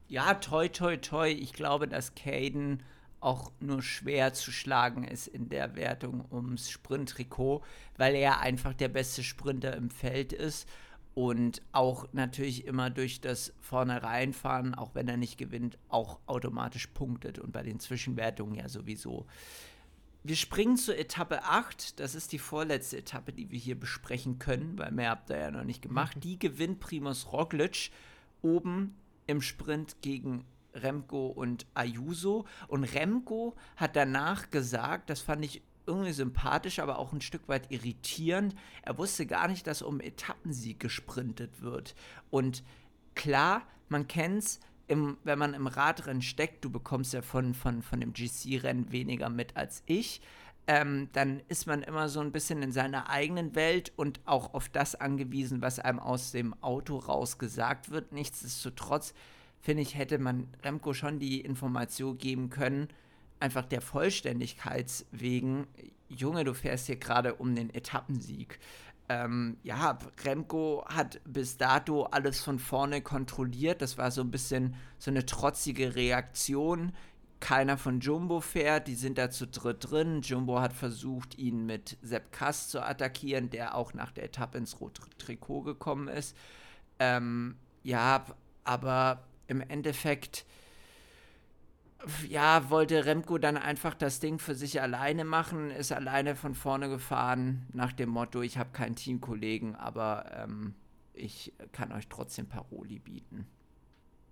Ja, 0.09 0.34
toi, 0.34 0.68
toi, 0.68 0.96
toi. 0.96 1.30
Ich 1.30 1.53
glaube, 1.53 1.86
dass 1.86 2.14
Caden 2.14 2.82
auch 3.20 3.53
nur 3.61 3.82
schwer 3.82 4.32
zu 4.32 4.51
schlagen 4.51 5.05
ist 5.05 5.28
in 5.28 5.48
der 5.48 5.76
Wertung 5.76 6.24
ums 6.32 6.70
Sprinttrikot, 6.70 7.62
weil 7.96 8.14
er 8.14 8.40
einfach 8.40 8.74
der 8.74 8.88
beste 8.88 9.22
Sprinter 9.22 9.76
im 9.76 9.90
Feld 9.90 10.32
ist 10.32 10.66
und 11.15 11.63
auch 11.73 12.07
natürlich 12.13 12.67
immer 12.67 12.91
durch 12.91 13.21
das 13.21 13.53
Vorne-Reinfahren, 13.61 14.75
auch 14.75 14.95
wenn 14.95 15.09
er 15.09 15.17
nicht 15.17 15.39
gewinnt, 15.39 15.79
auch 15.89 16.21
automatisch 16.27 16.87
punktet 16.89 17.39
und 17.39 17.53
bei 17.53 17.63
den 17.63 17.81
Zwischenwertungen 17.81 18.55
ja 18.55 18.69
sowieso. 18.69 19.27
Wir 20.23 20.37
springen 20.37 20.77
zur 20.77 20.99
Etappe 20.99 21.45
8. 21.45 21.99
Das 21.99 22.15
ist 22.15 22.33
die 22.33 22.39
vorletzte 22.39 22.99
Etappe, 22.99 23.33
die 23.33 23.51
wir 23.51 23.59
hier 23.59 23.79
besprechen 23.79 24.39
können, 24.39 24.79
weil 24.79 24.93
mehr 24.93 25.11
habt 25.11 25.31
ihr 25.31 25.39
ja 25.39 25.51
noch 25.51 25.65
nicht 25.65 25.81
gemacht. 25.81 26.19
Die 26.23 26.39
gewinnt 26.39 26.79
Primus 26.79 27.33
Roglic 27.33 27.91
oben 28.43 28.95
im 29.27 29.41
Sprint 29.41 29.97
gegen 30.03 30.45
Remco 30.75 31.27
und 31.29 31.67
Ayuso. 31.75 32.45
Und 32.69 32.85
Remco 32.85 33.57
hat 33.77 33.97
danach 33.97 34.51
gesagt, 34.51 35.09
das 35.09 35.21
fand 35.21 35.45
ich 35.45 35.63
irgendwie 35.87 36.12
sympathisch, 36.12 36.78
aber 36.78 36.99
auch 36.99 37.12
ein 37.12 37.20
Stück 37.20 37.49
weit 37.49 37.70
irritierend. 37.70 38.55
Er 38.83 38.99
wusste 38.99 39.26
gar 39.26 39.49
nicht, 39.49 39.66
dass 39.66 39.83
um 39.83 40.01
Etappensieg 40.01 40.81
gesprintet 40.81 41.62
wird. 41.62 41.95
Und 42.31 42.62
klar, 43.14 43.62
man 43.89 44.07
kennt's, 44.09 44.61
im, 44.89 45.18
wenn 45.22 45.39
man 45.39 45.55
im 45.55 45.66
Radrennen 45.66 46.22
steckt, 46.22 46.64
du 46.64 46.70
bekommst 46.70 47.12
ja 47.12 47.22
von, 47.22 47.55
von, 47.55 47.83
von 47.83 48.01
dem 48.01 48.12
GC-Rennen 48.12 48.91
weniger 48.91 49.28
mit 49.28 49.57
als 49.57 49.83
ich, 49.87 50.20
ähm, 50.66 51.09
dann 51.12 51.41
ist 51.49 51.66
man 51.66 51.83
immer 51.83 52.09
so 52.09 52.20
ein 52.20 52.33
bisschen 52.33 52.62
in 52.62 52.72
seiner 52.72 53.09
eigenen 53.09 53.55
Welt 53.55 53.93
und 53.97 54.20
auch 54.24 54.55
auf 54.55 54.68
das 54.68 54.95
angewiesen, 54.95 55.62
was 55.62 55.78
einem 55.78 55.99
aus 55.99 56.33
dem 56.33 56.55
Auto 56.62 56.97
raus 56.97 57.39
gesagt 57.39 57.91
wird. 57.91 58.12
Nichtsdestotrotz, 58.12 59.14
finde 59.61 59.83
ich, 59.83 59.97
hätte 59.97 60.18
man 60.18 60.49
Remco 60.62 60.93
schon 60.93 61.18
die 61.18 61.41
Information 61.41 62.18
geben 62.18 62.51
können, 62.51 62.89
einfach 63.41 63.64
der 63.64 63.80
Vollständigkeit 63.80 65.05
wegen, 65.11 65.66
Junge, 66.09 66.45
du 66.45 66.55
fährst 66.55 66.86
hier 66.86 66.97
gerade 66.97 67.34
um 67.34 67.55
den 67.55 67.74
Etappensieg. 67.74 68.59
Ähm, 69.09 69.57
ja, 69.64 69.99
Remco 70.24 70.84
hat 70.86 71.20
bis 71.24 71.57
dato 71.57 72.05
alles 72.05 72.41
von 72.41 72.59
vorne 72.61 73.03
kontrolliert. 73.03 73.82
Das 73.82 73.99
war 73.99 74.12
so 74.12 74.20
ein 74.20 74.30
bisschen 74.30 74.76
so 74.99 75.11
eine 75.11 75.26
trotzige 75.26 75.97
Reaktion. 75.97 76.93
Keiner 77.41 77.78
von 77.78 78.01
Jumbo 78.01 78.41
fährt, 78.41 78.86
die 78.86 78.95
sind 78.95 79.18
da 79.18 79.30
zu 79.30 79.47
dritt 79.47 79.91
drin. 79.91 80.20
Jumbo 80.20 80.61
hat 80.61 80.74
versucht, 80.74 81.38
ihn 81.38 81.64
mit 81.64 81.97
Sepp 82.03 82.30
Kass 82.32 82.68
zu 82.68 82.84
attackieren, 82.84 83.51
der 83.51 83.74
auch 83.74 83.95
nach 83.95 84.12
der 84.12 84.24
Etappe 84.24 84.59
ins 84.59 84.80
rote 84.80 85.03
Trikot 85.18 85.62
gekommen 85.62 86.07
ist. 86.07 86.36
Ähm, 86.99 87.57
ja, 87.82 88.24
aber 88.62 89.24
im 89.49 89.61
Endeffekt 89.62 90.45
ja, 92.28 92.70
wollte 92.70 93.05
Remco 93.05 93.38
dann 93.38 93.57
einfach 93.57 93.94
das 93.94 94.20
Ding 94.20 94.38
für 94.38 94.55
sich 94.55 94.80
alleine 94.80 95.24
machen, 95.24 95.70
ist 95.70 95.92
alleine 95.92 96.34
von 96.34 96.55
vorne 96.55 96.88
gefahren, 96.88 97.66
nach 97.72 97.92
dem 97.92 98.09
Motto, 98.09 98.42
ich 98.42 98.59
habe 98.59 98.70
keinen 98.72 98.96
Teamkollegen, 98.96 99.76
aber 99.76 100.30
ähm, 100.34 100.74
ich 101.12 101.53
kann 101.72 101.92
euch 101.92 102.09
trotzdem 102.09 102.46
Paroli 102.46 102.98
bieten. 102.98 103.46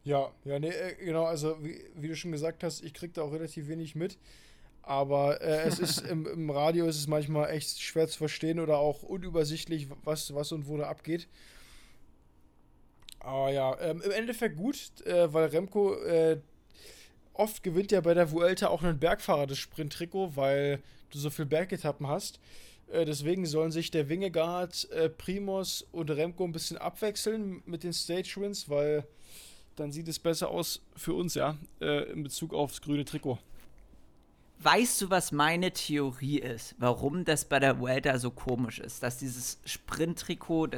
Ja, 0.05 0.33
ja, 0.45 0.59
nee, 0.59 0.69
äh, 0.69 0.95
genau, 0.95 1.25
also 1.25 1.63
wie, 1.63 1.85
wie, 1.95 2.09
du 2.09 2.17
schon 2.17 2.33
gesagt 2.33 2.65
hast, 2.65 2.83
ich 2.83 2.95
krieg 2.95 3.13
da 3.15 3.23
auch 3.23 3.33
relativ 3.33 3.69
wenig 3.69 3.95
mit. 3.95 4.19
Aber 4.83 5.43
äh, 5.43 5.65
es 5.65 5.79
ist 5.79 6.01
im, 6.09 6.27
im, 6.27 6.51
Radio 6.51 6.87
ist 6.87 6.97
es 6.97 7.09
manchmal 7.09 7.51
echt 7.51 7.81
schwer 7.81 8.09
zu 8.09 8.17
verstehen 8.17 8.59
oder 8.59 8.79
auch 8.79 9.03
unübersichtlich, 9.03 9.89
was, 10.05 10.35
was 10.35 10.53
und 10.53 10.67
wo 10.67 10.79
da 10.79 10.89
abgeht. 10.89 11.29
Aber 13.21 13.51
ja, 13.51 13.79
ähm, 13.81 14.01
im 14.01 14.11
Endeffekt 14.11 14.57
gut, 14.57 15.05
äh, 15.05 15.33
weil 15.33 15.49
Remco 15.49 15.95
äh, 15.95 16.41
oft 17.39 17.63
gewinnt 17.63 17.93
ja 17.93 18.01
bei 18.01 18.15
der 18.15 18.31
Vuelta 18.33 18.69
auch 18.69 18.83
ein 18.83 18.99
Bergfahrer 18.99 19.47
das 19.47 19.59
Sprint-Trikot, 19.59 20.37
weil 20.37 20.83
du 21.11 21.19
so 21.19 21.31
viel 21.31 21.47
Bergetappen 21.47 22.07
hast. 22.07 22.41
Äh, 22.91 23.05
deswegen 23.05 23.47
sollen 23.47 23.71
sich 23.71 23.91
der 23.91 24.09
Wingegaard, 24.09 24.91
äh, 24.91 25.09
Primos 25.09 25.87
und 25.93 26.11
Remco 26.11 26.45
ein 26.45 26.53
bisschen 26.53 26.79
abwechseln 26.79 27.63
mit 27.67 27.85
den 27.85 27.93
Stage-Wins, 27.93 28.69
weil 28.69 29.07
dann 29.77 29.93
sieht 29.93 30.09
es 30.09 30.19
besser 30.19 30.49
aus 30.49 30.83
für 30.97 31.15
uns, 31.15 31.35
ja, 31.35 31.57
äh, 31.81 32.11
in 32.11 32.23
Bezug 32.25 32.53
aufs 32.53 32.81
grüne 32.83 33.05
Trikot. 33.05 33.39
Weißt 34.61 35.01
du, 35.03 35.11
was 35.11 35.31
meine 35.31 35.71
Theorie 35.71 36.41
ist, 36.41 36.75
warum 36.79 37.25
das 37.25 37.45
bei 37.45 37.61
der 37.61 37.79
Vuelta 37.79 38.19
so 38.19 38.33
komisch 38.33 38.81
ist? 38.81 39.05
Dass 39.05 39.17
dieses 39.17 39.61
Sprint-Trikot, 39.65 40.71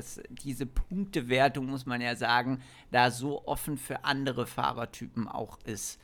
diese 0.44 0.66
Punktewertung, 0.66 1.64
muss 1.64 1.86
man 1.86 2.02
ja 2.02 2.14
sagen, 2.14 2.60
da 2.90 3.10
so 3.10 3.46
offen 3.46 3.78
für 3.78 4.04
andere 4.04 4.46
Fahrertypen 4.46 5.28
auch 5.28 5.58
ist. 5.64 5.98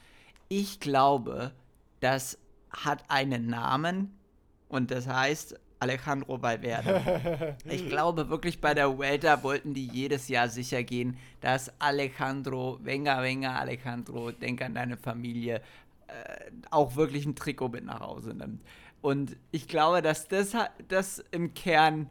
Ich 0.48 0.80
glaube, 0.80 1.52
das 2.00 2.38
hat 2.70 3.04
einen 3.08 3.48
Namen 3.48 4.16
und 4.68 4.90
das 4.90 5.06
heißt 5.06 5.58
Alejandro 5.78 6.40
Valverde. 6.40 7.56
ich 7.64 7.88
glaube 7.88 8.28
wirklich 8.28 8.60
bei 8.60 8.74
der 8.74 8.96
Vuelta 8.96 9.42
wollten 9.42 9.74
die 9.74 9.88
jedes 9.88 10.28
Jahr 10.28 10.48
sicher 10.48 10.82
gehen, 10.82 11.18
dass 11.40 11.70
Alejandro, 11.80 12.78
venga, 12.82 13.22
venga, 13.22 13.56
Alejandro, 13.56 14.30
denk 14.32 14.62
an 14.62 14.74
deine 14.74 14.96
Familie, 14.96 15.56
äh, 16.06 16.50
auch 16.70 16.96
wirklich 16.96 17.26
ein 17.26 17.34
Trikot 17.34 17.68
mit 17.68 17.84
nach 17.84 18.00
Hause 18.00 18.30
nimmt. 18.30 18.62
Und 19.02 19.36
ich 19.50 19.68
glaube, 19.68 20.02
dass 20.02 20.28
das, 20.28 20.52
das 20.88 21.22
im 21.30 21.54
Kern 21.54 22.08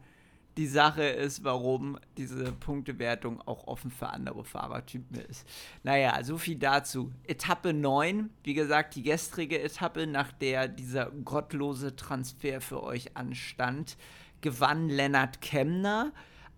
die 0.56 0.66
Sache 0.66 1.04
ist, 1.04 1.44
warum 1.44 1.98
diese 2.16 2.52
Punktewertung 2.52 3.40
auch 3.42 3.66
offen 3.66 3.90
für 3.90 4.08
andere 4.08 4.44
Fahrertypen 4.44 5.20
ist. 5.20 5.46
Naja, 5.82 6.22
so 6.24 6.38
viel 6.38 6.56
dazu. 6.56 7.12
Etappe 7.24 7.74
9, 7.74 8.30
wie 8.42 8.54
gesagt, 8.54 8.94
die 8.94 9.02
gestrige 9.02 9.60
Etappe, 9.60 10.06
nach 10.06 10.32
der 10.32 10.68
dieser 10.68 11.10
gottlose 11.10 11.94
Transfer 11.94 12.60
für 12.60 12.82
euch 12.82 13.16
anstand, 13.16 13.98
gewann 14.40 14.88
Lennart 14.88 15.40
Kemner 15.40 16.12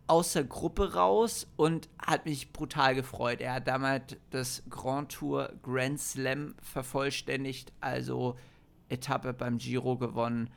aus 0.06 0.32
der 0.32 0.44
Gruppe 0.44 0.94
raus 0.94 1.46
und 1.56 1.88
hat 2.00 2.24
mich 2.24 2.52
brutal 2.52 2.94
gefreut. 2.94 3.40
Er 3.40 3.54
hat 3.54 3.68
damals 3.68 4.16
das 4.30 4.62
Grand 4.70 5.12
Tour 5.12 5.52
Grand 5.62 6.00
Slam 6.00 6.54
vervollständigt, 6.62 7.72
also 7.80 8.36
Etappe 8.88 9.34
beim 9.34 9.58
Giro 9.58 9.98
gewonnen 9.98 10.50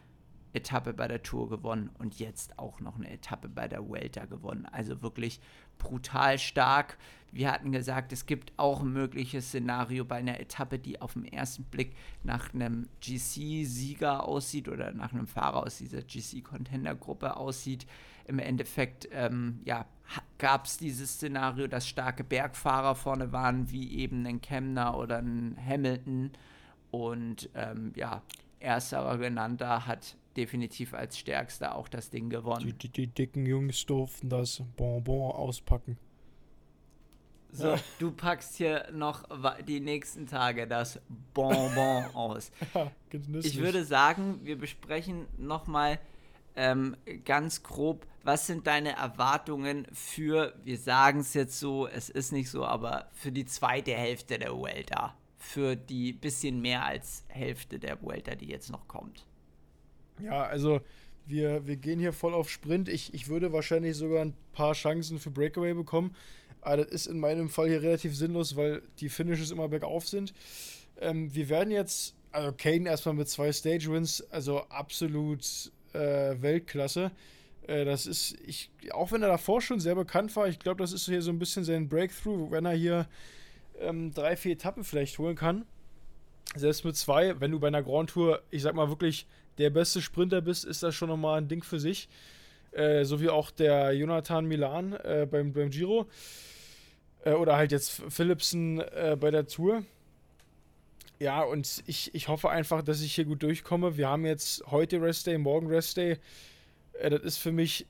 Etappe 0.54 0.94
bei 0.94 1.08
der 1.08 1.24
Tour 1.24 1.50
gewonnen 1.50 1.90
und 2.00 2.20
jetzt 2.20 2.60
auch 2.60 2.80
noch 2.80 2.98
eine 2.98 3.10
Etappe 3.10 3.48
bei 3.48 3.68
der 3.68 3.88
Vuelta 3.88 4.26
gewonnen. 4.26 4.66
Also 4.66 5.02
wirklich 5.02 5.40
brutal 5.78 6.38
stark. 6.38 6.98
Wir 7.32 7.52
hatten 7.52 7.72
gesagt, 7.72 8.12
es 8.12 8.26
gibt 8.26 8.52
auch 8.58 8.82
ein 8.82 8.92
mögliches 8.92 9.48
Szenario 9.48 10.04
bei 10.04 10.18
einer 10.18 10.40
Etappe, 10.40 10.78
die 10.78 11.02
auf 11.02 11.14
den 11.14 11.26
ersten 11.26 11.64
Blick 11.64 11.96
nach 12.24 12.54
einem 12.54 12.90
GC-Sieger 13.00 14.26
aussieht 14.26 14.68
oder 14.68 14.92
nach 14.92 15.14
einem 15.14 15.28
Fahrer 15.28 15.64
aus 15.64 15.78
dieser 15.78 16.02
GC-Contender-Gruppe 16.02 17.38
aussieht. 17.38 17.88
Im 18.26 18.40
Endeffekt 18.40 19.08
ähm, 19.14 19.62
ja, 19.64 19.86
gab 20.38 20.66
es 20.66 20.78
dieses 20.78 21.14
Szenario, 21.14 21.68
dass 21.68 21.88
starke 21.88 22.26
Bergfahrer 22.26 22.96
vorne 22.96 23.32
waren, 23.32 23.72
wie 23.72 23.98
eben 23.98 24.26
ein 24.26 24.42
Kemner 24.42 24.98
oder 24.98 25.20
ein 25.20 25.58
Hamilton. 25.66 26.32
Und 26.92 27.50
ähm, 27.56 27.94
ja, 27.96 28.22
erster 28.60 29.18
genannter 29.18 29.88
hat 29.88 30.18
definitiv 30.38 30.94
als 30.94 31.18
stärkster 31.18 31.76
auch 31.76 31.88
das 31.88 32.10
Ding 32.10 32.30
gewonnen. 32.30 32.66
Die, 32.66 32.74
die, 32.74 32.90
die 32.90 33.08
dicken 33.08 33.46
Jungs 33.46 33.86
durften 33.86 34.30
das 34.30 34.64
Bonbon 34.78 35.32
auspacken. 35.32 35.98
So, 37.54 37.76
du 38.00 38.12
packst 38.12 38.56
hier 38.56 38.88
noch 38.94 39.26
die 39.68 39.82
nächsten 39.82 40.26
Tage 40.26 40.68
das 40.68 41.02
Bonbon 41.34 42.06
aus. 42.14 42.52
Ja, 42.74 42.92
ich 43.42 43.58
würde 43.58 43.84
sagen, 43.84 44.40
wir 44.44 44.58
besprechen 44.58 45.28
nochmal 45.38 46.00
ähm, 46.56 46.96
ganz 47.26 47.64
grob, 47.64 48.06
was 48.24 48.48
sind 48.48 48.68
deine 48.68 48.96
Erwartungen 48.96 49.88
für, 49.92 50.54
wir 50.64 50.78
sagen 50.78 51.22
es 51.22 51.34
jetzt 51.34 51.60
so, 51.60 51.88
es 51.88 52.10
ist 52.10 52.32
nicht 52.32 52.50
so, 52.50 52.66
aber 52.66 53.10
für 53.14 53.32
die 53.32 53.46
zweite 53.46 53.94
Hälfte 53.94 54.40
der 54.40 54.56
Vuelta? 54.56 55.16
Für 55.38 55.76
die 55.76 56.14
bisschen 56.14 56.62
mehr 56.62 56.86
als 56.86 57.26
Hälfte 57.28 57.80
der 57.80 58.02
Vuelta, 58.02 58.36
die 58.36 58.48
jetzt 58.48 58.70
noch 58.70 58.88
kommt. 58.88 59.26
Ja, 60.20 60.44
also 60.44 60.82
wir, 61.26 61.66
wir 61.66 61.78
gehen 61.78 62.00
hier 62.00 62.14
voll 62.14 62.34
auf 62.34 62.50
Sprint. 62.50 62.90
Ich, 62.90 63.14
ich 63.14 63.28
würde 63.28 63.54
wahrscheinlich 63.54 63.96
sogar 63.96 64.24
ein 64.24 64.34
paar 64.54 64.74
Chancen 64.74 65.20
für 65.20 65.32
Breakaway 65.32 65.74
bekommen. 65.74 66.16
Aber 66.62 66.78
das 66.78 66.88
ist 66.88 67.08
in 67.08 67.20
meinem 67.20 67.50
Fall 67.50 67.70
hier 67.70 67.82
relativ 67.82 68.16
sinnlos, 68.16 68.56
weil 68.56 68.84
die 69.00 69.10
Finishes 69.10 69.52
immer 69.52 69.68
bergauf 69.68 70.08
sind. 70.08 70.34
Ähm, 71.00 71.34
wir 71.34 71.50
werden 71.50 71.72
jetzt, 71.72 72.16
also 72.32 72.52
Kane 72.56 72.88
erstmal 72.88 73.16
mit 73.16 73.30
zwei 73.30 73.52
Stage-Wins, 73.52 74.30
also 74.30 74.60
absolut 74.70 75.72
äh, 75.94 76.42
Weltklasse. 76.42 77.12
Äh, 77.66 77.86
das 77.86 78.06
ist, 78.06 78.38
ich, 78.46 78.70
auch 78.92 79.12
wenn 79.12 79.24
er 79.24 79.30
davor 79.30 79.62
schon 79.62 79.80
sehr 79.80 79.96
bekannt 79.96 80.36
war, 80.36 80.48
ich 80.48 80.60
glaube, 80.60 80.82
das 80.82 80.94
ist 80.94 81.06
hier 81.06 81.22
so 81.22 81.32
ein 81.32 81.40
bisschen 81.40 81.64
sein 81.64 81.90
Breakthrough, 81.90 82.52
wenn 82.52 82.66
er 82.66 82.74
hier 82.74 83.08
ähm, 83.80 84.14
drei, 84.14 84.36
vier 84.36 84.54
Etappen 84.54 84.84
vielleicht 84.84 85.18
holen 85.18 85.36
kann. 85.36 85.66
Selbst 86.56 86.84
mit 86.84 86.98
zwei, 86.98 87.40
wenn 87.40 87.52
du 87.52 87.60
bei 87.60 87.68
einer 87.68 87.84
Grand 87.84 88.10
Tour, 88.10 88.42
ich 88.50 88.62
sag 88.62 88.76
mal 88.76 88.90
wirklich 88.90 89.26
der 89.58 89.70
beste 89.70 90.02
Sprinter 90.02 90.42
bist, 90.42 90.66
ist 90.66 90.84
das 90.84 90.96
schon 90.96 91.10
nochmal 91.10 91.40
ein 91.40 91.48
Ding 91.48 91.64
für 91.64 91.80
sich. 91.80 92.10
Äh, 92.72 93.06
so 93.06 93.22
wie 93.22 93.30
auch 93.30 93.52
der 93.52 93.94
Jonathan 93.94 94.46
Milan 94.46 94.94
äh, 94.94 95.28
beim, 95.30 95.54
beim 95.54 95.70
Giro. 95.70 96.08
Äh, 97.24 97.34
oder 97.34 97.56
halt 97.56 97.72
jetzt 97.72 98.02
Philipsen 98.10 98.80
äh, 98.80 99.18
bei 99.20 99.32
der 99.32 99.48
Tour. 99.48 99.84
Ja, 101.20 101.44
und 101.44 101.84
ich, 101.86 102.16
ich 102.16 102.28
hoffe 102.30 102.50
einfach, 102.50 102.82
dass 102.82 103.02
ich 103.02 103.14
hier 103.14 103.26
gut 103.26 103.44
durchkomme. 103.44 103.96
Wir 103.96 104.10
haben 104.10 104.26
jetzt 104.26 104.64
heute 104.72 105.02
Rest 105.02 105.28
Day, 105.28 105.38
morgen 105.38 105.68
Rest 105.68 105.98
Day. 105.98 106.18
Äh, 106.94 107.12
das 107.12 107.22
ist 107.22 107.38
für 107.38 107.52
mich 107.52 107.86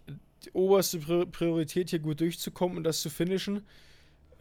die 0.45 0.51
oberste 0.51 0.99
Priorität, 1.27 1.91
hier 1.91 1.99
gut 1.99 2.19
durchzukommen 2.19 2.77
und 2.77 2.83
das 2.83 3.01
zu 3.01 3.09
finishen. 3.09 3.63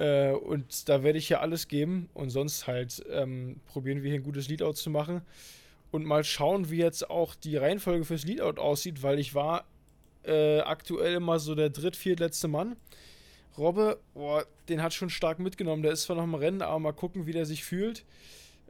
Äh, 0.01 0.33
und 0.33 0.89
da 0.89 1.03
werde 1.03 1.19
ich 1.19 1.29
hier 1.29 1.43
alles 1.43 1.69
geben. 1.69 2.09
Und 2.15 2.31
sonst 2.31 2.67
halt 2.67 3.05
ähm, 3.11 3.61
probieren 3.67 4.03
wir 4.03 4.11
hier 4.11 4.21
ein 4.21 4.25
gutes 4.25 4.49
Leadout 4.49 4.73
zu 4.73 4.91
machen 4.91 5.21
und 5.91 6.05
mal 6.05 6.25
schauen, 6.25 6.71
wie 6.71 6.79
jetzt 6.79 7.11
auch 7.11 7.35
die 7.35 7.57
Reihenfolge 7.57 8.05
fürs 8.05 8.25
Leadout 8.25 8.61
aussieht, 8.61 9.03
weil 9.03 9.19
ich 9.19 9.35
war 9.35 9.65
äh, 10.25 10.61
aktuell 10.61 11.15
immer 11.15 11.39
so 11.39 11.55
der 11.55 11.69
dritt-, 11.69 11.97
viertletzte 11.97 12.49
Mann. 12.49 12.77
Robbe, 13.59 13.99
boah, 14.15 14.47
den 14.69 14.83
hat 14.83 14.95
schon 14.95 15.11
stark 15.11 15.39
mitgenommen. 15.39 15.83
Der 15.83 15.93
ist 15.93 16.05
zwar 16.05 16.17
noch 16.17 16.25
im 16.25 16.35
Rennen, 16.35 16.63
aber 16.63 16.79
mal 16.79 16.93
gucken, 16.93 17.27
wie 17.27 17.33
der 17.33 17.45
sich 17.45 17.65
fühlt. 17.65 18.05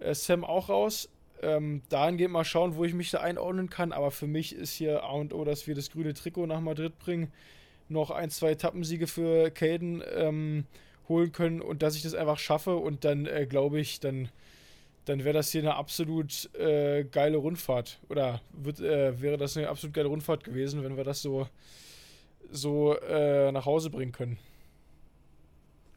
Äh, 0.00 0.14
Sam 0.14 0.44
auch 0.44 0.68
raus. 0.68 1.08
Ähm, 1.42 1.82
dahingehend 1.88 2.32
mal 2.32 2.44
schauen, 2.44 2.74
wo 2.74 2.84
ich 2.84 2.92
mich 2.92 3.10
da 3.10 3.20
einordnen 3.20 3.70
kann. 3.70 3.92
Aber 3.92 4.10
für 4.10 4.26
mich 4.26 4.54
ist 4.54 4.72
hier 4.72 5.04
A 5.04 5.12
und 5.12 5.32
O, 5.32 5.44
dass 5.44 5.66
wir 5.68 5.76
das 5.76 5.90
grüne 5.90 6.12
Trikot 6.12 6.46
nach 6.46 6.60
Madrid 6.60 6.98
bringen. 6.98 7.32
Noch 7.88 8.10
ein, 8.10 8.30
zwei 8.30 8.50
Etappensiege 8.50 9.06
für 9.06 9.50
Caden 9.50 10.02
ähm, 10.14 10.64
holen 11.10 11.32
können 11.32 11.60
und 11.60 11.82
dass 11.82 11.94
ich 11.94 12.02
das 12.02 12.14
einfach 12.14 12.38
schaffe. 12.38 12.76
Und 12.76 13.04
dann 13.04 13.26
äh, 13.26 13.46
glaube 13.46 13.78
ich, 13.78 14.00
dann, 14.00 14.30
dann 15.04 15.24
wäre 15.24 15.34
das 15.34 15.52
hier 15.52 15.60
eine 15.60 15.74
absolut 15.74 16.48
äh, 16.54 17.04
geile 17.04 17.36
Rundfahrt. 17.36 18.00
Oder 18.08 18.40
wird, 18.52 18.80
äh, 18.80 19.20
wäre 19.20 19.36
das 19.36 19.58
eine 19.58 19.68
absolut 19.68 19.92
geile 19.92 20.08
Rundfahrt 20.08 20.44
gewesen, 20.44 20.82
wenn 20.82 20.96
wir 20.96 21.04
das 21.04 21.20
so, 21.20 21.46
so 22.50 22.96
äh, 22.98 23.52
nach 23.52 23.66
Hause 23.66 23.90
bringen 23.90 24.12
können. 24.12 24.38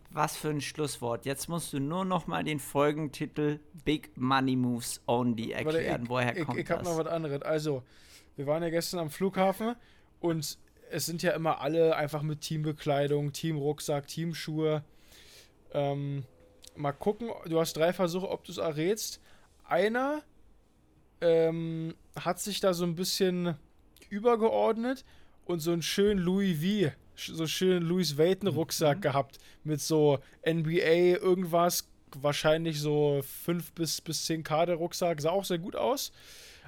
Was 0.10 0.38
für 0.38 0.50
ein 0.50 0.62
Schlusswort. 0.62 1.26
Jetzt 1.26 1.50
musst 1.50 1.74
du 1.74 1.80
nur 1.80 2.06
noch 2.06 2.28
mal 2.28 2.44
den 2.44 2.60
Folgentitel 2.60 3.60
Big 3.84 4.12
Money 4.16 4.56
Moves 4.56 5.02
Only 5.08 5.52
erklären. 5.52 6.04
ich, 6.04 6.10
Woher 6.10 6.38
ich, 6.38 6.46
kommt 6.46 6.60
ich, 6.60 6.66
ich 6.66 6.70
habe 6.70 6.84
das? 6.84 6.92
noch 6.92 7.04
was 7.04 7.12
anderes. 7.12 7.42
Also, 7.42 7.82
wir 8.36 8.46
waren 8.46 8.62
ja 8.62 8.70
gestern 8.70 9.00
am 9.00 9.10
Flughafen 9.10 9.76
und 10.20 10.60
es 10.92 11.06
sind 11.08 11.24
ja 11.24 11.32
immer 11.32 11.62
alle 11.62 11.96
einfach 11.96 12.22
mit 12.22 12.42
Teambekleidung, 12.42 13.34
Teamrucksack, 13.34 14.06
Teamschuhe. 14.06 14.84
Ähm, 15.74 16.24
mal 16.76 16.92
gucken, 16.92 17.30
du 17.46 17.60
hast 17.60 17.74
drei 17.74 17.94
Versuche, 17.94 18.30
ob 18.30 18.44
du 18.46 18.52
es 18.52 18.58
errätst. 18.58 19.20
Einer 19.66 20.22
ähm, 21.22 21.96
hat 22.16 22.40
sich 22.40 22.60
da 22.60 22.74
so 22.74 22.86
ein 22.86 22.96
bisschen 22.96 23.56
übergeordnet 24.10 25.06
und 25.46 25.60
so 25.60 25.72
einen 25.72 25.82
schönen 25.82 26.20
Louis 26.20 26.58
V, 26.60 26.92
so 27.16 27.48
schönen 27.48 27.86
Louis 27.86 28.18
Vuitton 28.18 28.50
Rucksack 28.50 28.98
Mhm. 28.98 29.02
gehabt 29.02 29.40
mit 29.64 29.82
so 29.82 30.20
NBA 30.46 31.18
irgendwas, 31.22 31.88
wahrscheinlich 32.16 32.80
so 32.80 33.22
5 33.44 33.72
bis, 33.74 34.02
bis 34.02 34.26
10k 34.26 34.66
der 34.66 34.76
Rucksack, 34.76 35.22
sah 35.22 35.32
auch 35.32 35.46
sehr 35.46 35.60
gut 35.60 35.76
aus. 35.76 36.12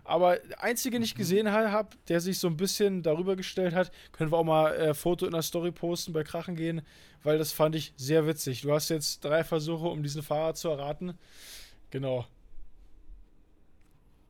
Aber 0.06 0.38
der 0.38 0.64
einzige, 0.64 0.98
den 0.98 1.04
ich 1.04 1.16
gesehen 1.16 1.52
habe, 1.52 1.90
der 2.08 2.22
sich 2.22 2.40
so 2.40 2.48
ein 2.48 2.58
bisschen 2.58 3.02
darüber 3.02 3.36
gestellt 3.36 3.74
hat, 3.74 3.92
können 4.12 4.32
wir 4.32 4.38
auch 4.38 4.44
mal 4.44 4.74
äh, 4.76 4.94
Foto 4.94 5.26
in 5.26 5.32
der 5.32 5.42
Story 5.42 5.72
posten 5.72 6.14
bei 6.14 6.24
Krachen 6.24 6.56
gehen, 6.56 6.84
weil 7.24 7.38
das 7.40 7.52
fand 7.52 7.76
ich 7.76 7.94
sehr 7.98 8.28
witzig. 8.28 8.62
Du 8.62 8.72
hast 8.72 8.90
jetzt 8.90 9.26
drei 9.26 9.44
Versuche, 9.44 9.88
um 9.88 10.04
diesen 10.04 10.22
Fahrer 10.22 10.54
zu 10.54 10.70
erraten. 10.70 11.18
Genau. 11.90 12.26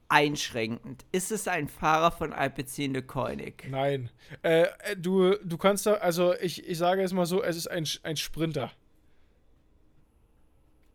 Einschränkend. 0.08 1.06
Ist 1.12 1.32
es 1.32 1.48
ein 1.48 1.68
Fahrer 1.68 2.12
von 2.12 2.32
Alpecin 2.32 2.94
de 2.94 3.02
Koenig? 3.02 3.68
Nein. 3.70 4.10
Äh, 4.44 4.68
äh, 4.80 4.96
du, 4.96 5.36
du 5.44 5.58
kannst 5.58 5.86
da, 5.88 5.96
also 5.96 6.36
ich, 6.36 6.66
ich 6.68 6.78
sage 6.78 7.02
es 7.02 7.12
mal 7.12 7.26
so, 7.26 7.44
es 7.44 7.58
ist 7.58 7.68
ein, 7.68 7.86
ein 8.04 8.16
Sprinter. 8.16 8.72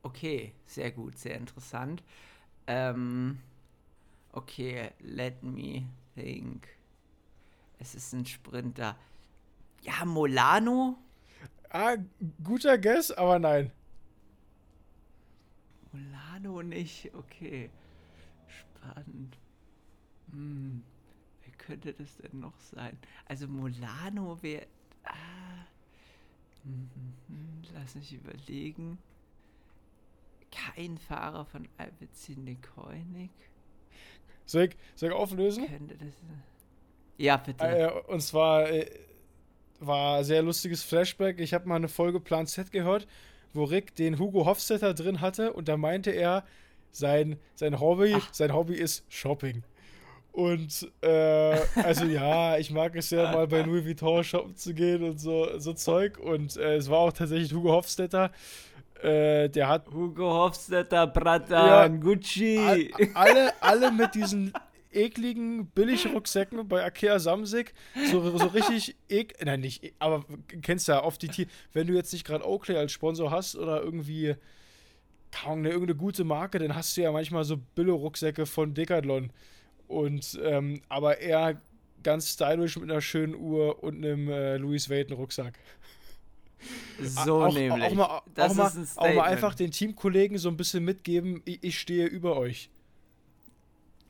Okay, 0.03 0.55
sehr 0.65 0.91
gut, 0.91 1.19
sehr 1.19 1.37
interessant. 1.37 2.03
Ähm, 2.67 3.41
okay, 4.33 4.91
let 5.01 5.43
me 5.43 5.87
think. 6.15 6.69
Es 7.79 7.95
ist 7.95 8.13
ein 8.13 8.27
Sprinter. 8.27 8.97
Ja, 9.83 10.05
Molano? 10.05 10.99
Ah, 11.71 11.97
guter 12.43 12.77
Guess, 12.79 13.11
aber 13.13 13.39
nein. 13.39 13.71
Molano 15.93 16.63
nicht, 16.63 17.15
okay. 17.15 17.71
Spannend. 18.49 19.39
Hm, 20.31 20.83
wer 21.43 21.53
könnte 21.55 21.93
das 21.93 22.17
denn 22.19 22.41
noch 22.41 22.59
sein? 22.59 22.99
Also 23.27 23.49
Molano 23.49 24.43
wäre. 24.43 24.67
Ah, 25.05 25.65
hm, 26.65 26.91
hm, 26.95 27.15
hm, 27.29 27.63
lass 27.75 27.95
mich 27.95 28.13
überlegen. 28.13 28.99
Kein 30.51 30.99
Fahrer 30.99 31.45
von 31.45 31.69
Alpecin 31.79 32.45
de 32.45 32.57
Koenig. 32.57 33.31
Soll 34.51 34.65
ich, 34.65 34.77
soll 34.97 35.11
ich 35.11 35.15
auflösen? 35.15 35.67
Ja, 37.19 37.37
bitte. 37.37 37.65
Äh, 37.65 37.93
und 38.09 38.21
zwar 38.21 38.69
äh, 38.69 38.91
war 39.79 40.19
ein 40.19 40.25
sehr 40.25 40.43
lustiges 40.43 40.83
Flashback. 40.83 41.39
Ich 41.39 41.55
habe 41.55 41.69
mal 41.69 41.77
eine 41.77 41.87
Folge 41.87 42.19
Plan 42.19 42.49
Z 42.49 42.73
gehört, 42.73 43.07
wo 43.53 43.63
Rick 43.63 43.95
den 43.95 44.19
Hugo 44.19 44.47
Hofstetter 44.47 44.93
drin 44.93 45.21
hatte 45.21 45.53
und 45.53 45.69
da 45.69 45.77
meinte 45.77 46.11
er, 46.11 46.45
sein, 46.91 47.39
sein 47.55 47.79
Hobby, 47.79 48.15
Ach. 48.17 48.35
sein 48.35 48.53
Hobby 48.53 48.75
ist 48.75 49.05
Shopping. 49.09 49.63
Und 50.33 50.91
äh, 51.01 51.57
also 51.85 52.07
ja, 52.07 52.59
ich 52.59 52.73
mag 52.73 52.97
es 52.97 53.11
ja 53.11 53.31
mal 53.31 53.47
bei 53.47 53.63
Louis 53.63 53.85
Vuitton 53.85 54.25
shoppen 54.25 54.57
zu 54.57 54.75
gehen 54.75 55.05
und 55.05 55.21
so, 55.21 55.61
so 55.61 55.75
Zeug. 55.75 56.19
Und 56.19 56.57
äh, 56.57 56.75
es 56.75 56.91
war 56.91 56.99
auch 56.99 57.13
tatsächlich 57.13 57.55
Hugo 57.55 57.71
Hofstetter. 57.71 58.33
Äh, 59.03 59.49
der 59.49 59.69
hat 59.69 59.87
Hugo 59.93 60.31
Hofstetter, 60.33 61.07
Bratan, 61.07 61.67
Ja, 61.67 61.89
Gucci. 61.89 62.59
all, 62.59 62.89
alle, 63.15 63.63
alle 63.63 63.93
mit 63.93 64.15
diesen 64.15 64.53
ekligen 64.93 65.67
Billigrucksäcken 65.67 66.67
bei 66.69 66.87
Ikea 66.87 67.19
Samsig. 67.19 67.73
So, 68.11 68.37
so 68.37 68.47
richtig 68.49 68.97
ek 69.09 69.37
nein 69.45 69.61
nicht 69.61 69.95
aber 70.01 70.25
kennst 70.63 70.89
ja 70.89 71.03
oft 71.05 71.23
die 71.23 71.29
Tier 71.29 71.47
wenn 71.73 71.87
du 71.87 71.95
jetzt 71.95 72.13
nicht 72.13 72.27
gerade 72.27 72.45
Oakley 72.45 72.77
als 72.77 72.91
Sponsor 72.91 73.31
hast 73.31 73.55
oder 73.55 73.83
irgendwie 73.83 74.35
kaum 75.31 75.61
eine 75.61 75.69
irgendeine 75.71 75.97
gute 75.97 76.25
Marke 76.25 76.59
dann 76.59 76.75
hast 76.75 76.97
du 76.97 77.03
ja 77.03 77.13
manchmal 77.13 77.45
so 77.45 77.57
Billo-Rucksäcke 77.77 78.47
von 78.47 78.75
Decathlon. 78.75 79.31
Und 79.87 80.39
ähm, 80.45 80.83
aber 80.89 81.19
eher 81.19 81.61
ganz 82.03 82.31
stylisch 82.33 82.77
mit 82.77 82.91
einer 82.91 83.01
schönen 83.01 83.35
Uhr 83.35 83.83
und 83.83 83.97
einem 83.97 84.29
äh, 84.29 84.57
Louis 84.57 84.89
Vuitton 84.89 85.17
Rucksack 85.17 85.59
so 87.01 87.45
auch, 87.45 87.55
nämlich. 87.55 87.85
auch 87.85 87.95
mal, 87.95 88.23
das 88.35 88.53
auch, 88.53 88.57
mal, 88.57 88.83
ist 88.83 88.99
ein 88.99 89.11
auch 89.11 89.15
mal 89.15 89.25
einfach 89.25 89.55
den 89.55 89.71
Teamkollegen 89.71 90.39
so 90.39 90.49
ein 90.49 90.57
bisschen 90.57 90.85
mitgeben 90.85 91.43
ich, 91.45 91.63
ich 91.63 91.79
stehe 91.79 92.07
über 92.07 92.37
euch 92.37 92.71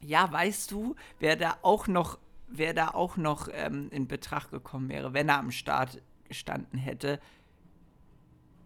Ja, 0.03 0.31
weißt 0.31 0.71
du, 0.71 0.97
wer 1.19 1.37
da 1.37 1.57
auch 1.63 1.87
noch, 1.87 2.19
wer 2.49 2.75
da 2.75 2.89
auch 2.89 3.17
noch 3.17 3.49
ähm, 3.53 3.89
in 3.91 4.09
Betracht 4.09 4.51
gekommen 4.51 4.89
wäre, 4.89 5.13
wenn 5.15 5.29
er 5.29 5.39
am 5.39 5.51
Start 5.51 6.03
gestanden 6.25 6.79
hätte? 6.79 7.21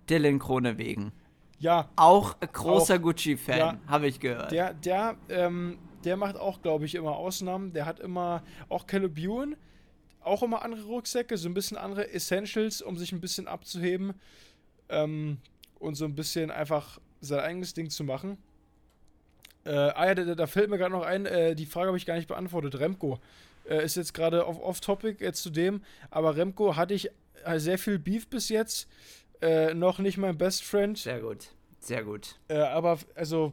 Dylan 0.09 0.39
Kronewegen. 0.39 1.13
ja 1.59 1.89
Auch 1.97 2.37
ein 2.41 2.49
großer 2.53 2.99
Gucci-Fan, 2.99 3.59
ja. 3.59 3.79
habe 3.87 4.07
ich 4.07 4.21
gehört. 4.21 4.53
Der, 4.53 4.75
der, 4.75 5.17
ähm, 5.29 5.79
der 6.05 6.17
macht 6.17 6.37
auch, 6.37 6.61
glaube 6.63 6.85
ich, 6.85 6.95
immer 6.95 7.17
Ausnahmen. 7.17 7.73
Der 7.73 7.87
hat 7.87 8.01
immer 8.01 8.43
auch 8.69 8.87
Caleb 8.87 9.17
Ewan, 9.19 9.57
auch 10.25 10.43
immer 10.43 10.63
andere 10.63 10.85
Rucksäcke, 10.85 11.37
so 11.37 11.49
ein 11.49 11.55
bisschen 11.55 11.77
andere 11.77 12.11
Essentials, 12.13 12.83
um 12.83 12.97
sich 12.97 13.13
ein 13.13 13.21
bisschen 13.21 13.47
abzuheben 13.49 14.15
ähm, 14.89 15.39
und 15.79 15.95
so 15.95 16.05
ein 16.05 16.15
bisschen 16.15 16.51
einfach 16.51 16.99
sein 17.21 17.41
eigenes 17.41 17.75
Ding 17.75 17.91
zu 17.91 18.05
machen. 18.05 18.39
Äh, 19.65 19.71
ah 19.71 20.07
ja, 20.07 20.15
da, 20.15 20.35
da 20.35 20.47
fällt 20.47 20.69
mir 20.69 20.77
gerade 20.79 20.93
noch 20.93 21.05
ein, 21.05 21.25
äh, 21.27 21.55
die 21.55 21.67
Frage 21.67 21.89
habe 21.89 21.97
ich 21.97 22.05
gar 22.07 22.17
nicht 22.17 22.29
beantwortet. 22.29 22.79
Remco 22.79 23.19
äh, 23.69 23.83
ist 23.85 23.97
jetzt 23.97 24.13
gerade 24.13 24.47
Off-Topic 24.47 25.25
jetzt 25.25 25.43
zu 25.43 25.51
dem, 25.51 25.83
aber 26.11 26.37
Remco 26.37 26.77
hatte 26.77 26.93
ich 26.95 27.11
äh, 27.45 27.59
sehr 27.59 27.79
viel 27.79 27.99
Beef 27.99 28.29
bis 28.29 28.49
jetzt. 28.51 28.89
Äh, 29.41 29.75
noch 29.75 29.99
nicht 29.99 30.17
mein 30.19 30.37
Best 30.39 30.65
Friend, 30.65 30.97
Sehr 30.97 31.21
gut, 31.21 31.49
sehr 31.81 32.05
gut. 32.05 32.39
äh, 32.49 32.59
aber 32.59 32.99
also 33.15 33.53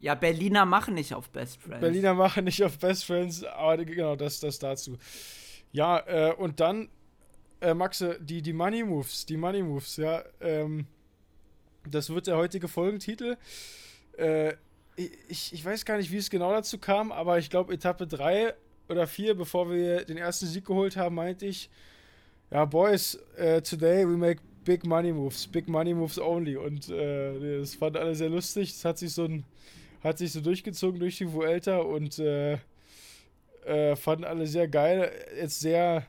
Ja, 0.00 0.14
Berliner 0.14 0.64
machen 0.66 0.94
nicht 0.94 1.14
auf 1.14 1.30
Best 1.30 1.60
Friends. 1.62 1.80
Berliner 1.80 2.14
machen 2.14 2.44
nicht 2.44 2.62
auf 2.64 2.78
Best 2.78 3.04
Friends, 3.04 3.44
aber 3.44 3.84
genau, 3.84 4.16
das, 4.16 4.40
das 4.40 4.58
dazu. 4.58 4.98
Ja, 5.74 5.98
äh, 6.06 6.32
und 6.32 6.60
dann, 6.60 6.88
äh, 7.60 7.74
Maxe, 7.74 8.20
die, 8.20 8.42
die 8.42 8.52
Money 8.52 8.84
Moves, 8.84 9.26
die 9.26 9.36
Money 9.36 9.60
Moves, 9.60 9.96
ja, 9.96 10.22
ähm, 10.40 10.86
das 11.90 12.10
wird 12.10 12.28
der 12.28 12.36
heutige 12.36 12.68
Folgentitel. 12.68 13.36
Äh, 14.16 14.54
ich, 14.94 15.52
ich 15.52 15.64
weiß 15.64 15.84
gar 15.84 15.96
nicht, 15.96 16.12
wie 16.12 16.18
es 16.18 16.30
genau 16.30 16.52
dazu 16.52 16.78
kam, 16.78 17.10
aber 17.10 17.38
ich 17.38 17.50
glaube, 17.50 17.74
Etappe 17.74 18.06
3 18.06 18.54
oder 18.88 19.08
4, 19.08 19.34
bevor 19.34 19.68
wir 19.68 20.04
den 20.04 20.16
ersten 20.16 20.46
Sieg 20.46 20.64
geholt 20.64 20.96
haben, 20.96 21.16
meinte 21.16 21.46
ich, 21.46 21.68
ja, 22.52 22.64
Boys, 22.66 23.16
äh, 23.36 23.60
today 23.60 24.06
we 24.06 24.16
make 24.16 24.40
big 24.64 24.86
money 24.86 25.12
moves, 25.12 25.44
big 25.48 25.66
money 25.66 25.92
moves 25.92 26.20
only. 26.20 26.56
Und 26.56 26.88
äh, 26.88 27.58
das 27.58 27.74
fanden 27.74 27.98
alle 27.98 28.14
sehr 28.14 28.28
lustig. 28.28 28.70
Das 28.70 28.84
hat 28.84 28.98
sich 28.98 29.12
so 29.12 29.24
ein, 29.24 29.44
hat 30.04 30.18
sich 30.18 30.30
so 30.30 30.40
durchgezogen 30.40 31.00
durch 31.00 31.18
die 31.18 31.32
Vuelta 31.32 31.78
und 31.78 32.20
äh, 32.20 32.58
äh, 33.66 33.96
fanden 33.96 34.24
alle 34.24 34.46
sehr 34.46 34.68
geil. 34.68 35.10
Jetzt 35.36 35.60
sehr, 35.60 36.06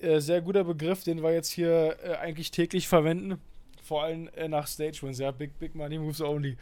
äh, 0.00 0.20
sehr 0.20 0.40
guter 0.42 0.64
Begriff, 0.64 1.04
den 1.04 1.22
wir 1.22 1.32
jetzt 1.32 1.50
hier 1.50 1.96
äh, 2.02 2.14
eigentlich 2.16 2.50
täglich 2.50 2.88
verwenden. 2.88 3.40
Vor 3.82 4.02
allem 4.02 4.28
äh, 4.34 4.48
nach 4.48 4.66
Stage 4.66 4.98
Wins, 5.02 5.18
ja, 5.18 5.30
Big, 5.30 5.58
Big 5.58 5.74
Money 5.74 5.98
Moves 5.98 6.20
Only. 6.20 6.56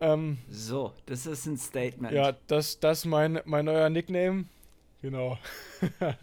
Ähm, 0.00 0.38
So, 0.48 0.92
das 1.06 1.26
ist 1.26 1.46
ein 1.46 1.56
Statement. 1.56 2.12
ja, 2.12 2.32
das, 2.48 2.80
das 2.80 3.04
mein, 3.04 3.40
mein 3.44 3.64
neuer 3.66 3.88
Nickname. 3.88 4.46
Genau. 5.00 5.38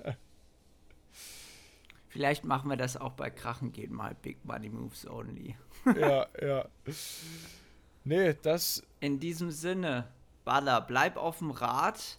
Vielleicht 2.09 2.43
machen 2.43 2.69
wir 2.69 2.77
das 2.77 2.97
auch 2.97 3.13
bei 3.13 3.29
Krachen 3.29 3.71
gehen 3.71 3.93
mal. 3.93 4.15
Big 4.21 4.43
Money 4.43 4.69
Moves 4.69 5.07
Only. 5.07 5.55
ja, 5.97 6.27
ja. 6.41 6.65
Nee, 8.05 8.33
das, 8.41 8.81
In 9.01 9.19
diesem 9.19 9.51
Sinne, 9.51 10.07
Baller, 10.49 10.81
bleib 10.81 11.15
auf 11.15 11.37
dem 11.37 11.51
Rad 11.51 12.17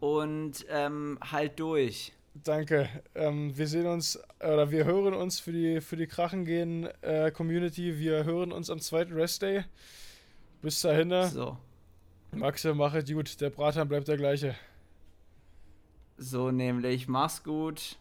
und 0.00 0.64
ähm, 0.70 1.18
halt 1.30 1.60
durch. 1.60 2.14
danke. 2.32 2.88
Ähm, 3.14 3.54
wir 3.54 3.66
sehen 3.66 3.86
uns, 3.86 4.18
oder 4.40 4.70
wir 4.70 4.86
hören 4.86 5.12
uns 5.12 5.40
für 5.40 5.52
die, 5.52 5.82
für 5.82 5.98
die 5.98 6.06
Krachengehen 6.06 6.88
äh, 7.02 7.30
Community. 7.30 7.98
Wir 7.98 8.24
hören 8.24 8.50
uns 8.50 8.70
am 8.70 8.80
zweiten 8.80 9.12
Rest 9.12 9.42
Day. 9.42 9.64
Bis 10.62 10.80
dahin. 10.80 11.10
So. 11.28 11.58
Maxe, 12.30 12.72
mache 12.72 13.04
gut. 13.04 13.38
Der 13.42 13.50
Bratan 13.50 13.88
bleibt 13.88 14.08
der 14.08 14.16
gleiche. 14.16 14.54
So 16.16 16.50
nämlich. 16.50 17.08
Mach's 17.08 17.44
gut. 17.44 17.98